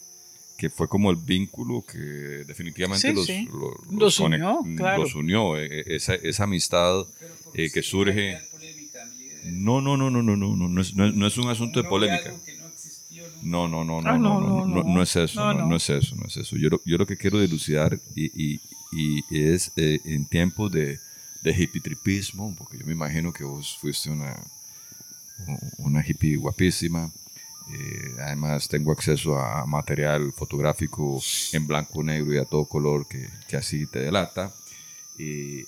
que 0.59 0.70
fue 0.70 0.89
como 0.89 1.11
el 1.11 1.16
vínculo 1.16 1.84
que 1.84 1.99
definitivamente 1.99 3.09
Sí, 3.09 3.14
los, 3.14 3.26
sí. 3.26 3.49
lo- 3.53 3.74
Los 3.99 4.20
conec- 4.20 4.37
unió, 4.62 4.76
claro. 4.76 5.03
los 5.03 5.14
unió, 5.14 5.57
eh, 5.59 5.66
eh, 5.80 5.84
esa, 5.89 6.14
esa 6.14 6.45
amistad 6.45 7.05
eh, 7.55 7.70
que 7.70 7.82
surge. 7.82 8.39
No, 9.45 9.80
no, 9.80 9.97
no, 9.97 10.11
no, 10.11 10.22
no, 10.22 10.37
no, 10.37 10.57
no, 10.57 10.68
no 10.68 10.80
es, 10.80 10.95
no 10.95 11.07
es- 11.07 11.14
no 11.14 11.26
es 11.26 11.37
un 11.39 11.49
asunto 11.49 11.80
de 11.82 11.89
polémica. 11.89 12.34
No, 13.43 13.68
no, 13.68 13.84
no, 13.84 14.01
no, 14.03 14.11
Ah, 14.11 14.18
no, 14.18 14.41
no, 14.66 14.82
no, 14.82 15.03
es 15.03 15.14
eso, 15.14 15.53
No, 15.55 15.76
es 15.76 15.89
eso, 15.91 16.16
no 16.16 16.26
es 16.26 16.37
eso. 16.37 16.57
Yo, 16.57 16.68
lo- 16.70 16.80
yo 16.84 16.97
lo 16.99 17.07
que 17.07 17.16
quiero 17.16 17.39
dilucidar 17.39 17.99
y, 18.14 18.24
y, 18.55 18.61
y 18.93 19.22
es 19.30 19.70
eh, 19.76 20.01
en 20.05 20.26
tiempos 20.26 20.72
de, 20.72 20.99
de 21.43 21.53
hippie-tripismo, 21.55 22.55
porque 22.57 22.78
yo 22.78 22.87
me 22.87 22.93
imagino 22.93 23.32
que 23.32 23.45
vos 23.45 23.76
fuiste 23.80 24.11
una, 24.11 24.43
una 25.78 26.05
hippie 26.07 26.37
guapísima. 26.37 27.11
eh, 27.72 28.14
además 28.20 28.68
tengo 28.68 28.93
acceso 28.93 29.39
a 29.39 29.66
material 29.66 30.32
fotográfico 30.32 31.20
en 31.53 31.66
blanco, 31.66 32.03
negro 32.03 32.32
y 32.34 32.39
a 32.39 32.45
todo 32.45 32.64
color 32.64 33.07
que, 33.09 33.28
que 33.49 33.57
así 33.57 33.87
te 33.87 34.01
delata. 34.01 34.53
Eh, 35.18 35.64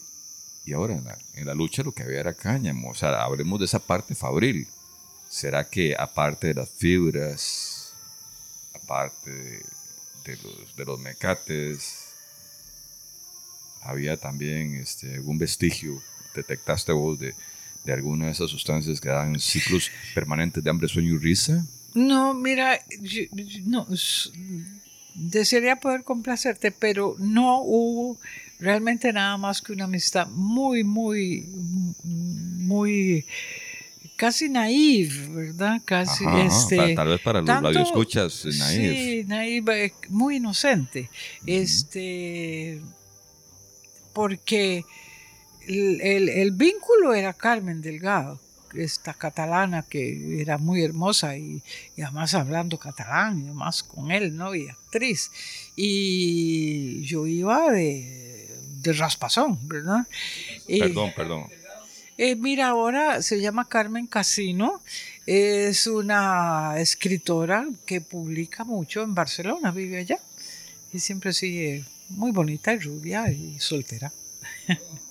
y 0.64 0.72
ahora 0.74 1.00
en 1.34 1.46
la, 1.46 1.54
lucha 1.54 1.82
lo 1.82 1.92
que 1.92 2.02
había 2.02 2.20
era 2.20 2.34
cáñamo. 2.34 2.90
O 2.90 2.94
sea, 2.94 3.22
hablemos 3.22 3.58
de 3.58 3.64
esa 3.64 3.78
parte 3.78 4.14
fabril. 4.14 4.68
¿Será 5.28 5.68
que 5.68 5.94
aparte 5.98 6.48
de 6.48 6.54
las 6.54 6.68
fibras, 6.68 7.94
aparte 8.74 9.30
de, 9.30 9.62
de 10.24 10.36
los, 10.42 10.76
de 10.76 10.84
los 10.84 11.00
mecates, 11.00 12.08
había 13.82 14.16
también 14.16 14.74
este, 14.76 15.14
algún 15.14 15.38
vestigio, 15.38 16.02
detectaste 16.34 16.92
vos, 16.92 17.18
de, 17.18 17.34
de 17.88 17.94
alguna 17.94 18.26
de 18.26 18.32
esas 18.32 18.50
sustancias 18.50 19.00
que 19.00 19.08
dan 19.08 19.38
ciclos 19.40 19.90
permanentes 20.14 20.62
de 20.62 20.68
hambre, 20.68 20.88
sueño 20.88 21.14
y 21.14 21.18
risa? 21.18 21.64
No, 21.94 22.34
mira, 22.34 22.78
yo- 23.00 23.22
no, 23.64 23.86
desearía 25.14 25.76
poder 25.76 26.04
complacerte, 26.04 26.70
pero 26.70 27.16
no 27.18 27.62
hubo 27.62 28.18
realmente 28.60 29.10
nada 29.12 29.38
más 29.38 29.62
que 29.62 29.72
una 29.72 29.84
amistad 29.84 30.28
muy, 30.28 30.84
muy, 30.84 31.46
muy, 32.04 33.24
casi 34.16 34.50
naive, 34.50 35.28
¿verdad? 35.28 35.80
Casi, 35.86 36.24
Ajá, 36.26 36.44
este, 36.44 36.94
tal 36.94 37.08
vez 37.08 37.20
para 37.20 37.38
los 37.40 37.46
tanto- 37.46 37.68
radioescuchas 37.68 38.44
eh, 38.44 38.50
naif. 38.58 38.98
Sí, 38.98 39.24
naive, 39.26 39.94
muy 40.10 40.36
inocente. 40.36 41.08
Este, 41.46 42.82
porque 44.12 44.84
el, 45.68 46.00
el- 46.00 46.28
el 46.28 46.50
vínculo 46.52 47.14
era 47.14 47.32
Carmen 47.32 47.80
Delgado, 47.80 48.40
esta 48.74 49.14
catalana 49.14 49.82
que 49.88 50.40
era 50.42 50.58
muy 50.58 50.82
hermosa 50.82 51.36
y, 51.38 51.62
y 51.96 52.02
además 52.02 52.34
hablando 52.34 52.78
catalán 52.78 53.38
y 53.40 53.44
además 53.44 53.82
con 53.82 54.10
él, 54.10 54.36
¿no? 54.36 54.54
Y 54.54 54.68
actriz. 54.68 55.30
Y 55.76 57.02
yo 57.02 57.26
iba 57.26 57.70
de, 57.72 58.48
de 58.82 58.92
raspazón, 58.92 59.58
¿verdad? 59.68 60.06
Y- 60.66 60.80
Perdón, 60.80 61.12
perdón. 61.16 61.44
eh, 62.18 62.36
mira, 62.36 62.68
ahora 62.68 63.22
se 63.22 63.40
llama 63.40 63.68
Carmen 63.68 64.06
Casino. 64.06 64.82
Es 65.26 65.86
una 65.86 66.74
escritora 66.78 67.66
que 67.86 68.00
publica 68.00 68.64
mucho 68.64 69.02
en 69.02 69.14
Barcelona, 69.14 69.70
vive 69.72 69.98
allá. 69.98 70.18
Y 70.92 70.98
siempre 71.00 71.32
sigue 71.34 71.84
muy 72.10 72.32
bonita 72.32 72.72
y 72.74 72.78
rubia 72.78 73.30
y 73.30 73.58
soltera. 73.60 74.12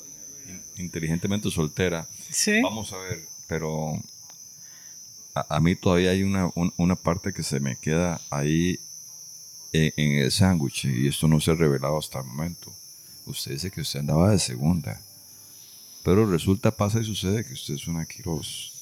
Inteligentemente 0.80 1.50
soltera. 1.52 2.08
Sí. 2.32 2.62
Vamos 2.62 2.92
a 2.94 2.98
ver, 2.98 3.26
pero 3.48 4.00
a, 5.34 5.56
a 5.56 5.60
mí 5.60 5.76
todavía 5.76 6.12
hay 6.12 6.24
una, 6.24 6.52
un- 6.56 6.74
una 6.78 6.96
parte 6.96 7.34
que 7.34 7.44
se 7.44 7.60
me 7.60 7.76
queda 7.78 8.20
ahí 8.30 8.80
en, 9.74 9.94
en 9.98 10.12
el 10.24 10.32
sándwich 10.32 10.86
y 10.86 11.08
esto 11.08 11.28
no 11.28 11.40
se 11.40 11.52
ha 11.52 11.56
revelado 11.56 11.98
hasta 11.98 12.20
el 12.20 12.26
momento. 12.26 12.74
Usted 13.26 13.52
dice 13.52 13.72
que 13.72 13.82
usted 13.82 14.00
andaba 14.00 14.32
de 14.32 14.40
segunda, 14.40 15.02
pero 16.04 16.26
resulta, 16.30 16.72
pasa 16.72 17.02
y 17.02 17.06
sucede 17.06 17.44
que 17.46 17.54
usted 17.54 17.74
es 17.76 17.88
una 17.88 18.06
Quiroz. 18.06 18.74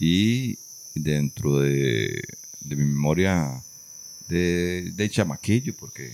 Y 0.00 0.58
dentro 0.94 1.58
de, 1.60 2.22
de 2.60 2.76
mi 2.76 2.84
memoria 2.84 3.62
de, 4.28 4.90
de 4.94 5.10
chamaquillo, 5.10 5.74
porque, 5.76 6.12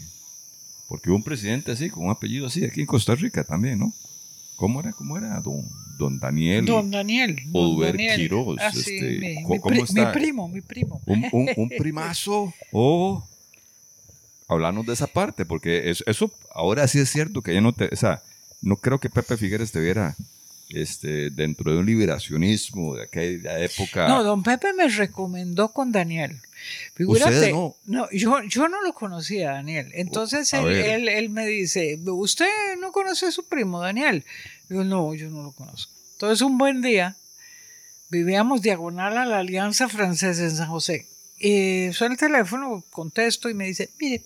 porque 0.89 1.09
hubo 1.09 1.17
un 1.17 1.23
presidente 1.23 1.73
así, 1.73 1.89
con 1.89 2.05
un 2.05 2.11
apellido 2.11 2.47
así, 2.47 2.65
aquí 2.65 2.81
en 2.81 2.87
Costa 2.87 3.15
Rica 3.15 3.45
también, 3.45 3.79
¿no? 3.79 3.95
¿Cómo 4.59 4.81
era? 4.81 4.93
¿Cómo 4.93 5.17
era? 5.17 5.41
Don, 5.41 5.65
don 5.99 6.19
Daniel. 6.19 6.65
Don 6.67 6.91
Daniel. 6.91 7.39
Oduber. 7.53 7.97
Quiroz, 7.97 8.59
Ah, 8.61 8.71
sí, 8.73 8.79
este, 8.97 9.19
mi, 9.19 9.43
¿cómo- 9.61 9.71
mi 9.77 9.83
está? 9.83 10.07
mi 10.07 10.13
primo, 10.13 10.49
mi 10.49 10.61
primo. 10.61 11.01
un, 11.07 11.25
un- 11.33 11.49
un 11.57 11.69
primazo 11.79 12.53
o 12.73 13.25
hablarnos 14.49 14.85
de 14.87 14.95
esa 14.95 15.07
parte, 15.07 15.47
porque 15.47 15.91
es- 15.91 16.03
eso 16.07 16.31
ahora 16.55 16.89
sí 16.89 16.99
es 16.99 17.09
cierto 17.09 17.41
que 17.43 17.55
ya 17.55 17.61
no 17.61 17.73
te, 17.73 17.89
o 17.93 17.97
sea, 17.97 18.23
no 18.61 18.77
creo 18.77 18.99
que 18.99 19.11
Pepe 19.11 19.37
Figueres 19.37 19.67
estuviera 19.69 20.17
este, 20.71 21.31
dentro 21.31 21.73
de 21.73 21.79
un 21.79 21.87
liberacionismo 21.87 22.97
de 22.97 23.05
aquella 23.05 23.59
época. 23.59 24.09
No, 24.09 24.23
don 24.23 24.43
Pepe 24.43 24.73
me 24.73 24.89
recomendó 24.89 25.73
con 25.73 25.93
Daniel. 25.93 26.41
Figúrate, 26.95 27.33
Ustedes 27.33 27.55
no. 27.87 28.09
yo, 28.11 28.43
yo 28.43 28.69
no 28.69 28.83
lo 28.83 28.93
conocía, 28.93 29.53
Daniel. 29.53 29.91
Entonces 29.95 30.53
él, 30.53 30.69
él, 30.69 31.09
él 31.09 31.31
me 31.31 31.47
dice, 31.47 31.99
¿usted 32.05 32.47
no 32.81 32.93
conoce 32.93 33.27
a 33.27 33.33
su 33.33 33.47
primo, 33.47 33.81
Daniel? 33.81 34.25
Yo, 34.69 34.85
no, 34.85 35.15
yo 35.15 35.31
no 35.31 35.43
lo 35.43 35.53
conozco. 35.53 35.93
Entonces 36.15 36.43
un 36.43 36.59
buen 36.59 36.83
día, 36.83 37.17
vivíamos 38.11 38.61
diagonal 38.61 39.17
a 39.17 39.25
la 39.25 39.39
Alianza 39.39 39.89
Francesa 39.89 40.43
en 40.43 40.57
San 40.57 40.69
José. 40.69 41.07
Eh, 41.41 41.91
suena 41.93 42.15
el 42.15 42.19
teléfono, 42.19 42.85
contesto 42.91 43.49
y 43.49 43.55
me 43.55 43.67
dice, 43.67 43.91
mire, 44.01 44.25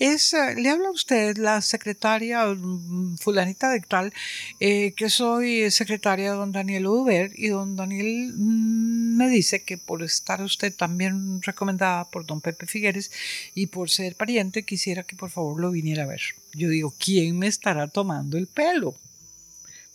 es, 0.00 0.34
eh, 0.34 0.56
le 0.56 0.70
habla 0.70 0.88
a 0.88 0.92
usted 0.92 1.36
la 1.36 1.62
secretaria 1.62 2.46
mm, 2.46 3.16
fulanita 3.18 3.70
de 3.70 3.80
tal, 3.80 4.12
eh, 4.58 4.92
que 4.96 5.08
soy 5.08 5.70
secretaria 5.70 6.32
de 6.32 6.36
don 6.36 6.50
Daniel 6.50 6.86
Uber 6.86 7.30
y 7.36 7.48
don 7.48 7.76
Daniel 7.76 8.32
mm, 8.36 9.16
me 9.16 9.28
dice 9.28 9.62
que 9.62 9.78
por 9.78 10.02
estar 10.02 10.42
usted 10.42 10.74
también 10.74 11.42
recomendada 11.42 12.04
por 12.06 12.26
don 12.26 12.40
Pepe 12.40 12.66
Figueres 12.66 13.12
y 13.54 13.66
por 13.66 13.88
ser 13.90 14.16
pariente 14.16 14.64
quisiera 14.64 15.04
que 15.04 15.16
por 15.16 15.30
favor 15.30 15.60
lo 15.60 15.70
viniera 15.70 16.04
a 16.04 16.06
ver. 16.06 16.22
Yo 16.54 16.68
digo, 16.70 16.92
¿quién 16.98 17.38
me 17.38 17.46
estará 17.46 17.86
tomando 17.88 18.36
el 18.36 18.48
pelo? 18.48 18.96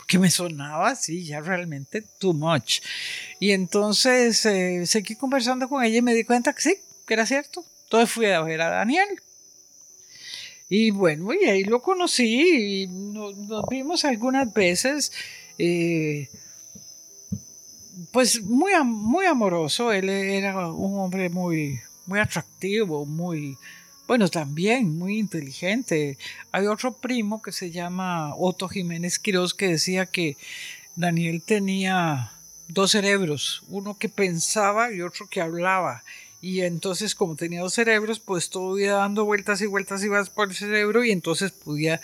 Porque 0.03 0.19
me 0.19 0.29
sonaba 0.29 0.89
así, 0.89 1.23
ya 1.23 1.39
realmente 1.39 2.03
too 2.19 2.33
much. 2.33 2.81
Y 3.39 3.51
entonces 3.51 4.45
eh, 4.45 4.85
seguí 4.85 5.15
conversando 5.15 5.69
con 5.69 5.81
ella 5.81 5.99
y 5.99 6.01
me 6.01 6.13
di 6.13 6.25
cuenta 6.25 6.51
que 6.51 6.61
sí, 6.61 6.75
que 7.07 7.13
era 7.13 7.25
cierto. 7.25 7.63
Entonces 7.85 8.09
fui 8.09 8.25
a 8.25 8.41
ver 8.41 8.61
a 8.61 8.69
Daniel 8.69 9.07
Y 10.67 10.91
bueno, 10.91 11.33
y 11.33 11.45
ahí 11.45 11.63
lo 11.63 11.81
conocí 11.81 12.83
y 12.83 12.87
nos, 12.87 13.33
vimos 13.69 14.03
algunas 14.03 14.53
veces. 14.53 15.13
Eh, 15.57 16.27
pues 18.11 18.41
muy, 18.43 18.73
muy 18.83 19.25
amoroso, 19.25 19.93
él 19.93 20.09
era 20.09 20.69
un 20.69 20.99
hombre 20.99 21.29
muy, 21.29 21.79
muy 22.07 22.19
atractivo, 22.19 23.05
muy, 23.05 23.55
bueno, 24.07 24.27
también 24.27 24.97
muy 24.97 25.17
inteligente. 25.17 26.17
Hay 26.51 26.67
otro 26.67 26.93
primo 26.93 27.41
que 27.41 27.51
se 27.51 27.71
llama 27.71 28.35
Otto 28.35 28.67
Jiménez 28.67 29.19
Quiroz 29.19 29.53
que 29.53 29.69
decía 29.69 30.05
que 30.05 30.37
Daniel 30.95 31.41
tenía 31.41 32.31
dos 32.67 32.91
cerebros, 32.91 33.63
uno 33.69 33.97
que 33.97 34.09
pensaba 34.09 34.91
y 34.91 35.01
otro 35.01 35.27
que 35.27 35.41
hablaba. 35.41 36.03
Y 36.41 36.61
entonces, 36.61 37.15
como 37.15 37.37
tenía 37.37 37.61
dos 37.61 37.73
cerebros, 37.73 38.19
pues 38.19 38.49
todo 38.49 38.77
iba 38.77 38.93
dando 38.95 39.23
vueltas 39.23 39.61
y 39.61 39.65
vueltas 39.65 40.03
y 40.03 40.09
vas 40.09 40.29
por 40.29 40.49
el 40.49 40.55
cerebro 40.55 41.03
y 41.05 41.11
entonces 41.11 41.51
podía, 41.51 42.01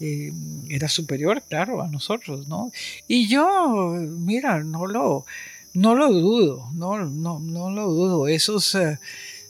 eh, 0.00 0.32
era 0.68 0.88
superior, 0.88 1.40
claro, 1.48 1.80
a 1.80 1.86
nosotros, 1.86 2.48
¿no? 2.48 2.72
Y 3.06 3.28
yo, 3.28 3.94
mira, 3.96 4.64
no 4.64 4.86
lo, 4.86 5.24
no 5.72 5.94
lo 5.94 6.12
dudo, 6.12 6.68
no, 6.74 6.98
no, 7.04 7.38
no 7.38 7.70
lo 7.70 7.86
dudo. 7.86 8.26
Esos, 8.26 8.74
eh, 8.74 8.98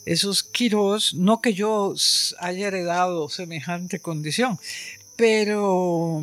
esos 0.06 0.44
Quiros, 0.44 1.14
no 1.14 1.40
que 1.40 1.52
yo 1.52 1.94
haya 2.38 2.68
heredado 2.68 3.28
semejante 3.28 3.98
condición, 3.98 4.58
pero 5.16 6.22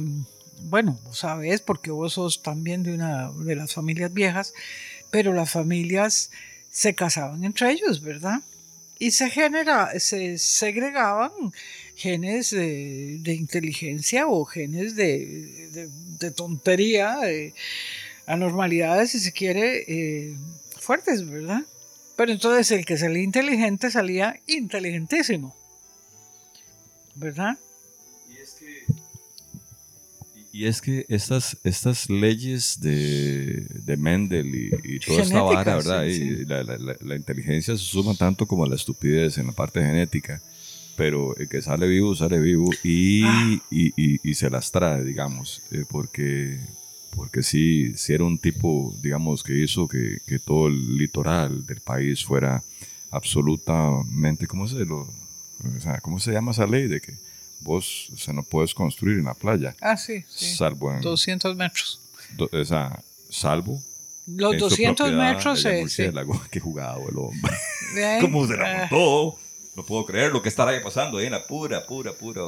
bueno, 0.70 0.98
sabes, 1.12 1.62
porque 1.62 1.92
vos 1.92 2.14
sos 2.14 2.42
también 2.42 2.84
de 2.84 2.94
una 2.94 3.32
de 3.32 3.56
las 3.56 3.74
familias 3.74 4.14
viejas, 4.14 4.54
pero 5.12 5.34
las 5.34 5.52
familias 5.52 6.32
se 6.72 6.96
casaban 6.96 7.44
entre 7.44 7.72
ellos, 7.72 8.02
¿verdad? 8.02 8.40
Y 9.00 9.12
se 9.12 9.30
genera, 9.30 10.00
se 10.00 10.38
segregaban 10.38 11.32
genes 11.96 12.52
de, 12.52 13.22
inteligencia 13.26 14.28
o 14.28 14.46
genes 14.46 14.96
de, 14.96 15.90
tontería, 16.36 17.18
de 17.18 17.54
anormalidades, 18.26 19.12
si 19.12 19.20
se 19.20 19.34
quiere, 19.34 19.84
eh, 19.88 20.36
fuertes, 20.80 21.30
¿verdad? 21.30 21.64
Pero 22.16 22.32
entonces 22.32 22.72
el 22.72 22.86
que 22.86 22.98
salía 22.98 23.24
inteligente 23.24 23.90
salía 23.90 24.40
inteligentísimo. 24.48 25.56
¿Verdad? 27.16 27.58
Y 30.52 30.68
es 30.68 30.82
que, 30.82 31.04
estas, 31.10 31.58
estas 31.64 32.12
leyes 32.12 32.80
de, 32.80 33.66
de 33.86 33.98
Mendel 33.98 34.54
y, 34.54 35.00
toda 35.00 35.24
esta 35.24 35.42
vara, 35.42 35.78
¿verdad? 35.78 36.06
y 36.06 36.46
La, 36.46 36.64
la, 36.64 37.16
inteligencia 37.16 37.76
se 37.76 37.84
suma 37.84 38.14
tanto 38.14 38.46
como 38.46 38.64
la 38.68 38.76
estupidez 38.76 39.40
en 39.40 39.48
la 39.48 39.54
parte 39.54 39.82
genética, 39.82 40.44
pero 40.96 41.36
el 41.38 41.50
que 41.50 41.64
sale 41.64 41.88
vivo, 41.88 42.16
sale 42.16 42.40
vivo 42.40 42.70
y, 42.84 43.24
ah. 43.26 43.60
y, 43.72 44.30
y 44.30 44.34
se 44.36 44.52
las 44.52 44.72
trae, 44.72 45.04
digamos, 45.04 45.64
eh, 45.72 45.86
porque 45.90 46.60
porque 47.16 47.44
sí, 47.44 47.94
sí 47.96 48.14
era 48.14 48.24
un 48.24 48.38
tipo, 48.38 48.96
digamos, 49.02 49.44
que 49.44 49.58
hizo 49.58 49.88
que, 49.88 50.20
que 50.26 50.40
todo 50.40 50.68
el 50.68 50.98
litoral 50.98 51.66
del 51.66 51.82
país 51.82 52.24
fuera 52.24 52.64
absolutamente, 53.12 54.48
¿cómo 54.48 54.68
se 54.68 54.86
lo, 54.86 55.02
o 55.02 55.80
sea, 55.82 56.00
¿cómo 56.02 56.20
se 56.20 56.32
llama 56.32 56.52
esa 56.52 56.66
ley 56.66 56.88
de 56.88 57.00
que 57.00 57.14
vos 57.62 58.12
se 58.18 58.34
no 58.34 58.44
puedes 58.44 58.74
construir 58.74 59.20
en 59.20 59.26
la 59.26 59.34
playa? 59.34 59.76
Ah, 59.82 59.98
sí, 59.98 60.24
sí. 60.30 60.56
Salvo 60.56 60.94
en 60.94 61.02
200 61.02 61.56
metros. 61.56 62.00
o 62.38 62.66
sea, 62.66 63.00
salvo 63.30 63.82
los 64.26 64.58
200 64.58 65.12
metros 65.12 65.62
sí. 65.62 66.04
Qué 66.52 66.60
jugado 66.60 67.10
el 67.10 67.18
hombre. 67.18 67.54
¿Cómo 68.22 68.48
se 68.48 68.56
la 68.56 68.78
montó? 68.90 69.38
No 69.76 69.84
puedo 69.84 70.06
creer 70.06 70.32
lo 70.32 70.42
que 70.42 70.50
estará 70.50 70.72
ahí 70.72 70.80
pasando 70.84 71.18
ahí 71.18 71.26
en 71.26 71.32
la 71.32 71.46
pura, 71.46 71.86
pura, 71.86 72.14
pura 72.14 72.42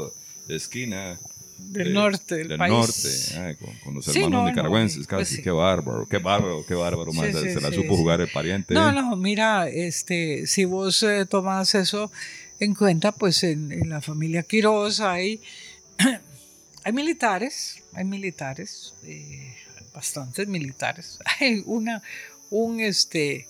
esquina 0.47 1.19
del 1.57 1.93
norte 1.93 2.35
del, 2.35 2.57
país. 2.57 2.71
norte, 2.71 3.57
con, 3.83 3.95
los 3.95 4.07
hermanos 4.07 4.49
nicaragüenses, 4.49 5.07
pues 5.07 5.29
casi, 5.29 5.41
qué 5.41 5.51
bárbaro, 5.51 6.07
qué 6.07 6.17
bárbaro, 6.17 6.65
qué 6.65 6.73
bárbaro, 6.73 7.11
se, 7.11 7.61
la 7.61 7.71
supo 7.71 7.95
jugar 7.95 8.21
el 8.21 8.29
pariente. 8.29 8.73
No, 8.73 8.91
no, 8.91 9.15
mira, 9.15 9.67
este, 9.69 10.47
si 10.47 10.65
vos 10.65 11.01
eh, 11.03 11.25
tomas 11.25 11.75
eso 11.75 12.11
en 12.59 12.75
cuenta, 12.75 13.11
pues 13.11 13.43
en, 13.43 13.89
la 13.89 14.01
familia 14.01 14.43
Quiroz 14.43 14.99
hay, 14.99 15.41
hay 16.83 16.93
militares, 16.93 17.83
hay 17.93 18.05
militares, 18.05 18.93
eh, 19.03 19.55
bastantes 19.93 20.47
militares. 20.47 21.19
Hay 21.39 21.63
una, 21.65 22.03
un, 22.49 22.81
este, 22.81 23.47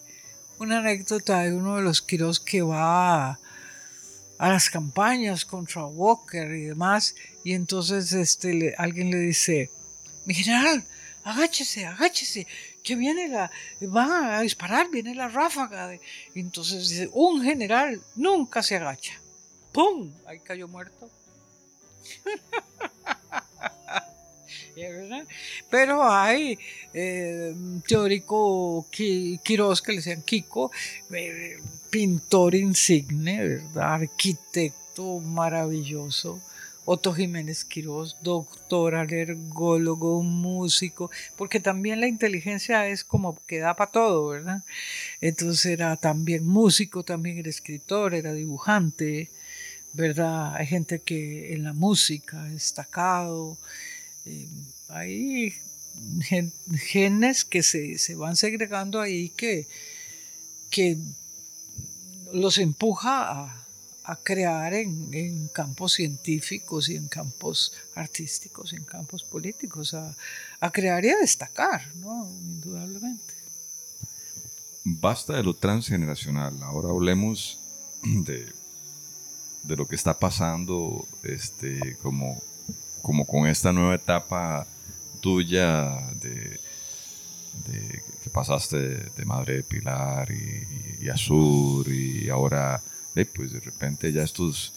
una 0.59 0.79
anécdota 0.79 1.41
de 1.41 1.53
uno 1.53 1.77
de 1.77 1.81
los 1.81 2.01
Quiroz 2.01 2.39
que 2.39 2.61
va 2.61 3.31
a, 3.31 3.39
a 4.37 4.49
las 4.49 4.69
campañas 4.69 5.45
contra 5.45 5.85
Walker 5.85 6.53
y 6.53 6.65
demás. 6.65 7.15
Y 7.43 7.53
entonces 7.53 8.13
este, 8.13 8.75
alguien 8.77 9.11
le 9.11 9.19
dice, 9.19 9.71
mi 10.25 10.33
general, 10.33 10.83
agáchese, 11.23 11.85
agáchese, 11.85 12.47
que 12.83 12.95
viene 12.95 13.27
la, 13.27 13.51
va 13.83 14.37
a 14.37 14.41
disparar, 14.41 14.89
viene 14.89 15.15
la 15.15 15.27
ráfaga. 15.27 15.93
Y 16.33 16.39
entonces 16.39 16.89
dice, 16.89 17.09
un 17.13 17.41
general 17.43 18.01
nunca 18.15 18.61
se 18.61 18.75
agacha. 18.75 19.19
¡Pum! 19.71 20.13
Ahí 20.25 20.39
cayó 20.39 20.67
muerto. 20.67 21.09
Pero 25.69 26.03
hay 26.03 26.57
eh, 26.93 27.55
teórico 27.87 28.85
Quiroz 28.91 29.81
que 29.81 29.91
le 29.91 29.97
decían 29.97 30.21
Kiko, 30.21 30.71
eh, 31.13 31.57
pintor 31.89 32.55
insigne, 32.55 33.47
¿verdad? 33.47 33.93
arquitecto 33.93 35.19
maravilloso. 35.19 36.41
Otto 36.87 37.13
Jiménez 37.13 37.65
Quiroz, 37.65 38.17
doctor, 38.21 38.93
alergólogo, 38.93 40.21
músico, 40.21 41.09
porque 41.35 41.59
también 41.59 41.99
la 41.99 42.07
inteligencia 42.07 42.87
es 42.87 43.03
como 43.03 43.39
que 43.47 43.57
da 43.57 43.75
para 43.75 43.91
todo, 43.91 44.27
¿verdad? 44.27 44.61
Entonces 45.19 45.65
era 45.65 45.97
también 45.97 46.45
músico, 46.45 47.03
también 47.03 47.39
era 47.39 47.49
escritor, 47.49 48.13
era 48.13 48.33
dibujante, 48.33 49.31
¿verdad? 49.93 50.55
Hay 50.55 50.67
gente 50.67 50.99
que 50.99 51.53
en 51.53 51.63
la 51.63 51.73
música 51.73 52.43
ha 52.43 52.49
destacado, 52.49 53.57
hay 54.89 55.53
genes 56.77 57.45
que 57.45 57.63
se, 57.63 57.97
se, 57.97 58.15
van 58.15 58.35
segregando 58.35 58.99
ahí 58.99 59.29
que, 59.29 59.67
que 60.69 60.97
los 62.33 62.57
empuja 62.57 63.31
a, 63.31 63.65
a 64.05 64.15
crear 64.17 64.73
en, 64.73 65.47
campos 65.53 65.93
científicos 65.93 66.89
y 66.89 66.95
en 66.95 67.07
campos 67.07 67.73
artísticos 67.95 68.73
en 68.73 68.83
campos 68.83 69.23
políticos, 69.23 69.93
a, 69.93 70.15
a 70.59 70.71
crear 70.71 71.03
y 71.05 71.09
a 71.09 71.17
destacar, 71.17 71.81
¿no? 71.95 72.29
indudablemente. 72.29 73.33
Basta 74.83 75.33
de 75.33 75.43
lo 75.43 75.55
transgeneracional, 75.55 76.61
ahora 76.61 76.89
hablemos 76.89 77.59
de, 78.03 78.45
de 79.63 79.75
lo 79.75 79.87
que 79.87 79.95
está 79.95 80.19
pasando 80.19 81.07
este, 81.23 81.97
como, 82.01 82.41
como 83.05 83.23
con 83.23 83.45
esta 83.45 83.71
nueva 83.71 83.93
etapa 83.93 84.65
tuya 85.21 85.95
de, 86.19 86.59
de 87.67 88.01
que 88.23 88.31
pasaste 88.31 88.77
de, 88.77 89.25
Madre 89.25 89.57
de 89.57 89.63
Pilar 89.63 90.31
y, 90.31 91.05
y, 91.05 91.09
Azur 91.09 91.87
y 91.87 92.29
ahora 92.29 92.81
pues 93.35 93.53
de 93.53 93.59
repente 93.59 94.11
ya 94.11 94.23
estos, 94.23 94.73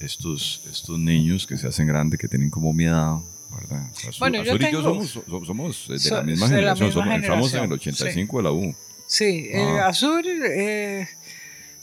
estos, 0.00 0.66
estos 0.70 0.98
niños 0.98 1.46
que 1.46 1.56
se 1.56 1.66
hacen 1.66 1.86
grandes, 1.86 2.20
que 2.20 2.28
tienen 2.28 2.50
como 2.50 2.74
miedo, 2.74 3.24
¿verdad? 3.58 3.86
bueno, 4.18 4.44
yo 4.44 4.56
y 4.56 4.72
yo 4.72 4.82
somos, 4.82 5.46
somos 5.46 5.88
de 5.88 6.10
la 6.10 6.22
misma 6.22 6.46
generación, 6.46 6.92
somos, 6.92 7.14
entramos 7.14 7.54
en 7.54 7.64
el 7.64 7.72
85 7.72 8.36
de 8.36 8.42
la 8.42 8.52
U. 8.52 8.74
Sí, 9.06 9.48
eh, 9.50 9.78
ah. 9.80 9.88
Azur 9.88 10.24
eh, 10.26 11.08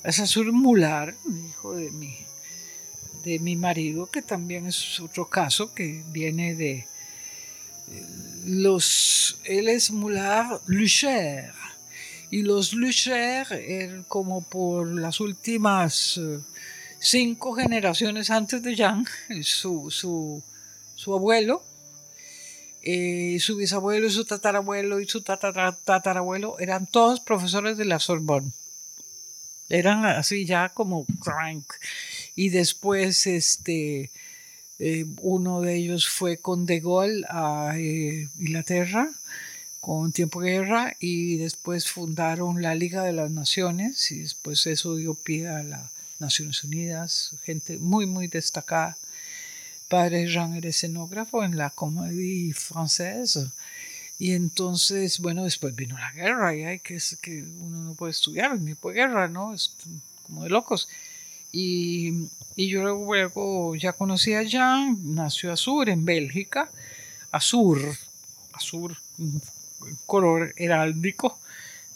es 0.03 0.19
Azur 0.19 0.53
Mular, 0.53 1.15
hijo 1.49 1.73
de 1.73 1.89
mi, 1.89 2.26
de 3.27 3.39
mi 3.39 3.57
marido, 3.57 4.07
que 4.07 4.21
también 4.21 4.67
es 4.67 4.99
otro 5.01 5.29
caso 5.29 5.73
que 5.73 6.01
viene 6.11 6.55
de 6.55 6.87
los, 8.45 9.37
él 9.43 9.67
es 9.67 9.91
Mular 9.91 10.61
Lucher 10.67 11.51
y 12.31 12.43
los 12.43 12.73
Lucher, 12.73 14.05
como 14.07 14.41
por 14.41 14.87
las 14.87 15.19
últimas 15.19 16.17
eh, 16.17 16.39
cinco 16.99 17.53
generaciones 17.53 18.29
antes 18.29 18.63
de 18.63 18.75
Jean, 18.75 19.05
su, 19.43 19.91
su, 19.91 20.41
su 20.95 21.13
abuelo, 21.13 21.63
eh, 22.83 23.37
su 23.41 23.57
bisabuelo 23.57 24.07
y 24.07 24.11
su 24.11 24.23
tatarabuelo 24.23 25.01
y 25.01 25.07
su 25.07 25.21
tatarabuelo 25.21 26.59
eran 26.59 26.87
todos 26.87 27.19
profesores 27.19 27.75
de 27.75 27.83
la 27.83 27.99
Sorbonne. 27.99 28.53
Eran 29.69 30.05
así 30.05 30.45
ya 30.45 30.69
como 30.69 31.05
crank. 31.21 31.65
Y 32.37 32.49
después 32.49 33.27
este, 33.27 34.11
eh, 34.79 35.05
uno 35.21 35.59
de 35.59 35.75
ellos 35.75 36.07
fue 36.07 36.37
con 36.37 36.65
De 36.65 36.79
Gaulle 36.79 37.25
a 37.27 37.73
Inglaterra 37.77 39.09
con 39.81 40.11
tiempo 40.11 40.41
de 40.41 40.51
guerra 40.51 40.95
y 40.99 41.37
después 41.37 41.89
fundaron 41.89 42.61
la 42.61 42.75
Liga 42.75 43.03
de 43.03 43.13
las 43.13 43.31
Naciones 43.31 44.11
y 44.11 44.19
después 44.19 44.67
eso 44.67 44.95
dio 44.95 45.13
pie 45.13 45.47
a 45.47 45.63
la 45.63 45.89
Naciones 46.19 46.63
Unidas, 46.63 47.35
gente 47.43 47.77
muy, 47.77 48.05
muy 48.05 48.27
destacada. 48.27 48.97
Padre 49.87 50.27
Jean 50.27 50.53
era 50.55 50.69
escenógrafo 50.69 51.43
en 51.43 51.57
la 51.57 51.69
Comédie 51.69 52.53
Française. 52.53 53.51
Y 54.19 54.33
entonces, 54.33 55.19
bueno, 55.19 55.43
después 55.43 55.75
vino 55.75 55.97
la 55.97 56.11
guerra 56.11 56.55
y 56.55 56.63
hay 56.63 56.79
que, 56.79 56.99
que 57.21 57.43
uno 57.43 57.83
no 57.83 57.93
puede 57.93 58.11
estudiar 58.11 58.51
en 58.51 58.65
tiempo 58.65 58.89
de 58.89 58.95
guerra, 58.95 59.27
¿no? 59.27 59.53
Es 59.53 59.75
como 60.23 60.43
de 60.43 60.49
locos. 60.49 60.89
Y, 61.51 62.27
y 62.55 62.69
yo 62.69 62.81
luego 62.81 63.75
ya 63.75 63.93
conocí 63.93 64.33
a 64.33 64.43
Jean, 64.43 64.97
nació 65.15 65.53
Azur 65.53 65.89
en 65.89 66.05
Bélgica. 66.05 66.69
Azur, 67.31 67.79
Azur, 68.53 68.97
color 70.05 70.53
heráldico. 70.57 71.37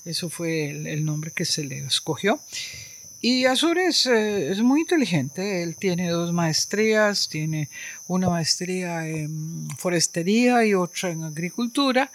Eso 0.06 0.30
fue 0.30 0.70
el, 0.70 1.06
nombre 1.06 1.32
que 1.32 1.46
se 1.46 1.64
le 1.64 1.80
escogió. 1.80 2.40
Y 3.22 3.46
Azur 3.46 3.78
es, 3.78 4.08
eh, 4.08 4.52
es, 4.52 4.62
muy 4.62 4.82
inteligente. 4.82 5.64
Él 5.64 5.76
tiene 5.76 6.10
dos 6.10 6.34
maestrías. 6.34 7.30
Tiene 7.30 7.70
una 8.08 8.30
maestría 8.30 9.08
en 9.08 9.68
forestería 9.78 10.66
y 10.66 10.74
otra 10.74 11.10
en 11.10 11.24
agricultura. 11.24 12.12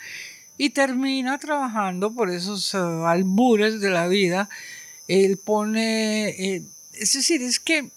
Y 0.58 0.70
termina 0.70 1.38
trabajando 1.38 2.12
por 2.12 2.30
esos 2.30 2.74
eh, 2.74 2.78
albures 2.78 3.80
de 3.80 3.90
la 3.90 4.08
vida. 4.08 4.48
Él 5.08 5.36
pone... 5.36 6.28
Eh, 6.28 6.62
es 6.96 7.12
decir, 7.12 7.42
es 7.42 7.58
que 7.58 7.90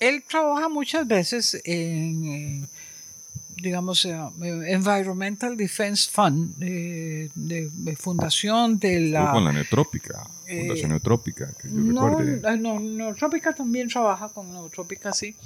él 0.00 0.22
trabaja 0.28 0.68
muchas 0.68 1.06
veces 1.06 1.60
en 1.64 2.68
digamos, 3.62 4.04
eh, 4.04 4.18
Environmental 4.40 5.56
Defense 5.56 6.10
Fund, 6.10 6.56
de, 6.56 7.96
fundación 7.96 8.78
de 8.78 9.00
la... 9.00 9.30
con 9.30 9.44
la 9.44 9.52
Neotrópica, 9.52 10.26
Fundación 10.46 10.86
eh, 10.86 10.94
Neotrópica, 10.94 11.52
que 11.60 11.68
yo 11.68 11.74
no, 11.74 12.08
recuerde. 12.08 12.58
No, 12.58 12.80
Neotrópica 12.80 13.54
también 13.54 13.88
trabaja 13.88 14.28
con 14.28 14.52
Neotrópica, 14.52 15.12
sí, 15.12 15.36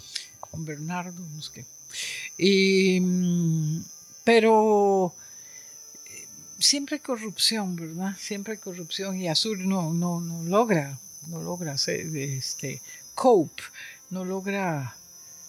con 0.40 0.64
Bernardo, 0.64 1.20
no 1.34 1.42
sé 1.42 1.52
qué. 1.52 1.64
Y, 2.38 3.00
pero 4.24 5.14
eh, 6.06 6.26
siempre 6.58 6.96
hay 6.96 7.00
corrupción, 7.00 7.76
¿verdad? 7.76 8.16
Siempre 8.18 8.54
hay 8.54 8.58
corrupción 8.58 9.16
y 9.20 9.28
Azul 9.28 9.68
no, 9.68 9.92
no, 9.92 10.20
no 10.20 10.42
logra, 10.44 10.98
no 11.28 11.42
logra 11.42 11.74
este, 11.74 12.80
cope, 13.14 13.62
no 14.10 14.24
logra 14.24 14.96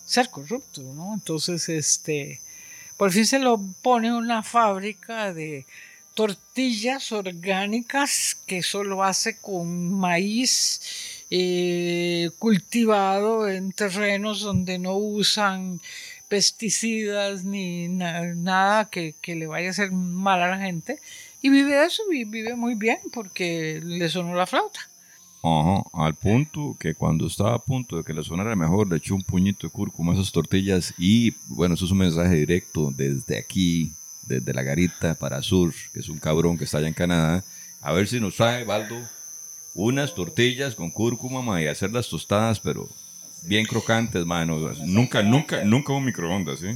ser 0.05 0.30
corrupto, 0.30 0.82
¿no? 0.82 1.13
Entonces, 1.13 1.67
este, 1.69 2.39
por 2.97 3.11
fin 3.11 3.25
se 3.25 3.39
lo 3.39 3.59
pone 3.82 4.13
una 4.13 4.41
fábrica 4.43 5.34
de 5.34 5.65
tortillas 6.13 7.11
orgánicas 7.11 8.36
que 8.47 8.63
solo 8.63 9.03
hace 9.03 9.38
con 9.38 9.93
maíz 9.93 10.82
eh, 11.30 12.32
cultivado 12.39 13.47
en 13.47 13.71
terrenos 13.71 14.39
donde 14.39 14.80
no 14.80 14.95
usan 14.95 15.80
pesticidas 16.28 17.43
ni 17.43 17.88
nada 17.88 18.89
que, 18.89 19.13
que, 19.21 19.36
le 19.36 19.45
vaya 19.45 19.67
a 19.67 19.71
hacer 19.71 19.91
mal 19.91 20.41
a 20.41 20.47
la 20.47 20.57
gente. 20.57 20.99
Y 21.41 21.49
vive 21.49 21.86
eso 21.86 22.01
y 22.11 22.23
vive 22.23 22.55
muy 22.55 22.75
bien 22.75 22.99
porque 23.13 23.80
le 23.84 24.09
sonó 24.09 24.34
la 24.34 24.47
flauta. 24.47 24.80
Ajá, 25.43 25.83
al 25.93 26.15
punto 26.15 26.75
que 26.79 26.95
cuando 26.95 27.27
estaba 27.27 27.55
a 27.55 27.59
punto 27.59 27.97
de 27.97 28.03
que 28.03 28.13
le 28.13 28.23
sonara 28.23 28.55
mejor, 28.55 28.89
le 28.89 28.97
echó 28.97 29.15
un 29.15 29.21
puñito 29.21 29.67
de 29.67 29.71
cúrcuma 29.71 30.13
a 30.13 30.15
esas 30.15 30.31
tortillas 30.31 30.93
y 30.97 31.31
bueno, 31.47 31.75
eso 31.75 31.85
es 31.85 31.91
un 31.91 31.99
mensaje 31.99 32.35
directo 32.35 32.91
desde 32.95 33.38
aquí, 33.38 33.93
desde 34.23 34.53
la 34.53 34.63
garita 34.63 35.15
para 35.15 35.41
Sur, 35.43 35.73
que 35.93 35.99
es 35.99 36.09
un 36.09 36.19
cabrón 36.19 36.57
que 36.57 36.63
está 36.63 36.79
allá 36.79 36.88
en 36.88 36.93
Canadá, 36.93 37.43
a 37.81 37.93
ver 37.93 38.07
si 38.07 38.19
nos 38.19 38.35
trae, 38.35 38.65
Baldo, 38.65 38.97
unas 39.75 40.15
tortillas 40.15 40.75
con 40.75 40.89
cúrcuma 40.89 41.61
y 41.61 41.67
hacer 41.67 41.91
las 41.91 42.09
tostadas, 42.09 42.59
pero 42.59 42.89
bien 43.43 43.65
crocantes, 43.65 44.25
mano. 44.25 44.57
Nunca, 44.85 45.21
nunca, 45.21 45.63
nunca 45.63 45.93
un 45.93 46.05
microondas, 46.05 46.59
¿sí? 46.59 46.67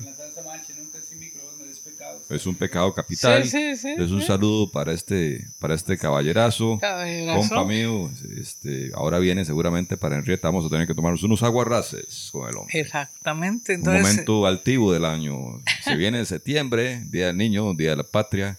Es 2.32 2.46
un 2.46 2.56
pecado 2.56 2.94
capital. 2.94 3.42
es 3.42 3.84
un 3.84 4.22
saludo 4.22 4.72
para 4.72 4.94
este, 4.94 5.48
para 5.60 5.76
este 5.76 5.98
caballerazo. 5.98 6.80
Compa 6.80 7.66
mío. 7.66 8.10
Este, 8.38 8.92
ahora 8.94 9.20
viene 9.20 9.46
seguramente 9.46 9.98
para 9.98 10.16
Enrieta. 10.16 10.48
Vamos 10.48 10.66
a 10.66 10.70
tener 10.70 10.88
que 10.88 10.96
tomarnos 10.96 11.24
unos 11.24 11.44
aguarraces 11.44 12.30
con 12.32 12.50
el 12.50 12.56
hombre. 12.56 12.80
Exactamente. 12.80 13.76
un 13.76 13.84
momento 13.84 14.46
altivo 14.46 14.94
del 14.94 15.06
año. 15.06 15.62
Se 15.84 15.96
viene 15.96 16.26
septiembre, 16.26 17.04
Día 17.10 17.28
del 17.28 17.38
Niño, 17.38 17.74
Día 17.74 17.92
de 17.92 17.98
la 17.98 18.04
Patria. 18.04 18.58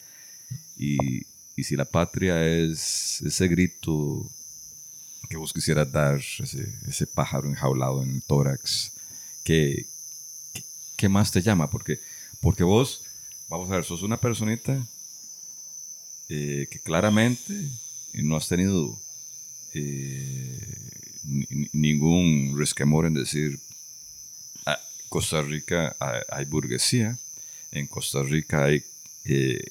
Y, 0.77 1.27
y 1.57 1.65
si 1.65 1.77
la 1.77 1.85
patria 1.85 2.45
es 2.45 3.23
ese 3.23 3.47
grito 3.49 4.29
que 5.29 5.37
vos 5.37 5.53
quisieras 5.53 5.91
dar, 5.91 6.17
ese, 6.17 6.69
ese 6.89 7.07
pájaro 7.07 7.49
enjaulado 7.49 8.03
en 8.03 8.17
el 8.17 8.23
tórax, 8.23 8.93
¿qué, 9.45 9.87
qué, 10.97 11.09
más 11.09 11.31
te 11.31 11.41
llama? 11.41 11.71
Porque, 11.71 12.01
porque 12.41 12.65
vos 12.65 13.03
Vamos 13.53 13.71
a 13.71 13.75
ver, 13.75 13.85
sos 13.85 14.03
una 14.03 14.17
personita 14.17 14.83
eh, 16.31 16.67
que 16.71 16.79
claramente 16.79 17.53
no 18.15 18.35
has 18.35 18.49
tenido 18.49 18.99
eh, 19.75 20.79
ningún 21.75 22.55
resquemor 22.57 23.05
en 23.05 23.13
decir, 23.13 23.61
ah, 24.65 24.81
Costa 25.11 25.43
Rica 25.43 25.95
hay, 26.31 26.47
burguesía, 26.47 27.19
en 27.73 27.87
Costa 27.89 28.23
Rica 28.23 28.65
hay 28.65 28.85
eh, 29.27 29.67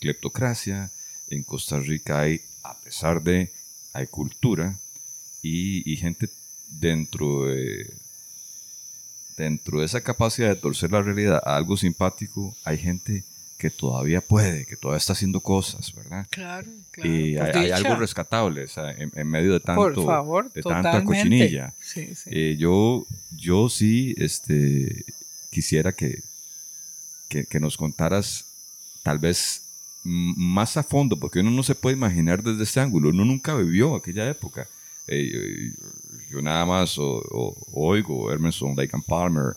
cleptocracia, 0.00 0.90
en 1.30 1.44
Costa 1.44 1.80
Rica 1.80 2.20
hay, 2.20 2.42
a 2.62 2.78
pesar 2.78 3.22
de, 3.22 3.50
hay 3.94 4.06
cultura 4.08 4.78
y 5.40 5.96
gente 5.96 6.28
dentro 6.78 7.46
de 7.46 7.90
dentro 9.44 9.80
de 9.80 9.86
esa 9.86 10.00
capacidad 10.00 10.48
de 10.48 10.56
torcer 10.56 10.92
la 10.92 11.02
realidad 11.02 11.40
a 11.44 11.56
algo 11.56 11.76
simpático, 11.76 12.54
hay 12.64 12.78
gente 12.78 13.24
que 13.56 13.70
todavía 13.70 14.20
puede, 14.20 14.66
que 14.66 14.76
todavía 14.76 14.98
está 14.98 15.14
haciendo 15.14 15.40
cosas, 15.40 15.92
¿verdad? 15.94 16.26
Claro, 16.30 16.68
claro. 16.92 17.10
Y 17.10 17.36
hay, 17.38 17.70
algo 17.72 17.96
rescatable 17.96 18.66
en, 18.98 19.28
medio 19.28 19.52
de 19.52 19.60
tanto, 19.60 19.90
de 20.54 20.62
tanta 20.62 21.02
cochinilla. 21.02 21.74
Sí, 21.80 22.14
sí. 22.14 22.30
Eh, 22.32 22.56
yo, 22.56 23.04
yo 23.36 23.68
sí 23.68 24.14
este, 24.16 25.04
quisiera 25.50 25.92
que, 25.92 26.22
que, 27.28 27.46
que, 27.46 27.58
nos 27.58 27.76
contaras 27.76 28.44
tal 29.02 29.18
vez 29.18 29.62
más 30.04 30.76
a 30.76 30.84
fondo, 30.84 31.18
porque 31.18 31.40
uno 31.40 31.50
no 31.50 31.64
se 31.64 31.74
puede 31.74 31.96
imaginar 31.96 32.42
desde 32.44 32.62
ese 32.62 32.78
ángulo, 32.78 33.08
uno 33.08 33.24
nunca 33.24 33.56
vivió 33.56 33.96
aquella 33.96 34.28
época. 34.28 34.68
Eh, 35.08 35.72
yo 36.30 36.42
nada 36.42 36.64
más 36.66 36.98
o, 36.98 37.56
oigo 37.72 38.32
Emerson, 38.32 38.76
Lake 38.76 38.90
and 38.92 39.04
Palmer, 39.04 39.56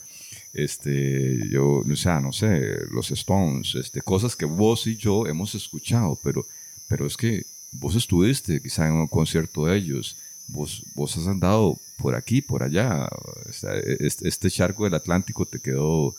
este, 0.53 1.49
yo, 1.49 1.79
o 1.79 1.95
sea, 1.95 2.19
no 2.19 2.31
sé, 2.31 2.77
los 2.91 3.11
Stones, 3.11 3.75
este, 3.75 4.01
cosas 4.01 4.35
que 4.35 4.45
vos 4.45 4.87
y 4.87 4.95
yo 4.95 5.27
hemos 5.27 5.55
escuchado, 5.55 6.17
pero, 6.23 6.45
pero 6.87 7.05
es 7.05 7.15
que 7.15 7.45
vos 7.71 7.95
estuviste 7.95 8.61
quizá 8.61 8.87
en 8.87 8.93
un 8.93 9.07
concierto 9.07 9.65
de 9.65 9.77
ellos, 9.77 10.17
vos, 10.47 10.83
vos 10.95 11.15
has 11.17 11.27
andado 11.27 11.77
por 11.97 12.15
aquí, 12.15 12.41
por 12.41 12.63
allá, 12.63 13.07
este, 13.99 14.49
charco 14.49 14.83
del 14.83 14.95
Atlántico 14.95 15.45
te 15.45 15.59
quedó, 15.59 16.15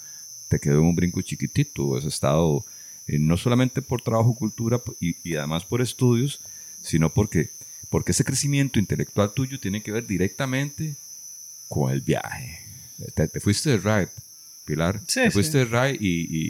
te 0.48 0.58
quedó 0.58 0.80
en 0.80 0.86
un 0.86 0.96
brinco 0.96 1.20
chiquitito, 1.20 1.96
has 1.96 2.04
estado 2.04 2.64
eh, 3.06 3.18
no 3.18 3.36
solamente 3.36 3.82
por 3.82 4.00
trabajo, 4.00 4.34
cultura 4.34 4.80
y, 5.00 5.16
y 5.28 5.36
además 5.36 5.64
por 5.64 5.82
estudios, 5.82 6.40
sino 6.80 7.10
porque 7.10 7.50
porque 7.92 8.12
ese 8.12 8.24
crecimiento 8.24 8.78
intelectual 8.78 9.34
tuyo 9.34 9.60
tiene 9.60 9.82
que 9.82 9.92
ver 9.92 10.06
directamente 10.06 10.96
con 11.68 11.92
el 11.92 12.00
viaje. 12.00 12.58
Te, 13.14 13.28
fuiste 13.38 13.68
de 13.68 13.76
ride, 13.76 14.08
Pilar. 14.64 14.98
Sí, 15.06 15.20
te 15.20 15.30
fuiste 15.30 15.58
de 15.58 15.64
ride 15.66 15.98
y, 16.00 16.46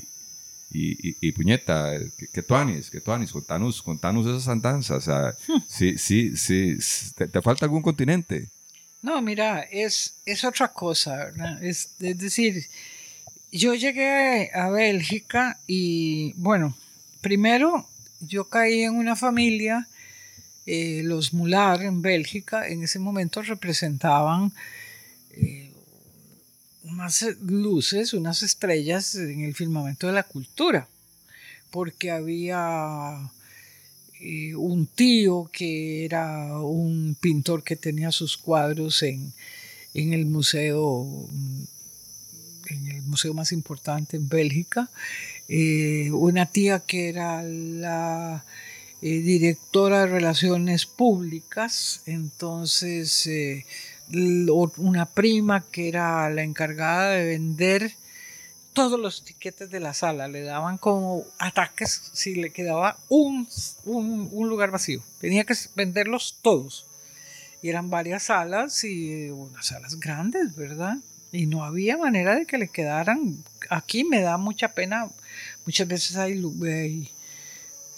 y, 0.70 1.16
y, 1.20 1.32
puñeta, 1.32 1.98
que, 2.32 2.42
tú 2.44 2.54
anis, 2.54 2.90
que 2.90 3.00
tú 3.00 3.10
anis, 3.10 3.32
contanos, 3.32 3.82
contanos 3.82 4.24
esas 4.24 4.46
andanzas. 4.46 4.98
O 4.98 5.00
sea, 5.00 5.34
sí, 5.68 5.98
sí, 5.98 6.36
sí, 6.36 6.76
te, 7.16 7.42
falta 7.42 7.66
algún 7.66 7.82
continente? 7.82 8.48
No, 9.02 9.20
mira, 9.20 9.62
es, 9.62 10.14
es 10.24 10.44
otra 10.44 10.68
cosa, 10.68 11.16
¿verdad? 11.16 11.60
Es, 11.64 11.90
es 11.98 12.18
decir, 12.18 12.68
yo 13.50 13.74
llegué 13.74 14.52
a 14.54 14.70
Bélgica 14.70 15.58
y, 15.66 16.34
bueno, 16.34 16.76
primero 17.20 17.88
yo 18.20 18.44
caí 18.44 18.82
en 18.82 18.94
una 18.94 19.16
familia 19.16 19.88
eh, 20.64 21.02
los 21.04 21.32
Mular 21.32 21.82
en 21.82 22.02
Bélgica 22.02 22.68
en 22.68 22.84
ese 22.84 23.00
momento 23.00 23.42
representaban 23.42 24.52
eh, 25.32 25.70
unas 26.84 27.22
luces, 27.40 28.12
unas 28.12 28.44
estrellas 28.44 29.16
en 29.16 29.40
el 29.40 29.54
firmamento 29.54 30.06
de 30.06 30.12
la 30.12 30.22
cultura, 30.22 30.86
porque 31.72 32.12
había 32.12 33.28
eh, 34.20 34.54
un 34.54 34.86
tío 34.86 35.50
que 35.52 36.04
era 36.04 36.60
un 36.60 37.16
pintor 37.20 37.64
que 37.64 37.74
tenía 37.74 38.12
sus 38.12 38.36
cuadros 38.36 39.02
en, 39.02 39.32
en 39.94 40.12
el 40.12 40.26
museo 40.26 41.28
en 42.66 42.86
el 42.86 43.02
museo 43.02 43.34
más 43.34 43.50
importante 43.50 44.16
en 44.16 44.28
Bélgica, 44.28 44.88
una 46.12 46.46
tía 46.46 46.80
que 46.80 47.08
era 47.08 47.42
la 47.42 48.44
eh, 49.02 49.20
directora 49.20 50.00
de 50.00 50.06
relaciones 50.06 50.86
públicas, 50.86 52.02
entonces 52.06 53.26
eh, 53.26 53.66
una 54.12 55.06
prima 55.06 55.64
que 55.72 55.88
era 55.88 56.30
la 56.30 56.42
encargada 56.42 57.10
de 57.10 57.24
vender 57.24 57.94
todos 58.72 58.98
los 58.98 59.24
tiquetes 59.24 59.70
de 59.70 59.80
la 59.80 59.94
sala. 59.94 60.28
Le 60.28 60.42
daban 60.42 60.78
como 60.78 61.24
ataques 61.38 62.10
si 62.12 62.34
le 62.36 62.50
quedaba 62.50 62.96
un, 63.08 63.48
un, 63.84 64.48
lugar 64.48 64.70
vacío. 64.70 65.02
Tenía 65.20 65.44
que 65.44 65.54
venderlos 65.74 66.38
todos. 66.42 66.86
Y 67.60 67.68
eran 67.68 67.90
varias 67.90 68.24
salas 68.24 68.82
y 68.84 69.30
unas 69.30 69.66
salas 69.66 70.00
grandes, 70.00 70.56
¿verdad? 70.56 70.96
Y 71.30 71.46
no 71.46 71.64
había 71.64 71.96
manera 71.96 72.34
de 72.34 72.46
que 72.46 72.58
le 72.58 72.68
quedaran. 72.68 73.42
Aquí 73.70 74.04
me 74.04 74.20
da 74.20 74.36
mucha 74.36 74.68
pena. 74.74 75.08
Muchas 75.64 75.86
veces 75.86 76.16
hay, 76.16 76.40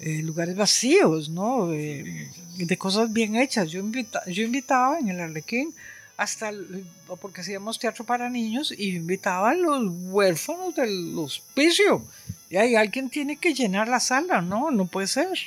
eh, 0.04 0.20
lugares 0.22 0.54
vacíos, 0.54 1.30
¿no? 1.30 1.72
Eh, 1.72 2.28
de 2.58 2.76
cosas 2.76 3.10
bien 3.10 3.36
hechas. 3.36 3.70
Yo, 3.70 3.82
yo 4.26 4.42
invitaba 4.42 4.98
en 4.98 5.08
el 5.08 5.18
Arlequín 5.18 5.74
hasta 6.18 6.52
porque 7.22 7.40
hacíamos 7.40 7.78
teatro 7.78 8.04
para 8.04 8.28
niños 8.28 8.70
y 8.76 8.96
invitaba 8.96 9.52
a 9.52 9.54
los 9.54 9.82
huérfanos 10.10 10.74
del 10.74 11.16
hospicio. 11.16 12.04
Y 12.50 12.56
ahí 12.56 12.76
alguien 12.76 13.08
tiene 13.08 13.38
que 13.38 13.54
llenar 13.54 13.88
la 13.88 13.98
sala, 13.98 14.42
¿no? 14.42 14.70
No 14.70 14.84
puede 14.86 15.06
ser, 15.06 15.38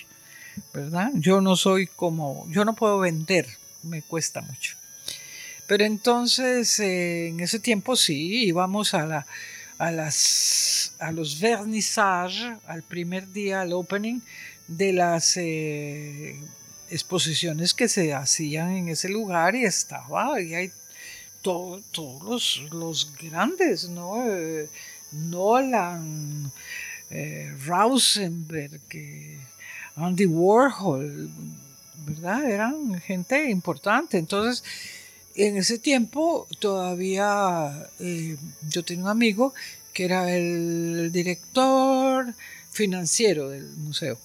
¿verdad? 0.73 1.11
Yo 1.13 1.39
no 1.39 1.55
soy 1.55 1.85
como, 1.85 2.47
yo 2.49 2.65
no 2.65 2.73
puedo 2.73 2.97
vender, 2.97 3.47
me 3.83 4.01
cuesta 4.01 4.41
mucho. 4.41 4.75
Pero 5.67 5.85
entonces, 5.85 6.79
eh, 6.79 7.27
en 7.27 7.41
ese 7.41 7.59
tiempo 7.59 7.95
sí, 7.95 8.45
íbamos 8.45 8.95
a, 8.95 9.05
la, 9.05 9.27
a, 9.77 9.91
las, 9.91 10.93
a 10.99 11.11
los 11.11 11.39
vernissages, 11.39 12.57
al 12.67 12.83
primer 12.83 13.31
día, 13.31 13.61
al 13.61 13.73
opening 13.73 14.19
de 14.67 14.93
las 14.93 15.37
eh, 15.37 16.39
exposiciones 16.89 17.73
que 17.73 17.87
se 17.87 18.13
hacían 18.13 18.71
en 18.71 18.89
ese 18.89 19.09
lugar 19.09 19.55
y 19.55 19.65
estaba, 19.65 20.41
y 20.41 20.53
hay 20.55 20.71
todos 21.41 22.23
los, 22.23 22.61
los, 22.71 23.13
grandes, 23.21 23.87
¿no? 23.89 24.25
Eh, 24.27 24.69
Nolan, 25.11 26.51
eh, 27.09 27.55
Rausenberg, 27.65 28.81
Andy 29.95 30.25
Warhol, 30.25 31.29
¿verdad? 32.05 32.49
Eran 32.49 32.99
gente 33.01 33.49
importante. 33.49 34.17
Entonces, 34.17 34.63
en 35.37 35.57
ese 35.57 35.79
tiempo 35.79 36.47
todavía 36.59 37.89
eh, 37.99 38.37
yo 38.69 38.83
tenía 38.83 39.05
un 39.05 39.09
amigo 39.09 39.53
que 39.93 40.05
era 40.05 40.35
el 40.35 41.11
director 41.11 42.33
financiero 42.71 43.49
del 43.49 43.67
museo 43.77 44.17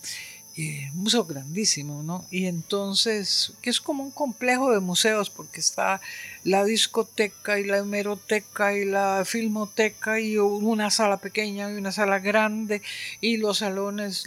un 0.56 1.04
museo 1.04 1.24
grandísimo, 1.24 2.02
¿no? 2.02 2.26
Y 2.30 2.46
entonces, 2.46 3.52
que 3.62 3.70
es 3.70 3.80
como 3.80 4.04
un 4.04 4.10
complejo 4.10 4.70
de 4.72 4.80
museos, 4.80 5.30
porque 5.30 5.60
está 5.60 6.00
la 6.44 6.64
discoteca 6.64 7.58
y 7.58 7.64
la 7.64 7.78
hemeroteca 7.78 8.76
y 8.76 8.84
la 8.84 9.24
filmoteca 9.24 10.20
y 10.20 10.36
una 10.36 10.90
sala 10.90 11.16
pequeña 11.16 11.70
y 11.70 11.74
una 11.74 11.92
sala 11.92 12.18
grande 12.18 12.82
y 13.20 13.38
los 13.38 13.58
salones, 13.58 14.24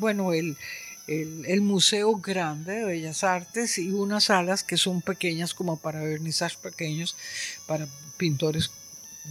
bueno, 0.00 0.32
el, 0.32 0.56
el, 1.06 1.60
Museo 1.60 2.16
Grande 2.16 2.72
de 2.72 2.84
Bellas 2.84 3.24
Artes 3.24 3.78
y 3.78 3.90
unas 3.90 4.24
salas 4.24 4.62
que 4.62 4.76
son 4.76 5.02
pequeñas 5.02 5.54
como 5.54 5.76
para 5.78 6.00
vernizajes 6.00 6.56
pequeños, 6.56 7.16
para 7.66 7.86
pintores 8.16 8.70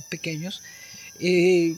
pequeños. 0.09 0.61
Eh, 1.19 1.75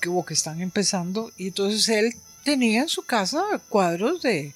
que, 0.00 0.10
que 0.26 0.34
están 0.34 0.60
empezando 0.60 1.32
y 1.36 1.48
entonces 1.48 1.88
él 1.88 2.14
tenía 2.44 2.82
en 2.82 2.88
su 2.88 3.02
casa 3.02 3.42
cuadros 3.68 4.22
de, 4.22 4.54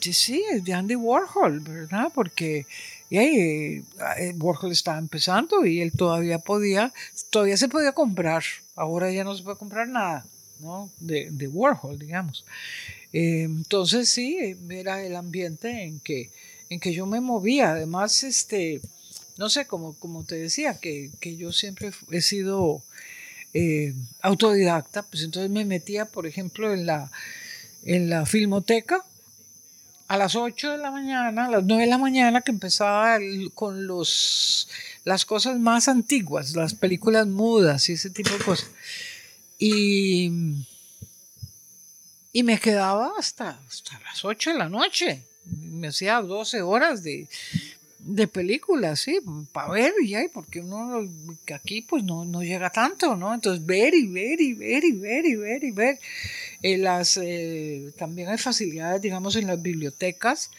sí, 0.00 0.44
de 0.62 0.72
Andy 0.72 0.96
Warhol, 0.96 1.60
¿verdad? 1.60 2.10
Porque 2.14 2.66
eh, 3.10 3.82
Warhol 4.38 4.72
estaba 4.72 4.98
empezando 4.98 5.64
y 5.64 5.80
él 5.80 5.92
todavía 5.92 6.38
podía, 6.38 6.92
todavía 7.30 7.56
se 7.56 7.68
podía 7.68 7.92
comprar, 7.92 8.42
ahora 8.74 9.10
ya 9.10 9.24
no 9.24 9.34
se 9.36 9.42
puede 9.42 9.56
comprar 9.56 9.88
nada, 9.88 10.26
¿no? 10.60 10.90
De, 11.00 11.48
Warhol, 11.48 11.98
digamos. 11.98 12.44
Eh, 13.14 13.44
entonces 13.44 14.10
sí, 14.10 14.56
era 14.68 15.04
el 15.04 15.14
ambiente 15.14 15.84
en 15.84 16.00
que, 16.00 16.30
en 16.68 16.80
que 16.80 16.92
yo 16.92 17.06
me 17.06 17.20
movía. 17.20 17.70
Además, 17.70 18.24
este, 18.24 18.80
no 19.38 19.48
sé, 19.48 19.66
como, 19.66 19.94
como 19.94 20.24
te 20.24 20.34
decía, 20.34 20.80
que, 20.80 21.10
que 21.20 21.36
yo 21.36 21.52
siempre 21.52 21.92
he 22.10 22.20
sido 22.20 22.82
eh, 23.54 23.94
autodidacta, 24.20 25.04
pues 25.04 25.22
entonces 25.22 25.48
me 25.48 25.64
metía, 25.64 26.06
por 26.06 26.26
ejemplo, 26.26 26.74
en 26.74 26.86
la, 26.86 27.12
en 27.84 28.10
la 28.10 28.26
filmoteca 28.26 29.04
a 30.08 30.16
las 30.16 30.34
8 30.34 30.72
de 30.72 30.78
la 30.78 30.90
mañana, 30.90 31.46
a 31.46 31.50
las 31.50 31.64
9 31.64 31.84
de 31.84 31.88
la 31.88 31.98
mañana, 31.98 32.40
que 32.40 32.50
empezaba 32.50 33.18
con 33.54 33.86
los, 33.86 34.68
las 35.04 35.24
cosas 35.24 35.60
más 35.60 35.86
antiguas, 35.86 36.56
las 36.56 36.74
películas 36.74 37.28
mudas 37.28 37.88
y 37.88 37.92
ese 37.92 38.10
tipo 38.10 38.30
de 38.30 38.38
cosas. 38.38 38.68
Y, 39.56 40.64
y 42.34 42.42
me 42.42 42.58
quedaba 42.58 43.12
hasta, 43.16 43.60
hasta 43.68 43.98
las 44.00 44.24
8 44.24 44.50
de 44.50 44.58
la 44.58 44.68
noche. 44.68 45.22
Me 45.46 45.88
hacía 45.88 46.20
12 46.20 46.62
horas 46.62 47.04
de, 47.04 47.28
de 48.00 48.26
películas, 48.26 48.98
sí, 48.98 49.20
para 49.52 49.70
ver 49.70 49.92
y 50.02 50.16
hay, 50.16 50.26
porque 50.26 50.58
uno 50.58 51.08
aquí 51.54 51.82
pues 51.82 52.02
no, 52.02 52.24
no, 52.24 52.42
llega 52.42 52.70
tanto, 52.70 53.14
¿no? 53.14 53.32
Entonces 53.32 53.64
ver 53.64 53.94
y 53.94 54.08
ver 54.08 54.40
y 54.40 54.52
ver 54.52 54.84
y 54.84 54.92
ver 54.92 55.24
y 55.24 55.36
ver 55.36 55.62
y 55.62 55.70
ver. 55.70 55.98
Las, 56.60 57.18
eh, 57.22 57.92
también 57.96 58.28
hay 58.28 58.38
facilidades, 58.38 59.00
digamos, 59.00 59.36
en 59.36 59.46
las 59.46 59.62
bibliotecas. 59.62 60.50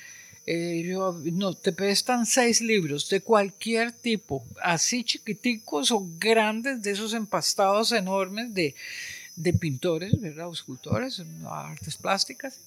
Eh, 0.48 0.96
no, 1.34 1.56
te 1.56 1.74
prestan 1.74 2.26
seis 2.26 2.62
libros 2.62 3.10
de 3.10 3.20
cualquier 3.20 3.92
tipo, 3.92 4.46
así 4.64 5.04
chiquiticos 5.04 5.92
o 5.92 6.08
grandes, 6.20 6.84
de 6.84 6.92
esos 6.92 7.14
empastados 7.14 7.92
enormes 7.92 8.54
de, 8.54 8.76
de 9.36 9.54
pintores, 9.54 10.20
¿verdad? 10.20 10.48
O 10.48 10.54
escultores, 10.54 11.22
artes 11.48 11.98
plásticas. 11.98 12.60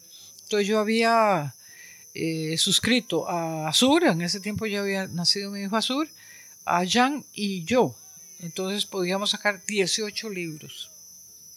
Entonces 0.43 0.69
yo 0.69 0.79
había 0.79 1.55
eh, 2.15 2.57
suscrito 2.59 3.29
a 3.29 3.69
Azur, 3.69 4.05
en 4.05 4.23
ese 4.23 4.41
tiempo 4.41 4.67
ya 4.67 4.81
había 4.81 5.07
nacido 5.07 5.51
mi 5.51 5.61
hijo 5.61 5.77
Azur, 5.77 6.09
a 6.65 6.85
Jan 6.87 7.25
y 7.33 7.65
yo. 7.65 7.95
Entonces 8.41 8.87
podíamos 8.87 9.31
sacar 9.31 9.65
18 9.67 10.31
libros. 10.31 10.91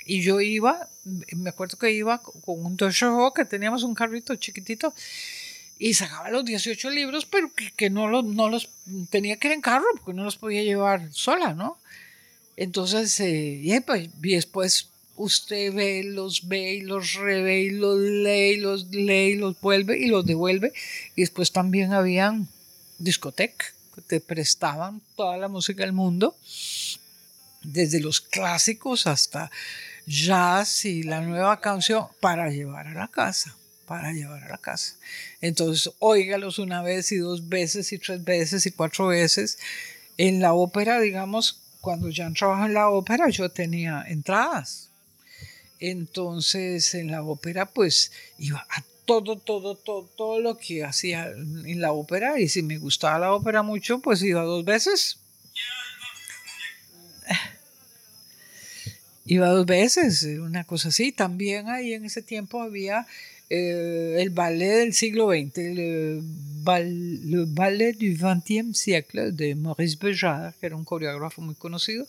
Y 0.05 0.22
yo 0.22 0.41
iba, 0.41 0.88
me 1.03 1.49
acuerdo 1.49 1.78
que 1.78 1.91
iba 1.91 2.20
con 2.20 2.66
un 2.66 2.76
Toshoho, 2.76 3.34
que 3.34 3.45
teníamos 3.45 3.84
un 3.84 3.93
carrito 3.93 4.36
chiquitito, 4.36 4.93
y 5.78 5.93
sacaba 5.95 6.30
los 6.30 6.45
18 6.45 6.89
libros, 6.91 7.26
pero 7.26 7.51
que, 7.76 7.89
no, 7.89 8.07
los, 8.07 8.24
no 8.24 8.49
los 8.49 8.70
tenía 9.09 9.38
que 9.38 9.47
ir 9.47 9.53
en 9.53 9.62
carro, 9.62 9.86
porque 9.93 10.16
no 10.16 10.24
los 10.24 10.38
podía 10.38 10.62
llevar 10.62 11.12
sola, 11.12 11.53
¿no? 11.53 11.78
Entonces, 12.55 13.20
eh, 13.20 13.62
y, 13.64 13.80
pues, 13.80 14.09
y 14.22 14.36
después 14.36 14.91
usted 15.22 15.74
ve, 15.74 16.03
los 16.03 16.47
ve 16.47 16.74
y 16.74 16.82
los 16.82 17.13
revé 17.13 17.61
y 17.61 17.69
los 17.69 17.99
lee 17.99 18.53
y 18.53 18.57
los 18.57 18.89
lee 18.89 19.32
y 19.32 19.36
los 19.36 19.59
vuelve 19.61 19.97
y 19.99 20.07
los 20.07 20.26
devuelve. 20.26 20.74
Y 21.15 21.22
después 21.22 21.51
también 21.51 21.93
habían 21.93 22.47
discotecas 22.97 23.74
que 23.95 24.01
te 24.01 24.19
prestaban 24.19 25.01
toda 25.15 25.38
la 25.38 25.47
música 25.47 25.84
del 25.84 25.93
mundo, 25.93 26.36
desde 27.63 27.99
los 27.99 28.22
clásicos 28.22 29.05
hasta 29.05 29.51
jazz 30.07 30.86
y 30.86 31.03
la 31.03 31.22
nueva 31.22 31.59
canción 31.61 32.07
para 32.19 32.49
llevar 32.49 32.88
a 32.88 32.93
la 32.93 33.07
casa 33.07 33.55
para 33.88 34.13
llevar 34.13 34.41
a 34.45 34.47
la 34.47 34.57
casa. 34.57 34.95
Entonces, 35.41 35.91
óigalos 35.99 36.59
una 36.59 36.82
vez 36.82 37.11
y 37.11 37.17
dos 37.17 37.49
veces 37.49 37.91
y 37.91 37.99
tres 37.99 38.24
veces 38.24 38.65
y 38.65 38.72
cuatro 38.72 39.07
veces. 39.07 39.57
En 40.17 40.39
la 40.39 40.53
ópera, 40.53 41.01
digamos, 41.01 41.59
cuando 41.82 42.07
ya 42.07 42.32
trabajaba 42.32 42.67
en 42.67 42.74
la 42.74 42.89
ópera, 42.89 43.28
yo 43.28 43.51
tenía 43.51 44.05
entradas 44.07 44.91
entonces 45.82 46.94
en 46.94 47.12
la 47.12 47.24
ópera 47.24 47.66
pues 47.66 48.12
iba 48.38 48.66
a 48.70 48.84
todo, 49.06 49.36
todo, 49.38 49.76
todo, 49.76 50.06
todo 50.16 50.40
lo 50.40 50.58
que 50.58 50.86
hacía 50.86 51.28
en 51.28 51.82
la 51.82 51.92
ópera 51.92 52.40
y 52.40 52.48
si 52.48 52.62
me 52.62 52.78
gustaba 52.78 53.20
la 53.20 53.34
ópera 53.34 53.64
mucho 53.64 54.00
pues 54.00 54.22
iba 54.22 54.44
dos 54.44 54.64
veces. 54.64 55.18
Iba 59.26 59.50
dos 59.50 59.66
veces, 59.66 60.24
una 60.24 60.64
cosa 60.66 60.90
así. 60.90 61.12
También 61.12 61.70
ahí 61.70 61.94
en 61.94 62.04
ese 62.06 62.22
tiempo 62.22 62.62
había 62.62 63.08
eh, 63.50 64.16
el 64.20 64.30
ballet 64.30 64.78
del 64.78 64.94
siglo 64.94 65.30
XX, 65.30 65.58
el, 65.58 66.22
ballet 66.64 67.98
du 67.98 68.16
XXe 68.16 68.74
siècle 68.74 69.32
de 69.32 69.56
Maurice 69.56 69.98
Béjart, 70.00 70.58
que 70.58 70.66
era 70.66 70.76
un 70.76 70.86
coreógrafo 70.86 71.42
muy 71.42 71.56
conocido. 71.56 72.08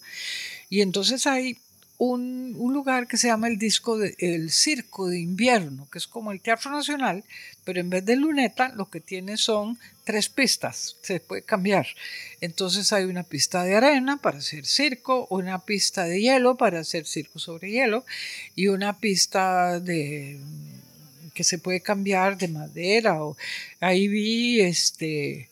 Y 0.71 0.83
entonces 0.83 1.27
ahí 1.27 1.59
un, 2.05 2.73
lugar 2.73 3.07
que 3.07 3.17
se 3.17 3.29
llama 3.29 3.47
el 3.47 3.59
disco 3.59 3.97
de, 3.97 4.17
el 4.19 4.51
Circo 4.51 5.09
de 5.09 5.21
Invierno, 5.21 5.89
que 5.91 5.99
es 5.99 6.09
como 6.09 6.33
el 6.33 6.41
Teatro 6.41 6.73
Nacional, 6.73 7.23
pero 7.65 7.79
en 7.81 7.91
vez 7.91 8.05
de 8.05 8.17
luneta 8.17 8.71
lo 8.75 8.91
que 8.91 8.99
tiene 8.99 9.37
son 9.37 9.79
tres 10.03 10.29
pistas, 10.29 10.97
se 11.03 11.21
puede 11.21 11.43
cambiar. 11.43 11.87
Entonces 12.41 12.93
hay 12.93 13.05
una 13.05 13.23
pista 13.23 13.63
de 13.63 13.77
arena 13.77 14.17
para 14.17 14.39
hacer 14.39 14.67
circo, 14.67 15.29
una 15.31 15.61
pista 15.61 16.05
de 16.05 16.21
hielo 16.21 16.57
para 16.57 16.81
hacer 16.81 17.07
circo 17.07 17.39
sobre 17.39 17.71
hielo 17.71 18.05
y 18.57 18.67
una 18.67 18.99
pista 18.99 19.79
de 19.79 20.41
que 21.35 21.45
se 21.45 21.59
puede 21.59 21.83
cambiar 21.83 22.37
de 22.37 22.49
madera. 22.49 23.23
O, 23.23 23.37
ahí 23.79 24.09
vi 24.09 24.61
este 24.61 25.49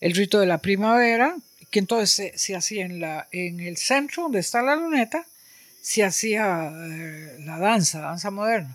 el 0.00 0.14
rito 0.14 0.40
de 0.40 0.46
la 0.46 0.58
primavera, 0.58 1.36
que 1.70 1.78
entonces 1.78 2.10
se, 2.10 2.36
se 2.36 2.56
hacía 2.56 2.84
en, 2.84 3.00
la, 3.00 3.28
en 3.30 3.60
el 3.60 3.76
centro 3.76 4.24
donde 4.24 4.40
está 4.40 4.60
la 4.60 4.74
luneta, 4.74 5.24
se 5.84 6.02
hacía 6.02 6.72
eh, 6.72 7.36
la 7.40 7.58
danza, 7.58 8.00
danza 8.00 8.30
moderna, 8.30 8.74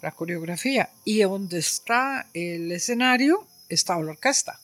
la 0.00 0.12
coreografía, 0.12 0.88
y 1.04 1.20
donde 1.20 1.58
está 1.58 2.26
el 2.32 2.72
escenario 2.72 3.46
estaba 3.68 4.02
la 4.02 4.12
orquesta. 4.12 4.58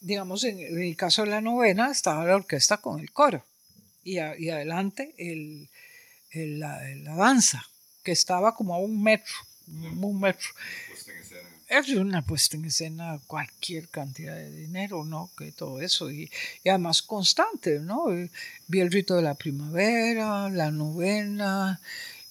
Digamos, 0.00 0.42
en 0.42 0.58
el 0.58 0.96
caso 0.96 1.22
de 1.22 1.30
la 1.30 1.40
novena 1.40 1.92
estaba 1.92 2.24
la 2.24 2.34
orquesta 2.34 2.78
con 2.78 2.98
el 2.98 3.12
coro, 3.12 3.44
y, 4.02 4.14
y 4.14 4.50
adelante 4.50 5.14
el, 5.18 5.68
el, 6.32 6.58
la, 6.58 6.80
la 6.96 7.14
danza, 7.14 7.64
que 8.02 8.10
estaba 8.10 8.56
como 8.56 8.74
a 8.74 8.78
un 8.78 9.00
metro, 9.00 9.34
un 9.68 10.18
metro 10.18 10.48
es 11.78 11.88
una 11.90 12.22
puesta 12.22 12.56
en 12.56 12.64
escena 12.64 13.20
cualquier 13.26 13.88
cantidad 13.88 14.34
de 14.34 14.50
dinero, 14.50 15.04
¿no? 15.04 15.30
Que 15.38 15.52
todo 15.52 15.80
eso, 15.80 16.10
y, 16.10 16.30
y, 16.64 16.68
además 16.68 17.02
constante, 17.02 17.78
¿no? 17.78 18.06
Vi 18.66 18.80
el 18.80 18.90
rito 18.90 19.14
de 19.14 19.22
la 19.22 19.34
primavera, 19.34 20.50
la 20.50 20.72
novena, 20.72 21.80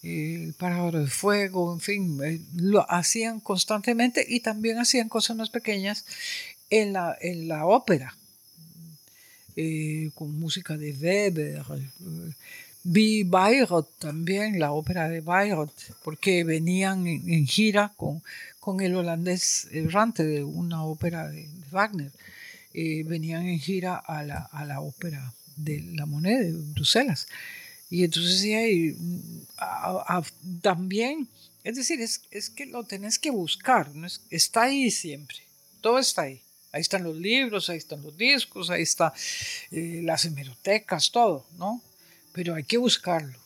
el 0.03 0.53
pájaro 0.57 0.99
de 0.99 1.07
fuego, 1.07 1.73
en 1.73 1.79
fin, 1.79 2.19
eh, 2.23 2.41
lo 2.55 2.89
hacían 2.91 3.39
constantemente 3.39 4.25
y 4.27 4.41
también 4.41 4.77
hacían 4.77 5.09
cosas 5.09 5.35
más 5.37 5.49
pequeñas 5.49 6.05
en 6.69 6.93
la, 6.93 7.17
en 7.21 7.47
la 7.47 7.65
ópera, 7.65 8.15
eh, 9.55 10.11
con 10.15 10.39
música 10.39 10.77
de 10.77 10.91
Weber. 10.91 11.63
Eh, 11.69 12.33
Vi 12.83 13.23
Bayreuth 13.23 13.89
también, 13.99 14.57
la 14.57 14.71
ópera 14.71 15.09
de 15.09 15.19
Bayreuth, 15.19 15.91
porque 16.01 16.45
venían 16.45 17.05
en, 17.07 17.45
gira 17.45 17.93
con, 17.97 18.21
con 18.69 18.81
el 18.81 18.95
holandés 18.95 19.67
errante 19.71 20.23
de 20.23 20.43
una 20.43 20.83
ópera 20.83 21.27
de, 21.27 21.49
Wagner. 21.71 22.11
Eh, 22.75 23.01
venían 23.03 23.47
en 23.47 23.59
gira 23.59 23.95
a 23.95 24.21
la, 24.21 24.47
a 24.51 24.63
la 24.63 24.79
ópera 24.79 25.33
de 25.55 25.81
la 25.95 26.05
moneda 26.05 26.39
de 26.39 26.51
Bruselas. 26.51 27.27
Y 27.89 28.03
entonces 28.03 28.41
sí 28.41 28.53
hay 28.53 28.95
también, 30.61 31.27
es 31.63 31.77
decir, 31.77 31.99
es, 31.99 32.21
es, 32.29 32.51
que 32.51 32.67
lo 32.67 32.83
tenés 32.83 33.17
que 33.17 33.31
buscar, 33.31 33.89
¿no? 33.95 34.05
está 34.29 34.63
ahí 34.63 34.91
siempre, 34.91 35.37
todo 35.81 35.97
está 35.97 36.23
ahí. 36.23 36.39
Ahí 36.71 36.81
están 36.81 37.01
los 37.01 37.15
libros, 37.15 37.71
ahí 37.71 37.77
están 37.77 38.03
los 38.03 38.15
discos, 38.15 38.69
ahí 38.69 38.83
están 38.83 39.11
eh, 39.71 40.01
las 40.03 40.25
hemerotecas, 40.25 41.09
todo, 41.09 41.47
¿no? 41.57 41.81
pero 42.33 42.53
hay 42.53 42.65
que 42.65 42.77
buscarlo. 42.77 43.39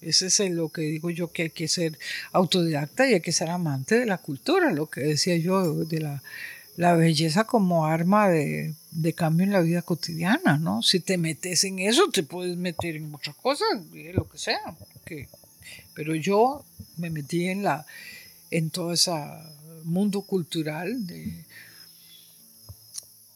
Ese 0.00 0.26
es 0.26 0.40
lo 0.50 0.70
que 0.70 0.82
digo 0.82 1.10
yo, 1.10 1.30
que 1.30 1.42
hay 1.42 1.50
que 1.50 1.68
ser 1.68 1.98
autodidacta 2.32 3.08
y 3.08 3.14
hay 3.14 3.20
que 3.20 3.32
ser 3.32 3.50
amante 3.50 3.98
de 3.98 4.06
la 4.06 4.18
cultura, 4.18 4.72
lo 4.72 4.86
que 4.88 5.02
decía 5.02 5.36
yo, 5.36 5.84
de 5.84 6.00
la, 6.00 6.22
la 6.76 6.94
belleza 6.94 7.44
como 7.44 7.86
arma 7.86 8.28
de, 8.28 8.74
de, 8.92 9.12
cambio 9.12 9.44
en 9.44 9.52
la 9.52 9.60
vida 9.60 9.82
cotidiana, 9.82 10.56
¿no? 10.56 10.82
Si 10.82 11.00
te 11.00 11.18
metes 11.18 11.64
en 11.64 11.78
eso, 11.80 12.08
te 12.10 12.22
puedes 12.22 12.56
meter 12.56 12.96
en 12.96 13.14
otra 13.14 13.34
cosa, 13.34 13.64
lo 14.14 14.28
que 14.28 14.38
sea. 14.38 14.74
Pero 15.94 16.14
yo 16.14 16.64
me 16.96 17.10
metí 17.10 17.48
en, 17.48 17.62
la, 17.62 17.84
en 18.50 18.70
todo 18.70 18.92
ese 18.92 19.12
mundo 19.84 20.22
cultural 20.22 21.06
de 21.06 21.44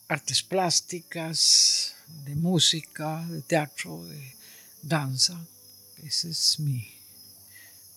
artes 0.08 0.42
plásticas, 0.42 1.96
de 2.24 2.34
música, 2.34 3.26
de 3.28 3.42
teatro, 3.42 4.04
de 4.06 4.34
danza. 4.82 5.38
Esa 6.04 6.28
es 6.28 6.60
mi, 6.60 6.86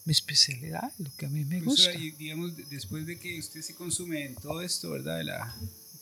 mi 0.06 0.12
especialidad, 0.12 0.92
lo 0.98 1.12
que 1.18 1.26
a 1.26 1.30
mí 1.30 1.44
me 1.44 1.60
gusta. 1.60 1.94
y, 1.94 2.12
digamos, 2.12 2.54
después 2.70 3.06
de 3.06 3.20
que 3.20 3.38
usted 3.38 3.62
se 3.62 3.76
consume 3.76 4.24
en 4.24 4.36
todo 4.36 4.62
esto, 4.62 4.92
¿verdad? 4.92 5.18
De 5.18 5.26
la, 5.26 5.56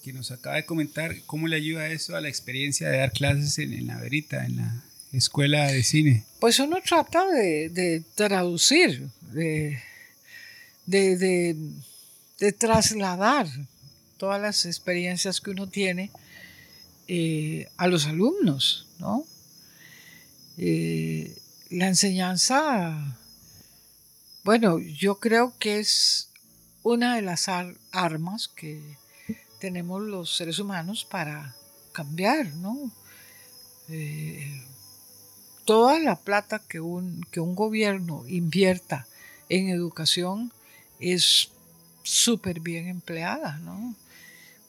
que 0.04 0.14
nos 0.14 0.30
acaba 0.30 0.58
de 0.58 0.66
comentar, 0.66 1.16
¿cómo 1.26 1.48
le 1.48 1.56
ayuda 1.56 1.88
eso 1.88 2.16
a 2.16 2.22
la 2.22 2.30
experiencia 2.30 2.90
de 2.90 3.00
dar 3.00 3.12
clases 3.12 3.58
en, 3.58 3.74
en 3.74 3.88
la 3.88 4.00
verita, 4.00 4.46
en 4.46 4.58
la 4.58 4.84
escuela 5.12 5.66
de 5.66 5.82
cine? 5.82 6.24
Pues 6.40 6.60
uno 6.60 6.78
trata 6.86 7.26
de, 7.26 7.70
de 7.70 8.04
traducir, 8.14 9.10
de, 9.34 9.80
de, 10.86 11.18
de, 11.18 11.56
de, 12.40 12.52
trasladar 12.52 13.48
todas 14.18 14.40
las 14.40 14.68
experiencias 14.68 15.42
que 15.42 15.50
uno 15.50 15.68
tiene 15.68 16.12
eh, 17.08 17.68
a 17.78 17.88
los 17.88 18.06
alumnos, 18.06 18.86
¿no? 19.00 19.26
Eh, 20.60 21.36
la 21.70 21.88
enseñanza, 21.88 23.18
bueno, 24.44 24.80
yo 24.80 25.20
creo 25.20 25.54
que 25.58 25.80
es 25.80 26.30
una 26.84 27.16
de 27.16 27.22
las 27.22 27.48
armas 27.92 28.48
que 28.48 28.98
tenemos 29.60 30.02
los 30.02 30.36
seres 30.36 30.60
humanos 30.60 31.06
para 31.10 31.56
cambiar, 31.92 32.48
¿no? 32.56 32.92
Eh, 33.90 34.62
toda 35.66 36.00
la 36.00 36.16
plata 36.18 36.62
que 36.68 36.80
un, 36.80 37.26
que 37.32 37.40
un 37.40 37.56
gobierno 37.56 38.24
invierta 38.28 39.08
en 39.50 39.70
educación 39.70 40.52
es 41.00 41.50
súper 42.04 42.60
bien 42.60 42.88
empleada, 42.88 43.58
¿no? 43.60 43.96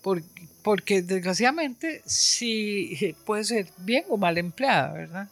Porque, 0.00 0.48
porque 0.62 1.02
desgraciadamente 1.02 2.02
sí 2.06 3.14
puede 3.26 3.44
ser 3.44 3.70
bien 3.78 4.04
o 4.08 4.16
mal 4.16 4.38
empleada, 4.38 4.92
¿verdad? 4.92 5.28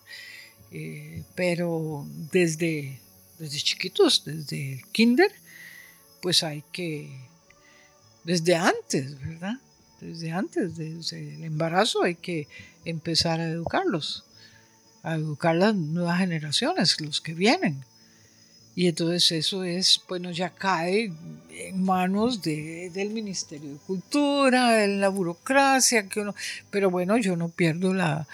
Eh, 0.77 1.22
pero 1.37 2.05
desde, 2.33 2.99
desde 3.39 3.59
chiquitos, 3.59 4.25
desde 4.25 4.72
el 4.72 4.87
kinder, 4.87 5.31
pues 6.20 6.43
hay 6.43 6.64
que, 6.72 7.16
desde 8.25 8.57
antes, 8.57 9.20
¿verdad? 9.20 9.61
Desde 10.01 10.33
antes, 10.33 10.77
desde 10.77 11.37
el 11.37 11.45
embarazo 11.45 12.03
hay 12.03 12.16
que 12.16 12.49
empezar 12.85 13.39
a 13.39 13.49
educarlos, 13.49 14.25
a 15.05 15.14
educar 15.14 15.55
las 15.55 15.77
nuevas 15.77 16.18
generaciones, 16.18 17.01
los 17.01 17.20
que 17.20 17.35
vienen. 17.35 17.85
Y 18.75 18.89
entonces 18.89 19.31
eso 19.31 19.62
es, 19.62 20.01
bueno, 20.09 20.33
ya 20.33 20.51
cae 20.51 21.12
en 21.51 21.85
manos 21.85 22.43
de, 22.43 22.91
del 22.93 23.11
Ministerio 23.11 23.70
de 23.70 23.79
Cultura, 23.79 24.83
en 24.83 25.01
la 25.01 25.09
burocracia, 25.09 26.09
que 26.09 26.18
uno, 26.18 26.35
pero 26.72 26.91
bueno, 26.91 27.16
yo 27.16 27.37
no 27.37 27.49
pierdo 27.49 27.95
la, 27.95 28.27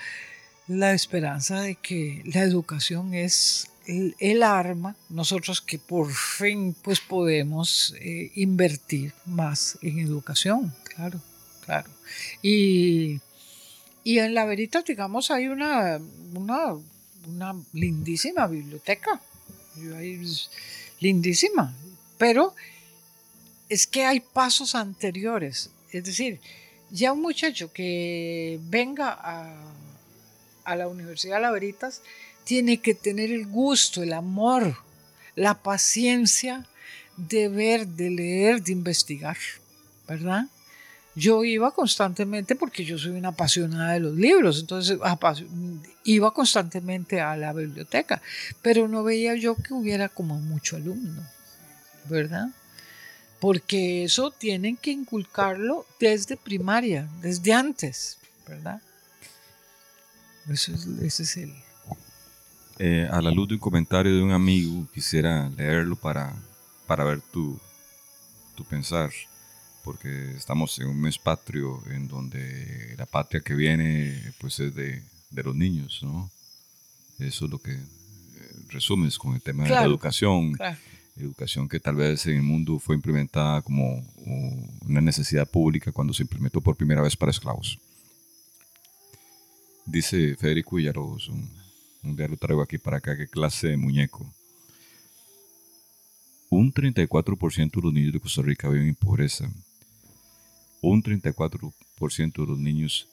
la 0.70 0.92
esperanza 0.92 1.62
de 1.62 1.74
que 1.74 2.22
la 2.26 2.42
educación 2.42 3.12
es 3.12 3.68
el, 3.86 4.42
arma, 4.44 4.94
nosotros 5.08 5.60
que 5.60 5.80
por 5.80 6.12
fin 6.12 6.76
pues 6.80 7.00
podemos 7.00 7.92
eh, 8.00 8.30
invertir 8.36 9.12
más 9.26 9.76
en 9.82 9.98
educación, 9.98 10.72
claro, 10.84 11.20
claro. 11.64 11.90
Y, 12.40 13.18
y 14.04 14.20
en 14.20 14.32
la 14.32 14.44
verita, 14.44 14.82
digamos, 14.82 15.32
hay 15.32 15.48
una, 15.48 15.98
una, 16.34 16.76
una 17.26 17.56
lindísima 17.72 18.46
biblioteca, 18.46 19.20
lindísima, 21.00 21.74
pero 22.16 22.54
es 23.68 23.88
que 23.88 24.04
hay 24.04 24.20
pasos 24.20 24.76
anteriores, 24.76 25.70
es 25.90 26.04
decir, 26.04 26.38
ya 26.92 27.12
un 27.12 27.22
muchacho 27.22 27.72
que 27.72 28.60
venga 28.68 29.18
a 29.20 29.79
a 30.64 30.76
la 30.76 30.88
Universidad 30.88 31.40
La 31.40 31.50
Veritas, 31.50 32.02
tiene 32.44 32.78
que 32.78 32.94
tener 32.94 33.30
el 33.30 33.46
gusto, 33.46 34.02
el 34.02 34.12
amor, 34.12 34.76
la 35.34 35.62
paciencia 35.62 36.66
de 37.16 37.48
ver, 37.48 37.86
de 37.86 38.10
leer, 38.10 38.62
de 38.62 38.72
investigar, 38.72 39.36
¿verdad? 40.08 40.46
Yo 41.14 41.44
iba 41.44 41.72
constantemente, 41.72 42.54
porque 42.54 42.84
yo 42.84 42.98
soy 42.98 43.12
una 43.12 43.28
apasionada 43.28 43.92
de 43.92 44.00
los 44.00 44.14
libros, 44.14 44.60
entonces 44.60 44.98
iba 46.04 46.32
constantemente 46.32 47.20
a 47.20 47.36
la 47.36 47.52
biblioteca, 47.52 48.22
pero 48.62 48.88
no 48.88 49.02
veía 49.02 49.34
yo 49.34 49.56
que 49.56 49.74
hubiera 49.74 50.08
como 50.08 50.40
mucho 50.40 50.76
alumno, 50.76 51.26
¿verdad? 52.08 52.48
Porque 53.38 54.04
eso 54.04 54.30
tienen 54.30 54.76
que 54.76 54.92
inculcarlo 54.92 55.86
desde 55.98 56.36
primaria, 56.36 57.08
desde 57.20 57.52
antes, 57.52 58.18
¿verdad? 58.46 58.80
Eso 60.48 60.72
es, 60.72 60.86
ese 60.86 61.22
es 61.22 61.36
el... 61.36 61.54
Eh, 62.78 63.06
a 63.10 63.20
la 63.20 63.30
luz 63.30 63.48
de 63.48 63.54
un 63.54 63.60
comentario 63.60 64.14
de 64.14 64.22
un 64.22 64.32
amigo, 64.32 64.88
quisiera 64.94 65.50
leerlo 65.50 65.96
para, 65.96 66.34
para 66.86 67.04
ver 67.04 67.20
tu, 67.20 67.60
tu 68.54 68.64
pensar, 68.64 69.10
porque 69.84 70.32
estamos 70.34 70.78
en 70.78 70.88
un 70.88 70.98
mes 70.98 71.18
patrio 71.18 71.82
en 71.90 72.08
donde 72.08 72.94
la 72.96 73.04
patria 73.04 73.42
que 73.42 73.54
viene 73.54 74.32
pues 74.38 74.60
es 74.60 74.74
de, 74.74 75.02
de 75.30 75.42
los 75.42 75.54
niños, 75.54 76.00
¿no? 76.02 76.30
Eso 77.18 77.44
es 77.44 77.50
lo 77.50 77.58
que 77.58 77.72
eh, 77.72 77.80
resumes 78.70 79.18
con 79.18 79.34
el 79.34 79.42
tema 79.42 79.64
de 79.64 79.70
la 79.70 79.84
educación. 79.84 80.56
Educación 81.16 81.68
que 81.68 81.80
tal 81.80 81.96
vez 81.96 82.26
en 82.26 82.36
el 82.36 82.42
mundo 82.42 82.78
fue 82.78 82.96
implementada 82.96 83.60
como 83.60 84.02
una 84.86 85.02
necesidad 85.02 85.46
pública 85.46 85.92
cuando 85.92 86.14
se 86.14 86.22
implementó 86.22 86.62
por 86.62 86.76
primera 86.76 87.02
vez 87.02 87.14
para 87.14 87.30
esclavos. 87.30 87.78
Dice 89.86 90.36
Federico 90.36 90.76
Villalobos, 90.76 91.28
un, 91.28 91.50
un 92.02 92.16
día 92.16 92.28
lo 92.28 92.36
traigo 92.36 92.62
aquí 92.62 92.78
para 92.78 92.98
acá, 92.98 93.16
qué 93.16 93.26
clase 93.26 93.68
de 93.68 93.76
muñeco. 93.76 94.32
Un 96.48 96.72
34% 96.72 97.70
de 97.70 97.82
los 97.82 97.92
niños 97.92 98.12
de 98.12 98.20
Costa 98.20 98.42
Rica 98.42 98.68
viven 98.68 98.88
en 98.88 98.94
pobreza. 98.94 99.50
un 100.82 101.02
34% 101.02 102.32
de 102.32 102.46
los 102.46 102.58
niños 102.58 103.08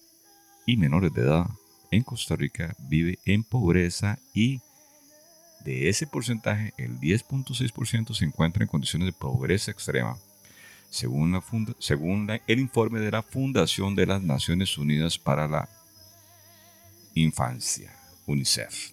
y 0.66 0.78
menores 0.78 1.14
de 1.14 1.22
edad 1.22 1.48
en 1.92 2.04
Costa 2.04 2.36
Rica 2.36 2.76
vive 2.80 3.20
en 3.26 3.44
pobreza 3.44 4.20
y 4.34 4.60
de 5.64 5.90
ese 5.90 6.08
porcentaje, 6.08 6.74
el 6.78 7.00
10.6% 7.00 8.14
se 8.14 8.26
encuentra 8.26 8.64
en 8.64 8.70
condiciones 8.70 9.08
de 9.08 9.14
pobreza 9.14 9.72
extrema, 9.72 10.18
según 10.90 11.36
el 12.48 12.60
informe 12.60 13.00
de 13.00 13.12
la 13.12 13.22
Fundación 13.22 13.96
de 13.96 14.06
las 14.06 14.22
Naciones 14.22 14.78
Unidas 14.78 15.18
para 15.18 15.48
la 15.48 15.68
Infancia, 17.22 17.94
UNICEF. 18.26 18.92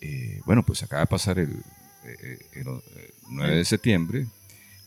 Eh, 0.00 0.40
bueno, 0.46 0.64
pues 0.64 0.82
acaba 0.82 1.00
de 1.00 1.06
pasar 1.06 1.38
el, 1.38 1.62
eh, 2.04 2.38
el 2.54 2.66
9 3.28 3.56
de 3.56 3.64
septiembre 3.64 4.26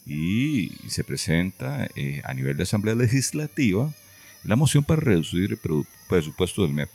y 0.05 0.71
se 0.87 1.03
presenta 1.03 1.87
eh, 1.95 2.21
a 2.25 2.33
nivel 2.33 2.57
de 2.57 2.63
Asamblea 2.63 2.95
Legislativa 2.95 3.91
la 4.43 4.55
moción 4.55 4.83
para 4.83 5.01
reducir 5.01 5.51
el 5.51 5.85
presupuesto 6.09 6.63
del 6.63 6.73
MEP. 6.73 6.89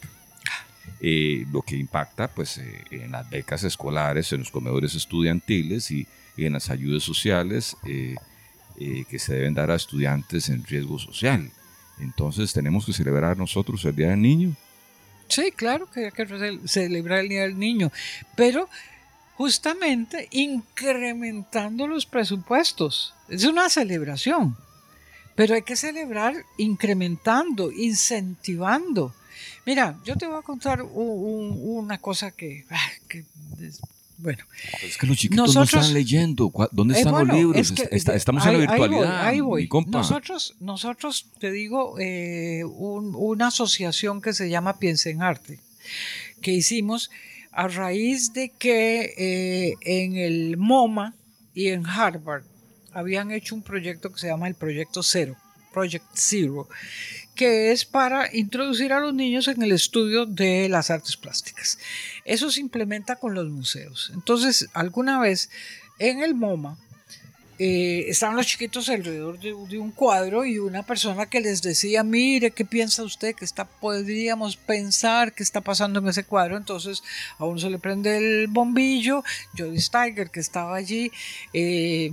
Eh, 1.00 1.46
lo 1.52 1.62
que 1.62 1.76
impacta 1.76 2.28
pues, 2.28 2.58
eh, 2.58 2.84
en 2.90 3.12
las 3.12 3.28
becas 3.28 3.62
escolares, 3.64 4.32
en 4.32 4.40
los 4.40 4.50
comedores 4.50 4.94
estudiantiles 4.94 5.90
y, 5.90 6.06
en 6.36 6.52
las 6.52 6.70
ayudas 6.70 7.02
sociales 7.02 7.76
que 7.82 9.18
se 9.18 9.34
deben 9.34 9.54
dar 9.54 9.72
a 9.72 9.74
estudiantes 9.74 10.48
en 10.50 10.64
riesgo 10.64 10.96
social. 11.00 11.50
Entonces 11.98 12.52
tenemos 12.52 12.86
que 12.86 12.92
celebrar 12.92 13.36
nosotros 13.36 13.84
el 13.84 13.96
Día 13.96 14.10
del 14.10 14.22
Niño. 14.22 14.54
Sí, 15.28 15.52
claro 15.52 15.90
que 15.90 16.06
hay 16.06 16.12
que 16.12 16.58
celebrar 16.66 17.20
el 17.20 17.28
Día 17.28 17.42
del 17.42 17.58
Niño, 17.58 17.92
pero 18.34 18.68
justamente 19.36 20.26
incrementando 20.30 21.86
los 21.86 22.06
presupuestos. 22.06 23.14
Es 23.28 23.44
una 23.44 23.68
celebración, 23.68 24.56
pero 25.34 25.54
hay 25.54 25.62
que 25.62 25.76
celebrar 25.76 26.34
incrementando, 26.56 27.70
incentivando. 27.70 29.14
Mira, 29.66 29.98
yo 30.04 30.16
te 30.16 30.26
voy 30.26 30.38
a 30.38 30.42
contar 30.42 30.82
una 30.82 31.98
cosa 31.98 32.30
que, 32.30 32.64
ah, 32.70 32.90
bueno. 34.18 34.44
Es 34.82 34.98
que 34.98 35.06
los 35.06 35.16
chiquitos 35.16 35.54
no 35.54 35.62
están 35.62 35.94
leyendo. 35.94 36.52
¿Dónde 36.72 36.94
eh, 36.94 36.98
están 36.98 37.26
los 37.26 37.36
libros? 37.36 37.72
estamos 37.90 38.44
en 38.46 38.52
la 38.52 38.58
virtualidad. 38.58 39.26
Ahí 39.26 39.40
voy, 39.40 39.68
Nosotros, 39.86 40.56
nosotros, 40.60 41.26
te 41.38 41.52
digo, 41.52 41.98
eh, 42.00 42.64
una 42.64 43.46
asociación 43.46 44.20
que 44.20 44.32
se 44.32 44.50
llama 44.50 44.78
Piensa 44.78 45.10
en 45.10 45.22
Arte, 45.22 45.60
que 46.42 46.52
hicimos 46.52 47.10
a 47.52 47.68
raíz 47.68 48.32
de 48.32 48.50
que 48.50 49.14
eh, 49.16 49.74
en 49.82 50.16
el 50.16 50.56
MoMA 50.56 51.14
y 51.54 51.68
en 51.68 51.86
Harvard 51.86 52.44
habían 52.92 53.30
hecho 53.30 53.54
un 53.54 53.62
proyecto 53.62 54.12
que 54.12 54.18
se 54.18 54.26
llama 54.26 54.48
el 54.48 54.54
Proyecto 54.54 55.02
Cero, 55.02 55.36
Project 55.72 56.06
Zero, 56.14 56.68
que 57.38 57.70
es 57.70 57.84
para 57.84 58.34
introducir 58.34 58.92
a 58.92 58.98
los 58.98 59.14
niños 59.14 59.46
en 59.46 59.62
el 59.62 59.70
estudio 59.70 60.26
de 60.26 60.68
las 60.68 60.90
artes 60.90 61.16
plásticas. 61.16 61.78
Eso 62.24 62.50
se 62.50 62.60
implementa 62.60 63.14
con 63.14 63.32
los 63.32 63.48
museos. 63.48 64.10
Entonces, 64.12 64.68
alguna 64.74 65.20
vez 65.20 65.48
en 66.00 66.20
el 66.20 66.34
MoMA 66.34 66.76
eh, 67.60 68.06
estaban 68.08 68.34
los 68.34 68.48
chiquitos 68.48 68.88
alrededor 68.88 69.38
de, 69.38 69.52
un 69.52 69.92
cuadro 69.92 70.44
y 70.44 70.58
una 70.58 70.82
persona 70.82 71.26
que 71.26 71.40
les 71.40 71.62
decía, 71.62 72.02
mire, 72.02 72.50
¿qué 72.50 72.64
piensa 72.64 73.04
usted? 73.04 73.36
que 73.36 73.44
está, 73.44 73.66
podríamos 73.66 74.56
pensar 74.56 75.32
que 75.32 75.44
está 75.44 75.60
pasando 75.60 76.00
en 76.00 76.08
ese 76.08 76.24
cuadro? 76.24 76.56
Entonces 76.56 77.04
a 77.38 77.44
uno 77.44 77.60
se 77.60 77.70
le 77.70 77.78
prende 77.78 78.16
el 78.16 78.48
bombillo, 78.48 79.22
Jody 79.56 79.80
Steiger, 79.80 80.28
que 80.30 80.40
estaba 80.40 80.74
allí, 80.74 81.12
eh, 81.52 82.10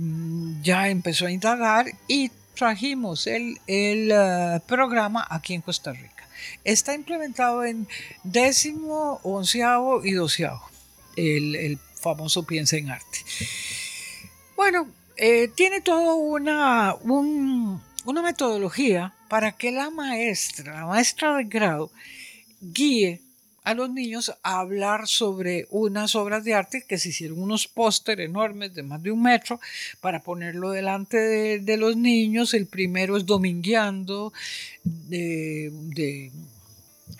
ya 0.62 0.88
empezó 0.88 1.26
a 1.26 1.32
indagar 1.32 1.86
y 2.06 2.30
trajimos 2.56 3.28
el, 3.28 3.60
el 3.68 4.10
uh, 4.10 4.60
programa 4.66 5.24
aquí 5.30 5.54
en 5.54 5.60
Costa 5.60 5.92
Rica. 5.92 6.28
Está 6.64 6.94
implementado 6.94 7.64
en 7.64 7.86
décimo, 8.24 9.20
onceavo 9.22 10.04
y 10.04 10.12
doceavo, 10.12 10.68
el, 11.16 11.54
el 11.54 11.78
famoso 12.00 12.44
Piensa 12.44 12.76
en 12.76 12.90
Arte. 12.90 13.18
Bueno, 14.56 14.88
eh, 15.16 15.48
tiene 15.54 15.80
toda 15.80 16.14
una, 16.14 16.94
una 17.04 18.22
metodología 18.22 19.14
para 19.28 19.52
que 19.52 19.70
la 19.70 19.90
maestra, 19.90 20.80
la 20.80 20.86
maestra 20.86 21.36
de 21.36 21.44
grado, 21.44 21.90
guíe 22.60 23.20
a 23.66 23.74
los 23.74 23.90
niños 23.90 24.32
a 24.44 24.60
hablar 24.60 25.08
sobre 25.08 25.66
unas 25.70 26.14
obras 26.14 26.44
de 26.44 26.54
arte 26.54 26.84
que 26.86 26.98
se 26.98 27.08
hicieron 27.08 27.42
unos 27.42 27.66
póster 27.66 28.20
enormes 28.20 28.72
de 28.74 28.84
más 28.84 29.02
de 29.02 29.10
un 29.10 29.20
metro 29.20 29.58
para 30.00 30.22
ponerlo 30.22 30.70
delante 30.70 31.16
de, 31.58 31.76
los 31.76 31.96
niños. 31.96 32.54
El 32.54 32.66
primero 32.66 33.16
es 33.16 33.26
Domingueando 33.26 34.32
de, 34.84 35.70
de 35.72 36.30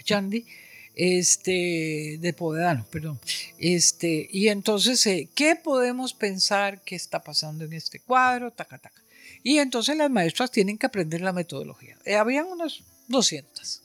Chandy 0.04 0.46
este, 0.94 2.18
de 2.20 2.32
Povedano, 2.32 2.86
perdón. 2.92 3.18
Este, 3.58 4.28
y 4.30 4.46
entonces, 4.46 5.04
eh, 5.08 5.28
¿qué 5.34 5.56
podemos 5.56 6.14
pensar 6.14 6.80
que 6.82 6.94
está 6.94 7.24
pasando 7.24 7.64
en 7.64 7.72
este 7.72 7.98
cuadro? 7.98 8.52
Taca, 8.52 8.78
taca. 8.78 9.02
Y 9.42 9.58
entonces 9.58 9.96
las 9.96 10.10
maestras 10.12 10.52
tienen 10.52 10.78
que 10.78 10.86
aprender 10.86 11.22
la 11.22 11.32
metodología. 11.32 11.98
Eh, 12.04 12.14
habían 12.14 12.46
unas 12.46 12.84
200. 13.08 13.82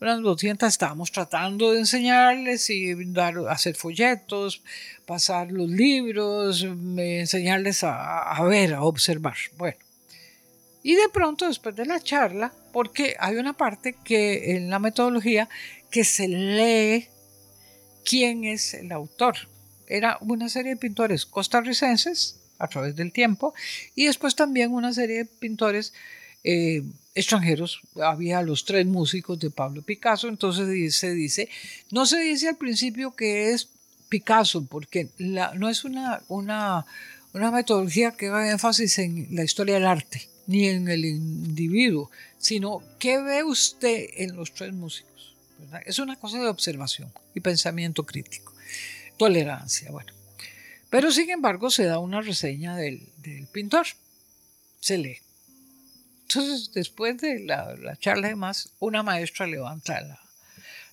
Unas 0.00 0.20
200 0.20 0.68
estábamos 0.68 1.10
tratando 1.10 1.72
de 1.72 1.78
enseñarles 1.78 2.68
y 2.70 2.94
dar, 3.12 3.34
hacer 3.48 3.74
folletos, 3.76 4.62
pasar 5.06 5.50
los 5.50 5.70
libros, 5.70 6.66
enseñarles 6.98 7.82
a, 7.82 8.22
a 8.22 8.42
ver, 8.44 8.74
a 8.74 8.82
observar. 8.82 9.36
Bueno, 9.56 9.78
y 10.82 10.94
de 10.94 11.08
pronto, 11.08 11.48
después 11.48 11.74
de 11.74 11.86
la 11.86 12.00
charla, 12.00 12.52
porque 12.72 13.16
hay 13.18 13.36
una 13.36 13.54
parte 13.54 13.96
que 14.04 14.54
en 14.54 14.70
la 14.70 14.78
metodología 14.78 15.48
que 15.90 16.04
se 16.04 16.28
lee 16.28 17.08
quién 18.04 18.44
es 18.44 18.74
el 18.74 18.92
autor. 18.92 19.34
Era 19.88 20.18
una 20.20 20.48
serie 20.48 20.72
de 20.72 20.76
pintores 20.76 21.26
costarricenses 21.26 22.38
a 22.58 22.68
través 22.68 22.96
del 22.96 23.12
tiempo 23.12 23.54
y 23.94 24.06
después 24.06 24.36
también 24.36 24.72
una 24.72 24.92
serie 24.92 25.18
de 25.18 25.24
pintores 25.24 25.92
eh, 26.44 26.82
extranjeros. 27.16 27.80
Había 28.00 28.42
los 28.42 28.64
tres 28.64 28.86
músicos 28.86 29.40
de 29.40 29.50
Pablo 29.50 29.82
Picasso, 29.82 30.28
entonces 30.28 30.94
se 30.94 31.12
dice, 31.12 31.48
no 31.90 32.06
se 32.06 32.20
dice 32.20 32.48
al 32.48 32.56
principio 32.56 33.16
que 33.16 33.52
es 33.52 33.68
Picasso, 34.08 34.64
porque 34.66 35.08
no 35.18 35.68
es 35.68 35.84
una, 35.84 36.22
una, 36.28 36.86
una 37.32 37.50
metodología 37.50 38.12
que 38.12 38.28
haga 38.28 38.50
énfasis 38.50 38.98
en 39.00 39.28
la 39.32 39.42
historia 39.42 39.74
del 39.74 39.86
arte 39.86 40.28
ni 40.46 40.68
en 40.68 40.88
el 40.88 41.04
individuo, 41.04 42.10
sino 42.38 42.82
qué 42.98 43.20
ve 43.20 43.42
usted 43.42 44.06
en 44.16 44.36
los 44.36 44.52
tres 44.54 44.72
músicos. 44.72 45.34
Es 45.84 45.98
una 45.98 46.16
cosa 46.16 46.38
de 46.38 46.48
observación 46.48 47.12
y 47.34 47.40
pensamiento 47.40 48.04
crítico, 48.06 48.52
tolerancia, 49.16 49.90
bueno. 49.90 50.12
Pero 50.88 51.10
sin 51.10 51.30
embargo 51.30 51.70
se 51.70 51.84
da 51.84 51.98
una 51.98 52.20
reseña 52.20 52.76
del, 52.76 53.02
pintor, 53.52 53.86
se 54.80 54.98
lee. 54.98 55.18
Entonces, 56.28 56.72
después 56.72 57.18
de 57.18 57.38
la, 57.38 57.76
la 57.76 57.96
charla 57.96 58.28
de 58.28 58.34
más, 58.34 58.70
una 58.80 59.04
maestra 59.04 59.46
levanta 59.46 60.00
la, 60.00 60.20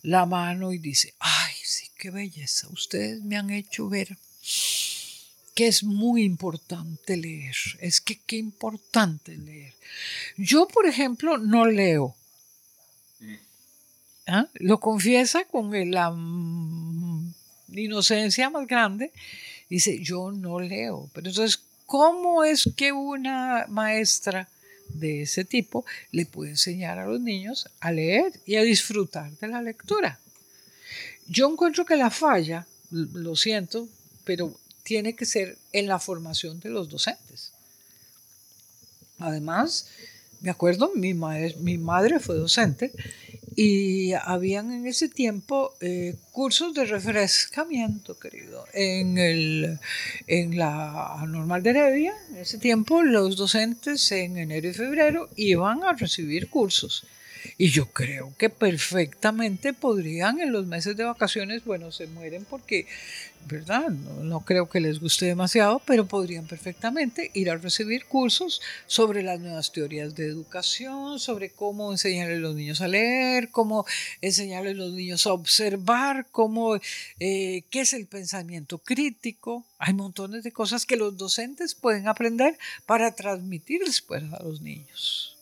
la 0.03 0.25
mano 0.27 0.71
y 0.71 0.77
dice, 0.77 1.15
ay, 1.17 1.53
sí, 1.63 1.89
qué 1.97 2.11
belleza, 2.11 2.67
ustedes 2.69 3.23
me 3.23 3.35
han 3.35 3.49
hecho 3.49 3.89
ver 3.89 4.15
que 5.55 5.67
es 5.67 5.83
muy 5.83 6.23
importante 6.23 7.17
leer. 7.17 7.55
Es 7.79 7.99
que 7.99 8.19
qué 8.19 8.37
importante 8.37 9.35
leer. 9.37 9.73
Yo, 10.37 10.67
por 10.67 10.85
ejemplo, 10.85 11.37
no 11.37 11.65
leo. 11.65 12.15
¿Ah? 14.27 14.47
Lo 14.53 14.79
confiesa 14.79 15.45
con 15.45 15.71
la 15.91 16.11
mm, 16.11 17.33
inocencia 17.73 18.49
más 18.49 18.67
grande. 18.67 19.11
Dice, 19.69 19.99
yo 20.01 20.31
no 20.31 20.59
leo. 20.59 21.09
Pero 21.13 21.29
entonces, 21.29 21.59
¿cómo 21.85 22.43
es 22.43 22.69
que 22.75 22.91
una 22.91 23.65
maestra 23.67 24.47
de 24.89 25.23
ese 25.23 25.45
tipo 25.45 25.85
le 26.11 26.25
puede 26.25 26.51
enseñar 26.51 26.99
a 26.99 27.05
los 27.05 27.19
niños 27.19 27.67
a 27.79 27.91
leer 27.91 28.39
y 28.45 28.55
a 28.55 28.63
disfrutar 28.63 29.31
de 29.37 29.47
la 29.47 29.61
lectura? 29.61 30.19
Yo 31.27 31.49
encuentro 31.49 31.85
que 31.85 31.95
la 31.95 32.09
falla, 32.09 32.67
lo 32.91 33.35
siento, 33.35 33.87
pero 34.23 34.57
tiene 34.83 35.15
que 35.15 35.25
ser 35.25 35.57
en 35.71 35.87
la 35.87 35.99
formación 35.99 36.59
de 36.59 36.69
los 36.69 36.89
docentes. 36.89 37.51
Además, 39.19 39.87
me 40.41 40.49
acuerdo, 40.49 40.91
mi, 40.95 41.13
mi 41.13 41.77
madre 41.77 42.19
fue 42.19 42.35
docente 42.35 42.91
y 43.55 44.13
habían 44.13 44.71
en 44.71 44.87
ese 44.87 45.09
tiempo 45.09 45.73
eh, 45.81 46.15
cursos 46.31 46.73
de 46.73 46.85
refrescamiento, 46.85 48.17
querido. 48.17 48.65
En, 48.73 49.17
el, 49.17 49.79
en 50.27 50.57
la 50.57 51.23
normal 51.27 51.63
de 51.63 51.71
Heredia, 51.71 52.13
en 52.29 52.37
ese 52.37 52.57
tiempo, 52.57 53.03
los 53.03 53.37
docentes 53.37 54.11
en 54.11 54.37
enero 54.37 54.69
y 54.69 54.73
febrero 54.73 55.29
iban 55.35 55.83
a 55.83 55.93
recibir 55.93 56.49
cursos. 56.49 57.05
Y 57.57 57.69
yo 57.69 57.87
creo 57.87 58.33
que 58.37 58.49
perfectamente 58.49 59.73
podrían 59.73 60.39
en 60.39 60.51
los 60.51 60.65
meses 60.65 60.95
de 60.97 61.03
vacaciones, 61.03 61.63
bueno, 61.65 61.91
se 61.91 62.07
mueren 62.07 62.45
porque, 62.45 62.87
¿verdad? 63.47 63.89
No, 63.89 64.41
creo 64.41 64.69
que 64.69 64.79
les 64.79 64.99
guste 64.99 65.25
demasiado, 65.25 65.81
pero 65.85 66.05
podrían 66.07 66.47
perfectamente 66.47 67.31
ir 67.33 67.49
a 67.49 67.57
recibir 67.57 68.05
cursos 68.05 68.61
sobre 68.87 69.23
las 69.23 69.39
nuevas 69.39 69.71
teorías 69.71 70.15
de 70.15 70.25
educación, 70.25 71.19
sobre 71.19 71.49
cómo 71.49 71.91
enseñarle 71.91 72.35
a 72.35 72.39
los 72.39 72.55
niños 72.55 72.81
a 72.81 72.87
leer, 72.87 73.49
cómo 73.49 73.85
enseñarle 74.21 74.71
a 74.71 74.75
los 74.75 74.93
niños 74.93 75.27
a 75.27 75.33
observar, 75.33 76.27
cómo, 76.31 76.75
eh, 77.19 77.63
qué 77.69 77.81
es 77.81 77.93
el 77.93 78.07
pensamiento 78.07 78.77
crítico. 78.77 79.65
Hay 79.77 79.93
montones 79.93 80.43
de 80.43 80.51
cosas 80.51 80.85
que 80.85 80.97
los 80.97 81.17
docentes 81.17 81.75
pueden 81.75 82.07
aprender 82.07 82.57
para 82.85 83.13
transmitir 83.13 83.81
después 83.85 84.23
a 84.33 84.41
los 84.43 84.61
niños. 84.61 85.37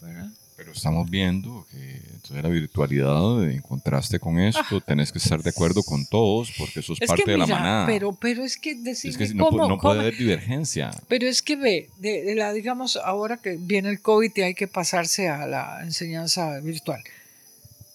¿Verdad? 0.00 0.30
Pero 0.56 0.72
estamos 0.72 1.10
viendo 1.10 1.66
que 1.70 1.96
entonces 2.12 2.42
la 2.42 2.48
virtualidad, 2.48 3.44
en 3.44 3.60
contraste 3.60 4.20
con 4.20 4.38
esto, 4.38 4.76
ah. 4.76 4.84
tenés 4.86 5.10
que 5.10 5.18
estar 5.18 5.42
de 5.42 5.50
acuerdo 5.50 5.82
con 5.82 6.06
todos 6.06 6.52
porque 6.56 6.80
eso 6.80 6.94
es, 6.98 7.08
parte 7.08 7.30
de 7.30 7.38
la 7.38 7.46
manada. 7.46 7.86
Pero, 7.86 8.12
pero 8.12 8.44
es 8.44 8.56
que 8.56 8.76
decir 8.76 9.14
no, 9.34 9.78
puede 9.78 10.00
haber 10.00 10.16
divergencia. 10.16 10.90
Pero 11.08 11.26
es 11.26 11.42
que 11.42 11.56
ve, 11.56 11.90
de, 11.98 12.34
la, 12.36 12.52
digamos, 12.52 12.96
ahora 12.96 13.38
que 13.38 13.56
viene 13.58 13.90
el 13.90 14.00
COVID 14.00 14.30
y 14.36 14.42
hay 14.42 14.54
que 14.54 14.68
pasarse 14.68 15.28
a 15.28 15.46
la 15.46 15.82
enseñanza 15.82 16.60
virtual. 16.60 17.02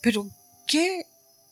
Pero, 0.02 0.28
¿qué, 0.68 1.06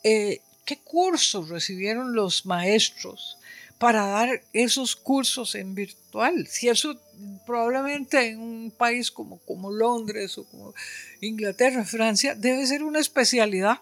eh, 0.04 0.42
¿qué 0.66 0.78
cursos 0.84 1.48
recibieron 1.48 2.14
los 2.14 2.46
maestros 2.46 3.37
para 3.80 4.08
dar 4.08 4.42
esos 4.54 4.96
cursos 4.96 5.56
en 5.56 5.76
virtual. 5.76 6.48
Si 6.48 6.68
eso 6.68 7.00
probablemente 7.46 8.30
en 8.30 8.40
un 8.40 8.72
país 8.72 9.12
como, 9.12 9.40
como 9.40 9.72
Londres 9.72 10.38
o 10.38 10.46
como 10.46 10.74
Inglaterra, 11.22 11.84
Francia, 11.86 12.36
debe 12.36 12.66
ser 12.66 12.84
una 12.84 13.00
especialidad, 13.00 13.80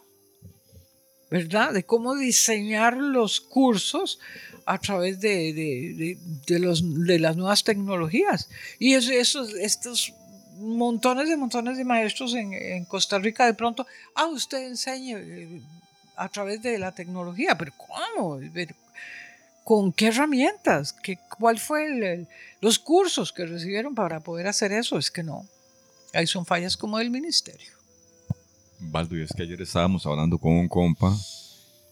¿verdad? 1.30 1.74
De 1.74 1.84
cómo 1.84 2.16
diseñar 2.16 2.98
los 2.98 3.42
cursos 3.42 4.20
a 4.66 4.80
través 4.80 5.20
de, 5.20 6.18
de, 6.46 6.60
los, 6.60 6.82
de 7.06 7.20
las 7.20 7.38
nuevas 7.38 7.64
tecnologías. 7.64 8.50
Y 8.80 8.94
esos, 8.94 9.54
estos 9.54 10.14
montones 10.58 11.30
de 11.30 11.38
montones 11.38 11.78
de 11.78 11.86
maestros 11.86 12.34
en, 12.34 12.54
en 12.54 12.86
Costa 12.86 13.20
Rica 13.20 13.46
de 13.46 13.54
pronto, 13.54 13.86
ah, 14.16 14.28
usted 14.28 14.68
enseñe 14.68 15.16
eh, 15.18 15.62
a 16.16 16.30
través 16.30 16.62
de 16.62 16.80
la 16.80 16.94
tecnología, 16.94 17.58
pero 17.58 17.74
¿cómo? 17.78 18.40
¿Con 19.66 19.92
qué 19.92 20.10
herramientas? 20.10 20.94
¿Qué, 20.94 21.18
¿Cuál 21.40 21.58
fue 21.58 22.28
los 22.62 22.78
cursos 22.78 23.34
que 23.34 23.48
recibieron 23.48 23.96
para 23.96 24.20
poder 24.20 24.46
hacer 24.46 24.72
eso? 24.72 25.00
Es 25.00 25.10
que 25.10 25.24
no. 25.24 25.44
Ahí 26.14 26.28
son 26.28 26.46
fallas 26.46 26.78
como 26.78 27.00
del 27.00 27.10
ministerio. 27.10 27.72
Baldo, 28.80 29.18
y 29.18 29.24
es 29.24 29.34
que 29.36 29.42
ayer 29.42 29.60
estábamos 29.60 30.06
hablando 30.06 30.38
con 30.38 30.52
un 30.52 30.68
compa 30.68 31.18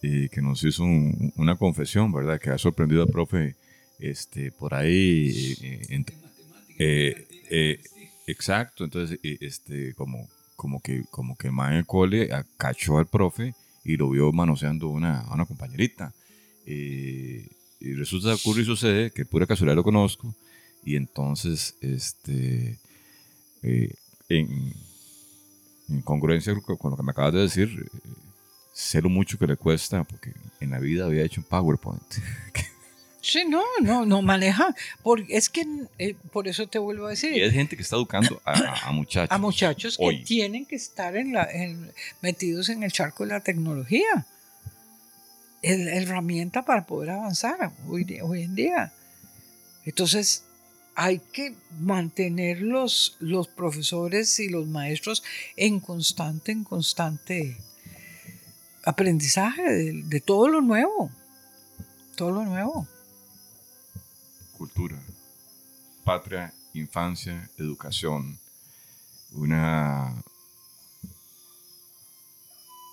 y 0.00 0.28
que 0.28 0.40
nos 0.40 0.62
hizo 0.62 0.84
una 0.84 1.56
confesión, 1.56 2.12
¿verdad? 2.12 2.40
Que 2.40 2.50
ha 2.50 2.58
sorprendido 2.58 3.02
al 3.02 3.08
profe 3.08 3.56
este, 3.98 4.52
por 4.52 4.72
ahí. 4.72 5.56
Eh, 5.58 6.06
eh, 6.78 7.28
eh, 7.50 7.80
exacto, 8.28 8.84
entonces, 8.84 9.18
este, 9.20 9.94
como, 9.94 10.28
como 10.54 10.80
que, 10.80 11.02
como 11.10 11.34
que 11.34 11.48
el 11.48 11.72
el 11.72 11.86
cole 11.86 12.30
cachó 12.56 12.98
al 12.98 13.08
profe 13.08 13.52
y 13.82 13.96
lo 13.96 14.10
vio 14.10 14.30
manoseando 14.30 14.90
una, 14.90 15.22
a 15.22 15.34
una 15.34 15.44
compañerita. 15.44 16.14
Y 17.84 17.92
resulta, 17.92 18.32
ocurre 18.32 18.62
y 18.62 18.64
sucede 18.64 19.10
que 19.10 19.26
pura 19.26 19.46
casualidad 19.46 19.76
lo 19.76 19.84
conozco. 19.84 20.34
Y 20.84 20.96
entonces, 20.96 21.76
este, 21.82 22.78
eh, 23.62 23.94
en, 24.30 24.72
congruencia 26.02 26.54
con 26.54 26.90
lo 26.90 26.96
que 26.96 27.02
me 27.02 27.10
acabas 27.10 27.34
de 27.34 27.40
decir, 27.40 27.68
eh, 27.68 27.98
sé 28.72 29.02
lo 29.02 29.10
mucho 29.10 29.38
que 29.38 29.46
le 29.46 29.56
cuesta, 29.56 30.02
porque 30.02 30.32
en 30.60 30.70
la 30.70 30.78
vida 30.78 31.04
había 31.04 31.24
hecho 31.24 31.42
un 31.42 31.46
PowerPoint. 31.46 32.02
Sí, 33.26 33.42
no, 33.48 33.62
no, 33.80 34.04
no 34.04 34.20
maneja. 34.20 34.74
Porque 35.02 35.34
es 35.34 35.48
que, 35.48 35.64
eh, 35.98 36.14
por 36.30 36.46
eso 36.46 36.66
te 36.66 36.78
vuelvo 36.78 37.06
a 37.06 37.10
decir. 37.10 37.32
Y 37.32 37.40
hay 37.40 37.50
gente 37.50 37.74
que 37.74 37.80
está 37.80 37.96
educando 37.96 38.42
a, 38.44 38.92
muchachos. 38.92 39.34
A 39.34 39.38
muchachos 39.38 39.96
que 39.96 40.22
tienen 40.26 40.66
que 40.66 40.76
estar 40.76 41.16
en 41.16 41.32
la, 41.32 41.48
metidos 42.20 42.68
en 42.68 42.82
el 42.82 42.92
charco 42.92 43.24
de 43.24 43.30
la 43.30 43.40
tecnología 43.40 44.26
herramienta 45.64 46.64
para 46.64 46.86
poder 46.86 47.10
avanzar 47.10 47.72
hoy, 47.88 48.20
hoy 48.22 48.42
en 48.42 48.54
día. 48.54 48.92
Entonces, 49.84 50.44
hay 50.94 51.18
que 51.18 51.54
mantener 51.80 52.62
los, 52.62 53.16
los 53.18 53.48
profesores 53.48 54.38
y 54.38 54.48
los 54.48 54.66
maestros 54.66 55.22
en 55.56 55.80
constante, 55.80 56.52
en 56.52 56.64
constante 56.64 57.56
aprendizaje 58.84 59.62
de, 59.62 60.02
de, 60.04 60.20
todo 60.20 60.48
lo 60.48 60.60
nuevo. 60.60 61.10
Todo 62.16 62.30
lo 62.30 62.44
nuevo. 62.44 62.86
Cultura, 64.56 65.02
patria, 66.04 66.52
infancia, 66.74 67.50
educación. 67.58 68.38
Una 69.32 70.14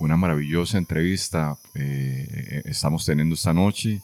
una 0.02 0.18
maravillosa 0.18 0.80
entrevista 0.80 1.56
eh, 1.76 2.64
estamos 2.66 3.06
teniendo 3.06 3.36
esta 3.36 3.54
noche 3.54 4.02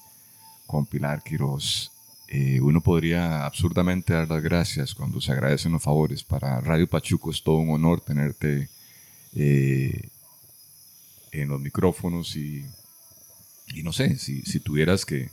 con 0.68 0.86
Pilar 0.86 1.24
Quiroz. 1.24 1.92
Eh, 2.28 2.60
uno 2.62 2.82
podría 2.82 3.46
absurdamente 3.46 4.14
dar 4.14 4.30
las 4.30 4.44
gracias 4.44 4.94
cuando 4.94 5.20
se 5.20 5.32
agradecen 5.32 5.72
los 5.72 5.82
favores. 5.82 6.24
Para 6.24 6.62
Radio 6.62 6.88
Pachuco 6.88 7.32
es 7.32 7.42
todo 7.42 7.56
un 7.56 7.72
honor 7.72 8.02
tenerte 8.02 8.70
eh, 9.34 10.10
en 11.32 11.50
los 11.50 11.60
micrófonos 11.60 12.36
y, 12.36 12.64
y 13.74 13.82
no 13.82 13.92
sé, 13.92 14.18
si, 14.20 14.44
si 14.44 14.60
tuvieras 14.60 15.04
que, 15.04 15.32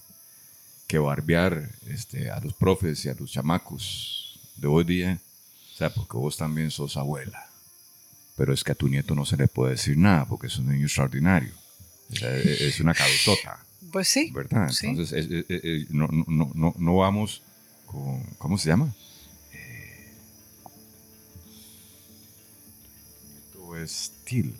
que 0.86 0.98
barbear 0.98 1.72
este, 1.88 2.30
a 2.30 2.40
los 2.40 2.54
profes 2.54 3.04
y 3.04 3.10
a 3.10 3.14
los 3.14 3.30
chamacos 3.30 4.40
de 4.56 4.66
hoy 4.66 4.84
día, 4.84 5.20
o 5.74 5.76
sea, 5.76 5.92
porque 5.92 6.16
vos 6.16 6.38
también 6.38 6.70
sos 6.70 6.96
abuela 6.96 7.53
pero 8.36 8.52
es 8.52 8.64
que 8.64 8.72
a 8.72 8.74
tu 8.74 8.88
nieto 8.88 9.14
no 9.14 9.24
se 9.24 9.36
le 9.36 9.48
puede 9.48 9.72
decir 9.72 9.96
nada 9.96 10.26
porque 10.26 10.48
es 10.48 10.58
un 10.58 10.68
niño 10.68 10.86
extraordinario. 10.86 11.52
E, 12.20 12.68
es 12.68 12.80
una 12.80 12.94
cabezota. 12.94 13.64
Pues 13.92 14.08
sí. 14.08 14.30
¿Verdad? 14.34 14.70
Entonces, 14.82 15.28
no, 15.90 16.08
no, 16.08 16.50
no, 16.54 16.74
no, 16.76 16.96
vamos 16.96 17.42
con. 17.86 18.22
¿Cómo 18.38 18.58
se 18.58 18.68
llama? 18.68 18.92
Eh, 19.52 20.10
nieto 23.32 23.76
es 23.76 24.12
Til. 24.24 24.54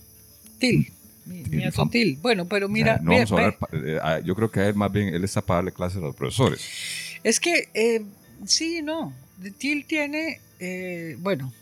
Til. 0.59 0.93
Mi 1.27 1.43
nieto 1.43 1.89
Til. 1.89 2.17
Bueno, 2.23 2.47
pero 2.47 2.69
mira. 2.69 2.99
no 3.03 3.11
vamos 3.11 3.33
a 3.33 3.35
hablar, 3.35 3.59
eh, 3.73 3.99
ah, 4.03 4.21
yo 4.21 4.37
creo 4.37 4.51
que 4.51 4.61
él 4.61 4.75
más 4.75 4.93
bien 4.93 5.09
él 5.09 5.25
está 5.25 5.43
para 5.43 5.59
darle 5.59 5.73
clases 5.73 5.99
a 5.99 6.03
los 6.03 6.15
profesores. 6.15 6.61
Es 7.25 7.41
que 7.41 7.69
eh, 7.75 8.05
sí, 8.47 8.83
no. 8.83 9.13
Til 9.59 9.85
tiene. 9.87 10.41
bueno, 11.19 11.53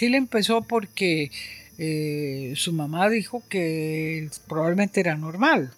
Til 0.00 0.14
empezó 0.14 0.62
porque 0.62 1.30
eh, 1.76 2.54
su 2.56 2.72
mamá 2.72 3.10
dijo 3.10 3.42
que 3.50 4.30
probablemente 4.48 4.98
era 5.00 5.14
normal, 5.14 5.74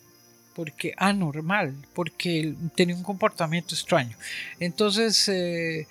porque 0.55 0.95
anormal, 0.97 1.75
porque 1.93 2.55
tenía 2.77 2.95
un 2.95 3.03
comportamiento 3.03 3.75
extraño. 3.75 4.17
Entonces, 4.61 5.29
eh, 5.29 5.89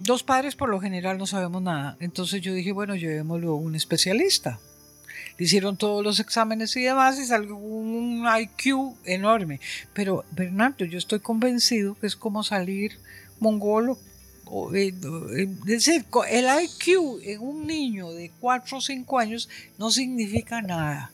dos 0.00 0.24
padres 0.24 0.56
por 0.56 0.70
lo 0.70 0.80
general 0.80 1.18
no 1.18 1.28
sabemos 1.28 1.62
nada. 1.62 1.96
Entonces 2.00 2.40
yo 2.40 2.52
dije, 2.52 2.72
bueno, 2.72 2.96
llevémoslo 2.96 3.50
a 3.50 3.54
un 3.54 3.76
especialista. 3.76 4.58
Le 5.38 5.44
hicieron 5.44 5.76
todos 5.76 6.02
los 6.02 6.18
exámenes 6.18 6.76
y 6.76 6.82
demás 6.82 7.16
y 7.20 7.26
salió 7.26 7.54
un 7.54 8.26
IQ 8.26 8.96
enorme. 9.04 9.60
Pero, 9.92 10.24
Bernardo, 10.32 10.84
yo 10.84 10.98
estoy 10.98 11.20
convencido 11.20 11.94
que 11.94 12.08
es 12.08 12.16
como 12.16 12.42
salir 12.42 12.98
mongolo 13.38 13.98
es 14.74 15.64
decir, 15.64 16.06
el 16.30 16.46
IQ 16.62 17.20
en 17.22 17.40
un 17.40 17.66
niño 17.66 18.12
de 18.12 18.30
4 18.40 18.78
o 18.78 18.80
5 18.80 19.18
años 19.18 19.48
no 19.78 19.90
significa 19.90 20.62
nada. 20.62 21.10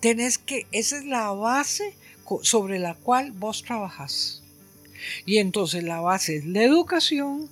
Tenés 0.00 0.38
que, 0.38 0.66
esa 0.72 0.98
es 0.98 1.04
la 1.04 1.30
base 1.30 1.94
sobre 2.42 2.78
la 2.78 2.94
cual 2.94 3.32
vos 3.32 3.62
trabajas. 3.62 4.42
Y 5.24 5.38
entonces 5.38 5.82
la 5.84 6.00
base 6.00 6.36
es 6.36 6.46
la 6.46 6.62
educación, 6.62 7.48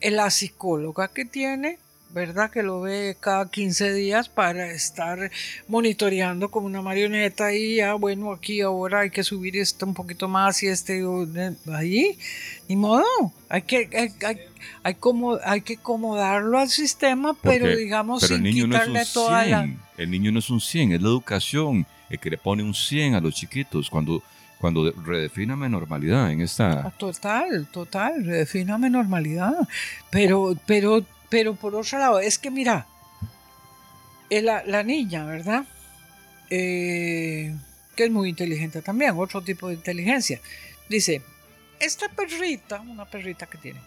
la 0.00 0.30
psicóloga 0.30 1.08
que 1.08 1.24
tiene, 1.24 1.78
¿verdad? 2.16 2.50
Que 2.50 2.62
lo 2.62 2.80
ve 2.80 3.14
cada 3.20 3.50
15 3.50 3.92
días 3.92 4.30
para 4.30 4.70
estar 4.70 5.30
monitoreando 5.68 6.50
como 6.50 6.66
una 6.66 6.80
marioneta 6.80 7.52
y 7.52 7.76
ya, 7.76 7.92
bueno, 7.92 8.32
aquí 8.32 8.62
ahora 8.62 9.00
hay 9.00 9.10
que 9.10 9.22
subir 9.22 9.58
esto 9.58 9.84
un 9.84 9.92
poquito 9.92 10.26
más 10.26 10.62
y 10.62 10.68
este 10.68 11.04
ahí, 11.74 12.18
ni 12.70 12.76
modo, 12.76 13.04
hay 13.50 13.60
que, 13.60 13.90
hay, 13.92 14.38
hay, 14.82 14.94
como, 14.94 15.38
hay 15.44 15.60
que 15.60 15.74
acomodarlo 15.74 16.58
al 16.58 16.70
sistema, 16.70 17.36
pero 17.42 17.76
digamos 17.76 18.22
sin 18.22 18.42
quitarle 18.42 19.02
toda 19.12 19.44
la... 19.44 19.68
El 19.98 20.10
niño 20.10 20.32
no 20.32 20.38
es 20.38 20.48
un 20.48 20.62
100, 20.62 20.92
es 20.92 21.02
la 21.02 21.08
educación 21.08 21.86
el 22.08 22.18
que 22.18 22.30
le 22.30 22.38
pone 22.38 22.62
un 22.62 22.72
100 22.72 23.14
a 23.14 23.20
los 23.20 23.34
chiquitos 23.34 23.90
cuando 23.90 24.22
cuando 24.58 24.90
redefíname 24.90 25.68
normalidad 25.68 26.32
en 26.32 26.40
esta... 26.40 26.86
Ah, 26.86 26.92
total, 26.96 27.66
total, 27.70 28.24
redefíname 28.24 28.88
normalidad. 28.88 29.54
Pero, 30.10 30.56
pero 30.64 31.04
pero 31.28 31.54
por 31.54 31.74
otro 31.74 31.98
lado, 31.98 32.20
es 32.20 32.38
que 32.38 32.50
mira, 32.50 32.86
Eh, 34.28 34.42
La, 34.42 34.64
la 34.64 34.82
niña, 34.82 35.24
¿verdad? 35.24 35.64
Eh, 36.50 37.54
que 37.94 38.04
es 38.04 38.10
muy 38.10 38.28
inteligente 38.28 38.82
también, 38.82 39.14
otro 39.16 39.40
tipo 39.40 39.68
de 39.68 39.74
inteligencia. 39.74 40.40
Dice, 40.88 41.22
esta 41.78 42.08
perrita, 42.08 42.80
una 42.80 43.04
perrita 43.04 43.46
que 43.46 43.58
tiene, 43.58 43.80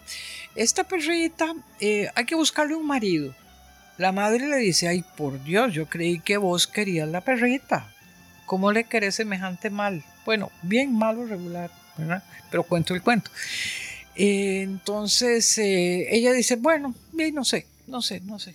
esta 0.56 0.84
perrita 0.86 1.56
eh, 1.82 2.07
hay 2.16 2.26
que 2.26 2.36
buscarle 2.36 2.76
un 2.76 2.88
marido. 2.88 3.36
La 3.98 4.11
madre 4.14 4.48
le 4.48 4.57
dice, 4.57 4.88
ay, 4.88 5.03
por 5.18 5.44
Dios, 5.44 5.74
yo 5.74 5.88
creí 5.88 6.20
que 6.22 6.38
vos 6.38 6.68
querías 6.68 7.10
la 7.10 7.20
perrita. 7.20 7.94
¿Cómo 8.45 8.72
le 8.72 8.86
querés 8.86 9.16
semejante 9.16 9.70
mal? 9.70 10.03
Bueno, 10.26 10.52
bien 10.61 10.94
malo 10.98 11.26
regular, 11.26 11.70
¿verdad? 11.98 12.24
Pero 12.49 12.64
cuento 12.64 12.95
el 12.95 13.02
cuento. 13.02 13.30
Eh, 14.21 14.63
entonces 14.63 15.57
eh, 15.59 16.13
ella 16.13 16.33
dice, 16.33 16.57
bueno, 16.57 16.93
no 17.33 17.45
sé, 17.45 17.65
no 17.87 18.01
sé, 18.01 18.19
no 18.19 18.37
sé. 18.37 18.53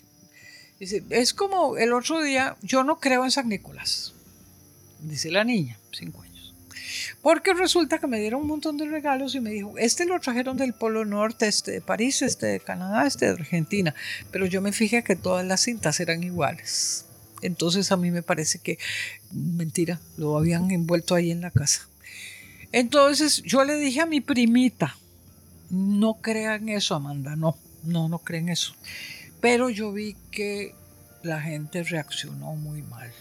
Dice, 0.79 1.03
es 1.09 1.33
como 1.33 1.79
el 1.79 1.95
otro 1.95 2.23
día, 2.23 2.59
yo 2.61 2.85
no 2.85 3.01
creo 3.01 3.25
en 3.25 3.31
San 3.31 3.49
Nicolás, 3.49 4.13
dice 5.01 5.31
la 5.31 5.43
niña, 5.43 5.79
cinco 5.91 6.21
años. 6.21 6.53
Porque 7.23 7.55
resulta 7.55 7.99
que 7.99 8.07
me 8.07 8.21
dieron 8.21 8.43
un 8.43 8.49
montón 8.49 8.77
de 8.77 8.85
regalos 8.85 9.35
y 9.35 9.41
me 9.41 9.49
dijo, 9.49 9.73
este 9.79 10.05
lo 10.05 10.21
trajeron 10.21 10.59
del 10.59 10.75
Polo 10.75 11.07
Norte, 11.07 11.47
este 11.49 11.71
de 11.71 11.81
París, 11.81 12.21
este 12.21 12.45
de 12.45 12.61
Canadá, 12.61 13.07
este 13.07 13.25
de 13.25 13.33
Argentina. 13.33 13.95
Pero 14.31 14.45
yo 14.45 14.61
me 14.61 14.71
fijé 14.71 15.03
que 15.03 15.17
todas 15.17 15.47
las 15.47 15.63
cintas 15.63 15.99
eran 15.99 16.23
iguales. 16.23 17.07
Entonces 17.41 17.91
a 17.91 17.97
mí 17.97 18.11
me 18.11 18.23
parece 18.23 18.59
que, 18.59 18.79
mentira, 19.33 19.99
lo 20.19 20.37
habían 20.37 20.71
envuelto 20.71 21.15
ahí 21.15 21.31
en 21.31 21.41
la 21.41 21.51
casa. 21.51 21.89
Entonces 22.71 23.43
yo 23.43 23.65
le 23.65 23.77
dije 23.77 24.03
a 24.03 24.07
mi 24.07 24.21
primita, 24.21 24.95
no 25.71 26.15
crean 26.15 26.69
eso, 26.69 26.95
Amanda, 26.95 27.37
no, 27.37 27.57
no, 27.83 28.09
no 28.09 28.19
creen 28.19 28.49
eso. 28.49 28.75
Pero 29.41 29.71
yo 29.71 29.93
vi 29.93 30.17
que 30.31 30.75
la 31.23 31.41
gente 31.41 31.83
reaccionó 31.83 32.55
muy 32.55 32.83
mal. 32.83 33.13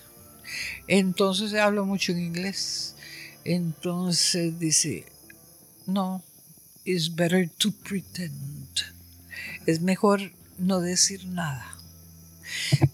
Entonces 0.87 1.53
hablo 1.53 1.85
mucho 1.85 2.11
en 2.11 2.19
inglés. 2.19 2.95
Entonces 3.43 4.59
dice, 4.59 5.05
no, 5.85 6.23
it's 6.85 7.13
better 7.13 7.49
to 7.57 7.71
pretend. 7.71 8.67
Es 9.65 9.81
mejor 9.81 10.31
no 10.57 10.79
decir 10.79 11.25
nada. 11.27 11.77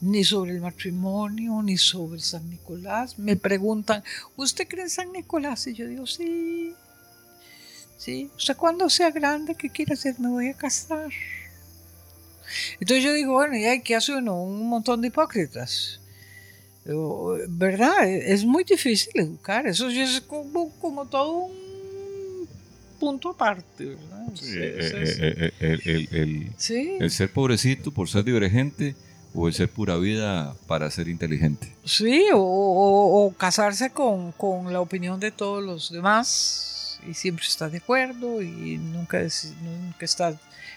Ni 0.01 0.23
sobre 0.23 0.51
el 0.51 0.61
matrimonio, 0.61 1.61
ni 1.61 1.77
sobre 1.77 2.21
San 2.21 2.49
Nicolás. 2.49 3.19
Me 3.19 3.35
preguntan, 3.35 4.03
¿usted 4.37 4.67
cree 4.67 4.83
en 4.83 4.89
San 4.89 5.11
Nicolás? 5.11 5.67
Y 5.67 5.73
yo 5.73 5.87
digo, 5.87 6.07
sí. 6.07 6.73
Sí. 7.99 8.31
¿Usted 8.37 8.55
cuando 8.55 8.89
sea 8.89 9.11
grande, 9.11 9.53
qué 9.55 9.69
quiere 9.69 9.93
hacer? 9.93 10.15
Me 10.19 10.29
voy 10.29 10.47
a 10.47 10.53
casar. 10.53 11.09
Entonces 12.79 13.03
yo 13.03 13.13
digo, 13.13 13.33
bueno, 13.33 13.55
¿y 13.57 13.81
qué 13.81 13.95
hace 13.95 14.13
uno? 14.15 14.41
Un 14.41 14.67
montón 14.69 15.01
de 15.01 15.09
hipócritas. 15.09 15.99
¿Verdad? 17.49 18.09
Es 18.09 18.45
muy 18.45 18.63
difícil 18.63 19.11
educar. 19.15 19.67
Eso 19.67 19.89
es 19.89 20.21
como, 20.21 20.71
como 20.79 21.05
todo 21.05 21.31
un 21.33 22.47
punto 22.99 23.29
aparte, 23.31 23.85
¿verdad? 23.85 24.25
Sí, 24.33 24.53
eh, 24.57 25.51
el, 25.59 25.81
el- 25.85 26.09
el- 26.15 26.51
sí, 26.57 26.97
el 26.99 27.11
ser 27.11 27.31
pobrecito 27.31 27.91
por 27.91 28.09
ser 28.09 28.23
divergente 28.23 28.95
o 29.33 29.47
el 29.47 29.53
ser 29.53 29.69
pura 29.69 29.97
vida 29.97 30.55
para 30.67 30.89
ser 30.89 31.07
inteligente. 31.09 31.75
sí, 31.85 32.25
o, 32.33 32.39
o- 32.39 33.25
o 33.27 33.33
casarse 33.33 33.89
con, 33.91 34.31
con 34.31 34.71
la 34.73 34.81
opinión 34.81 35.19
de 35.19 35.31
todos 35.31 35.63
los 35.63 35.91
demás 35.91 36.78
y 37.07 37.13
siempre 37.13 37.45
estás 37.45 37.71
de 37.71 37.77
acuerdo 37.79 38.41
y 38.41 38.77
nunca, 38.77 39.21
es- 39.21 39.53
nunca 39.61 40.05
estás 40.05 40.35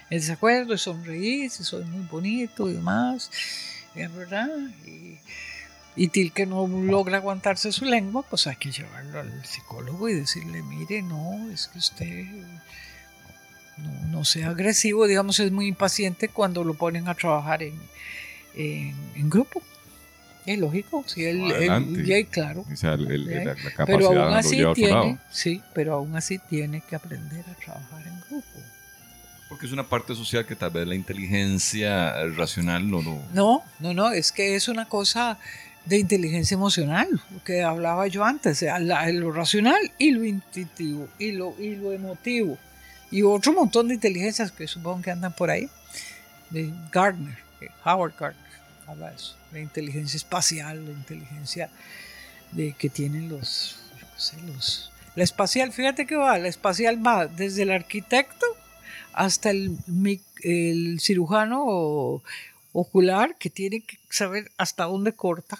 en 0.09 0.19
desacuerdo 0.19 0.73
y 0.73 0.77
sonreís 0.77 1.59
y 1.59 1.63
soy 1.63 1.83
muy 1.85 2.05
bonito 2.07 2.69
y 2.69 2.73
demás. 2.73 3.29
Verdad. 3.95 4.49
Y, 4.85 5.17
y 5.95 6.07
Til 6.07 6.31
que 6.31 6.45
no 6.47 6.67
logra 6.67 7.17
aguantarse 7.17 7.71
su 7.71 7.85
lengua, 7.85 8.23
pues 8.27 8.47
hay 8.47 8.55
que 8.55 8.71
llevarlo 8.71 9.19
al 9.19 9.45
psicólogo 9.45 10.09
y 10.09 10.13
decirle, 10.15 10.63
mire, 10.63 11.03
no, 11.03 11.49
es 11.51 11.67
que 11.67 11.77
usted 11.77 12.25
no, 13.77 13.91
no 14.07 14.25
sea 14.25 14.49
agresivo, 14.49 15.05
digamos, 15.07 15.39
es 15.39 15.51
muy 15.51 15.67
impaciente 15.67 16.29
cuando 16.29 16.63
lo 16.63 16.73
ponen 16.73 17.07
a 17.07 17.15
trabajar 17.15 17.63
en, 17.63 17.73
en, 18.55 18.95
en 19.15 19.29
grupo. 19.29 19.61
Es 20.45 20.59
lógico, 20.59 21.03
sí, 21.07 21.23
él, 21.25 21.41
él- 21.45 21.51
Adelante. 21.53 22.05
ya, 22.05 22.23
claro. 22.25 22.65
O 22.71 22.75
sea, 22.75 22.93
el- 22.93 23.09
el- 23.11 23.27
Sí. 23.27 23.33
la, 23.35 23.43
la 23.45 23.53
capacidad 23.53 23.85
Pero 23.85 24.07
aún 24.23 24.33
así 24.33 24.55
lleva 24.57 24.69
a 24.69 24.71
otro 24.71 24.87
lado. 24.87 25.03
tiene, 25.03 25.17
sí, 25.31 25.61
pero 25.73 25.93
aún 25.93 26.15
así 26.15 26.37
tiene 26.37 26.81
que 26.81 26.95
aprender 26.95 27.45
a 27.49 27.53
trabajar 27.55 28.05
en 28.07 28.19
grupo. 28.29 28.47
Porque 29.49 29.67
es 29.67 29.71
una 29.71 29.87
parte 29.87 30.15
social 30.15 30.45
que 30.45 30.55
tal 30.55 30.71
vez 30.71 30.87
la 30.87 30.95
inteligencia 30.95 32.25
racional 32.35 32.89
no 32.89 33.01
lo... 33.01 33.19
No, 33.33 33.63
no, 33.79 33.93
no, 33.93 34.11
es 34.11 34.31
que 34.31 34.55
es 34.55 34.67
una 34.67 34.85
cosa 34.85 35.37
de 35.85 35.97
inteligencia 35.99 36.55
emocional, 36.55 37.07
lo 37.31 37.43
que 37.43 37.61
hablaba 37.61 38.07
yo 38.07 38.23
antes, 38.23 38.53
o 38.53 38.59
sea, 38.59 38.79
la- 38.79 39.09
lo 39.11 39.31
racional 39.31 39.79
y 39.97 40.11
lo 40.11 40.23
intuitivo 40.23 41.07
y 41.19 41.33
lo, 41.33 41.55
y 41.59 41.75
lo 41.75 41.91
emotivo 41.91 42.57
y 43.11 43.21
otro 43.21 43.53
montón 43.53 43.89
de 43.89 43.93
inteligencias 43.95 44.51
que 44.51 44.67
supongo 44.67 45.01
que 45.03 45.11
andan 45.11 45.33
por 45.33 45.49
ahí, 45.51 45.69
de 46.49 46.71
Gardner, 46.91 47.37
eh, 47.61 47.67
Howard 47.85 48.13
Gardner, 48.19 48.43
habla 48.93 49.09
de 49.09 49.15
eso, 49.15 49.35
de 49.51 49.61
inteligencia 49.61 50.17
espacial, 50.17 50.85
de 50.85 50.91
inteligencia 50.91 51.69
de 52.51 52.73
que 52.73 52.89
tienen 52.89 53.29
los, 53.29 53.77
sé, 54.17 54.37
los, 54.47 54.91
la 55.15 55.23
espacial, 55.23 55.71
fíjate 55.71 56.05
que 56.05 56.15
va, 56.15 56.37
la 56.39 56.47
espacial 56.47 57.05
va 57.05 57.27
desde 57.27 57.63
el 57.63 57.71
arquitecto 57.71 58.45
hasta 59.13 59.51
el, 59.51 59.77
el 60.43 60.99
cirujano 60.99 62.21
ocular 62.71 63.35
que 63.37 63.49
tiene 63.49 63.81
que 63.81 63.97
saber 64.09 64.51
hasta 64.57 64.85
dónde 64.85 65.13
corta. 65.13 65.59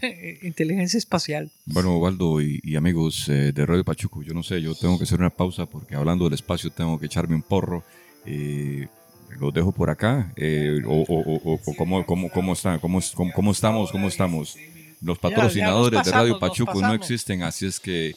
Inteligencia 0.42 0.98
espacial. 0.98 1.50
Bueno, 1.66 1.98
Waldo 1.98 2.40
y, 2.40 2.60
y 2.62 2.76
amigos 2.76 3.28
eh, 3.28 3.52
de 3.52 3.66
Radio 3.66 3.84
Pachuco, 3.84 4.22
yo 4.22 4.32
no 4.32 4.42
sé, 4.42 4.60
yo 4.60 4.74
tengo 4.74 4.98
que 4.98 5.04
hacer 5.04 5.18
una 5.18 5.30
pausa 5.30 5.66
porque 5.66 5.94
hablando 5.94 6.24
del 6.24 6.34
espacio 6.34 6.70
tengo 6.70 6.98
que 6.98 7.06
echarme 7.06 7.34
un 7.34 7.42
porro. 7.42 7.84
Eh, 8.24 8.88
los 9.38 9.52
dejo 9.52 9.72
por 9.72 9.90
acá. 9.90 10.32
eh, 10.36 10.80
o 10.86 11.02
o, 11.02 11.20
o- 11.20 11.52
o- 11.52 11.60
o 11.64 11.74
cómo, 11.76 12.04
cómo, 12.06 12.30
cómo, 12.30 12.52
están, 12.52 12.78
cómo, 12.78 13.00
cómo, 13.14 13.32
cómo 13.32 13.50
estamos, 13.52 13.90
cómo 13.92 14.08
estamos. 14.08 14.56
Los 14.56 14.60
Ya, 14.60 14.64
ya 15.00 15.10
nos 15.10 15.18
patrocinadores 15.18 16.04
de 16.04 16.10
Radio 16.12 16.38
Pachuco 16.38 16.72
no 16.80 16.94
existen, 16.94 17.42
así 17.42 17.66
es 17.66 17.80
que... 17.80 18.14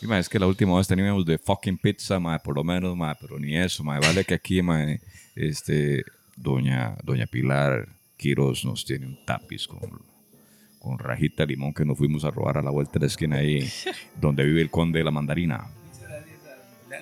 es 0.00 0.28
que 0.28 0.38
la 0.38 0.46
última 0.46 0.76
vez 0.76 0.86
teníamos 0.86 1.26
de 1.26 1.36
fucking 1.38 1.78
pizza, 1.78 2.20
ma, 2.20 2.38
por 2.38 2.54
lo 2.54 2.62
menos, 2.62 2.96
ma, 2.96 3.14
pero 3.20 3.38
ni 3.40 3.56
eso, 3.56 3.82
ma, 3.82 3.98
vale 3.98 4.24
que 4.24 4.34
aquí, 4.34 4.62
ma, 4.62 4.84
este, 5.34 6.04
doña, 6.36 6.96
doña 7.02 7.26
Pilar 7.26 7.88
Quiroz 8.16 8.64
nos 8.64 8.84
tiene 8.84 9.06
un 9.06 9.18
tapiz 9.24 9.66
con, 9.66 9.80
con 10.78 10.98
rajita 10.98 11.42
de 11.44 11.48
limón 11.54 11.74
que 11.74 11.84
nos 11.84 11.98
fuimos 11.98 12.24
a 12.24 12.30
robar 12.30 12.58
a 12.58 12.62
la 12.62 12.70
vuelta 12.70 12.92
de 12.94 13.00
la 13.00 13.06
esquina 13.06 13.36
ahí, 13.38 13.68
donde 14.20 14.44
vive 14.44 14.60
el 14.62 14.70
conde 14.70 15.00
de 15.00 15.04
la 15.04 15.10
mandarina. 15.10 15.66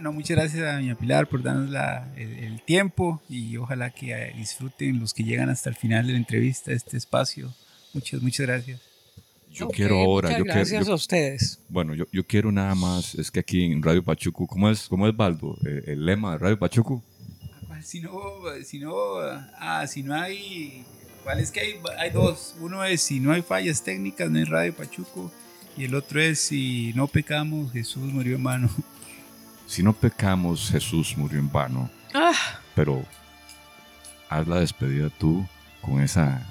No, 0.01 0.12
muchas 0.12 0.36
gracias 0.36 0.62
a 0.62 0.74
doña 0.74 0.94
Pilar 0.97 1.28
por 1.28 1.43
darnos 1.43 1.70
la- 1.70 2.12
el, 2.16 2.32
el 2.39 2.62
tiempo 2.62 3.20
y 3.28 3.56
ojalá 3.56 3.90
que 3.90 4.12
eh, 4.12 4.32
disfruten 4.36 4.98
los 5.01 5.12
que 5.14 5.24
llegan 5.24 5.48
hasta 5.48 5.68
el 5.70 5.77
final 5.77 6.06
de 6.06 6.12
la 6.14 6.18
entrevista, 6.18 6.73
este 6.73 6.97
espacio. 6.97 7.52
Muchas, 7.94 8.20
muchas 8.23 8.47
gracias. 8.47 8.81
Yo 9.51 9.68
quiero 9.68 9.98
ahora, 10.01 10.28
muchas 10.28 10.39
yo 10.39 10.44
quiero, 10.44 10.59
gracias 10.59 10.86
yo- 10.86 10.93
a 10.93 10.97
ustedes. 10.97 11.60
bueno, 11.68 11.94
yo, 11.94 12.05
yo 12.12 12.27
quiero 12.27 12.52
nada 12.52 12.74
más, 12.74 13.14
es 13.14 13.31
que 13.31 13.40
aquí 13.40 13.64
en 13.64 13.82
Radio 13.82 14.02
Pachuco, 14.02 14.47
¿cómo 14.47 14.68
es, 14.68 14.86
cómo 14.89 15.09
es 15.09 15.16
Baldo? 15.16 15.56
Eh, 15.66 15.82
El, 15.86 16.05
lema 16.05 16.32
de 16.32 16.39
Radio 16.39 16.59
Pachuco. 16.59 17.02
Si 17.82 18.01
no, 18.01 18.12
si 18.64 18.78
no, 18.78 18.94
ah, 19.59 19.86
si 19.86 20.02
no 20.02 20.14
hay, 20.14 20.85
¿cuál 21.24 21.40
es 21.40 21.51
que 21.51 21.60
hay? 21.60 21.74
Hay 21.98 22.10
dos. 22.10 22.55
Uno 22.60 22.82
es 22.85 23.01
si 23.02 23.20
no 23.20 23.32
hay 23.32 23.43
fallas 23.43 23.82
técnicas, 23.82 24.31
no 24.31 24.39
hay 24.39 24.44
Radio 24.44 24.74
Pachuco. 24.74 25.31
Y 25.77 25.85
el 25.85 25.94
otro 25.94 26.20
es 26.20 26.40
si 26.40 26.93
no 26.97 27.06
pecamos, 27.06 27.73
Jesús 27.73 28.12
murió 28.12 28.36
en 28.36 28.43
vano. 28.43 28.70
Si 29.66 29.82
no 29.82 29.93
pecamos, 29.93 30.70
Jesús 30.70 31.16
murió 31.16 31.38
en 31.38 31.51
vano. 31.51 31.90
Ah, 32.14 32.32
Pero 32.74 33.05
haz 34.28 34.47
la 34.47 34.60
despedida 34.60 35.10
tú 35.10 35.47
con 35.80 36.01
esa, 36.01 36.43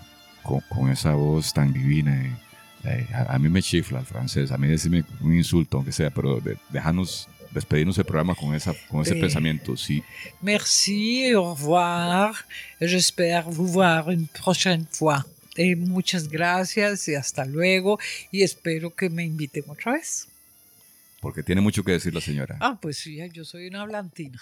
con, 0.43 0.59
con 0.69 0.89
esa 0.91 1.13
voz 1.13 1.53
tan 1.53 1.71
divina. 1.73 2.15
eh. 2.25 2.35
Eh, 2.87 3.07
a, 3.13 3.33
a 3.35 3.39
mí 3.39 3.49
me 3.49 3.63
chifla 3.63 3.99
el 3.99 4.05
francés, 4.05 4.51
a 4.51 4.57
mí 4.59 4.67
decirme 4.67 5.03
un 5.21 5.33
insulto, 5.33 5.77
aunque 5.77 5.91
sea, 5.91 6.11
pero 6.11 6.39
de, 6.39 6.55
déjanos 6.69 7.27
despedirnos 7.49 7.95
del 7.95 8.05
programa 8.05 8.35
con, 8.35 8.53
esa, 8.53 8.73
con 8.89 9.01
ese 9.01 9.17
Eh. 9.17 9.21
pensamiento. 9.21 9.75
Sí, 9.75 10.03
merci, 10.41 11.33
au 11.33 11.55
revoir. 11.55 12.35
J'espère 12.79 13.49
vous 13.49 13.71
voir 13.71 14.09
une 14.11 14.27
prochaine 14.27 14.85
fois. 14.91 15.25
Eh, 15.57 15.75
muchas 15.75 16.27
gracias 16.27 17.07
y 17.07 17.15
hasta 17.15 17.45
luego. 17.45 17.97
Y 18.31 18.43
espero 18.43 18.93
que 18.93 19.09
me 19.09 19.23
inviten 19.23 19.63
otra 19.67 19.93
vez. 19.93 20.27
Porque 21.25 21.41
tiene 21.41 21.59
mucho 21.59 21.83
que 21.83 21.93
decir 21.93 22.13
la 22.13 22.21
señora. 22.21 22.55
Ah, 22.61 22.77
pues 22.79 22.97
sí, 22.97 23.17
yo 23.33 23.43
soy 23.45 23.65
una 23.65 23.81
hablantina. 23.81 24.39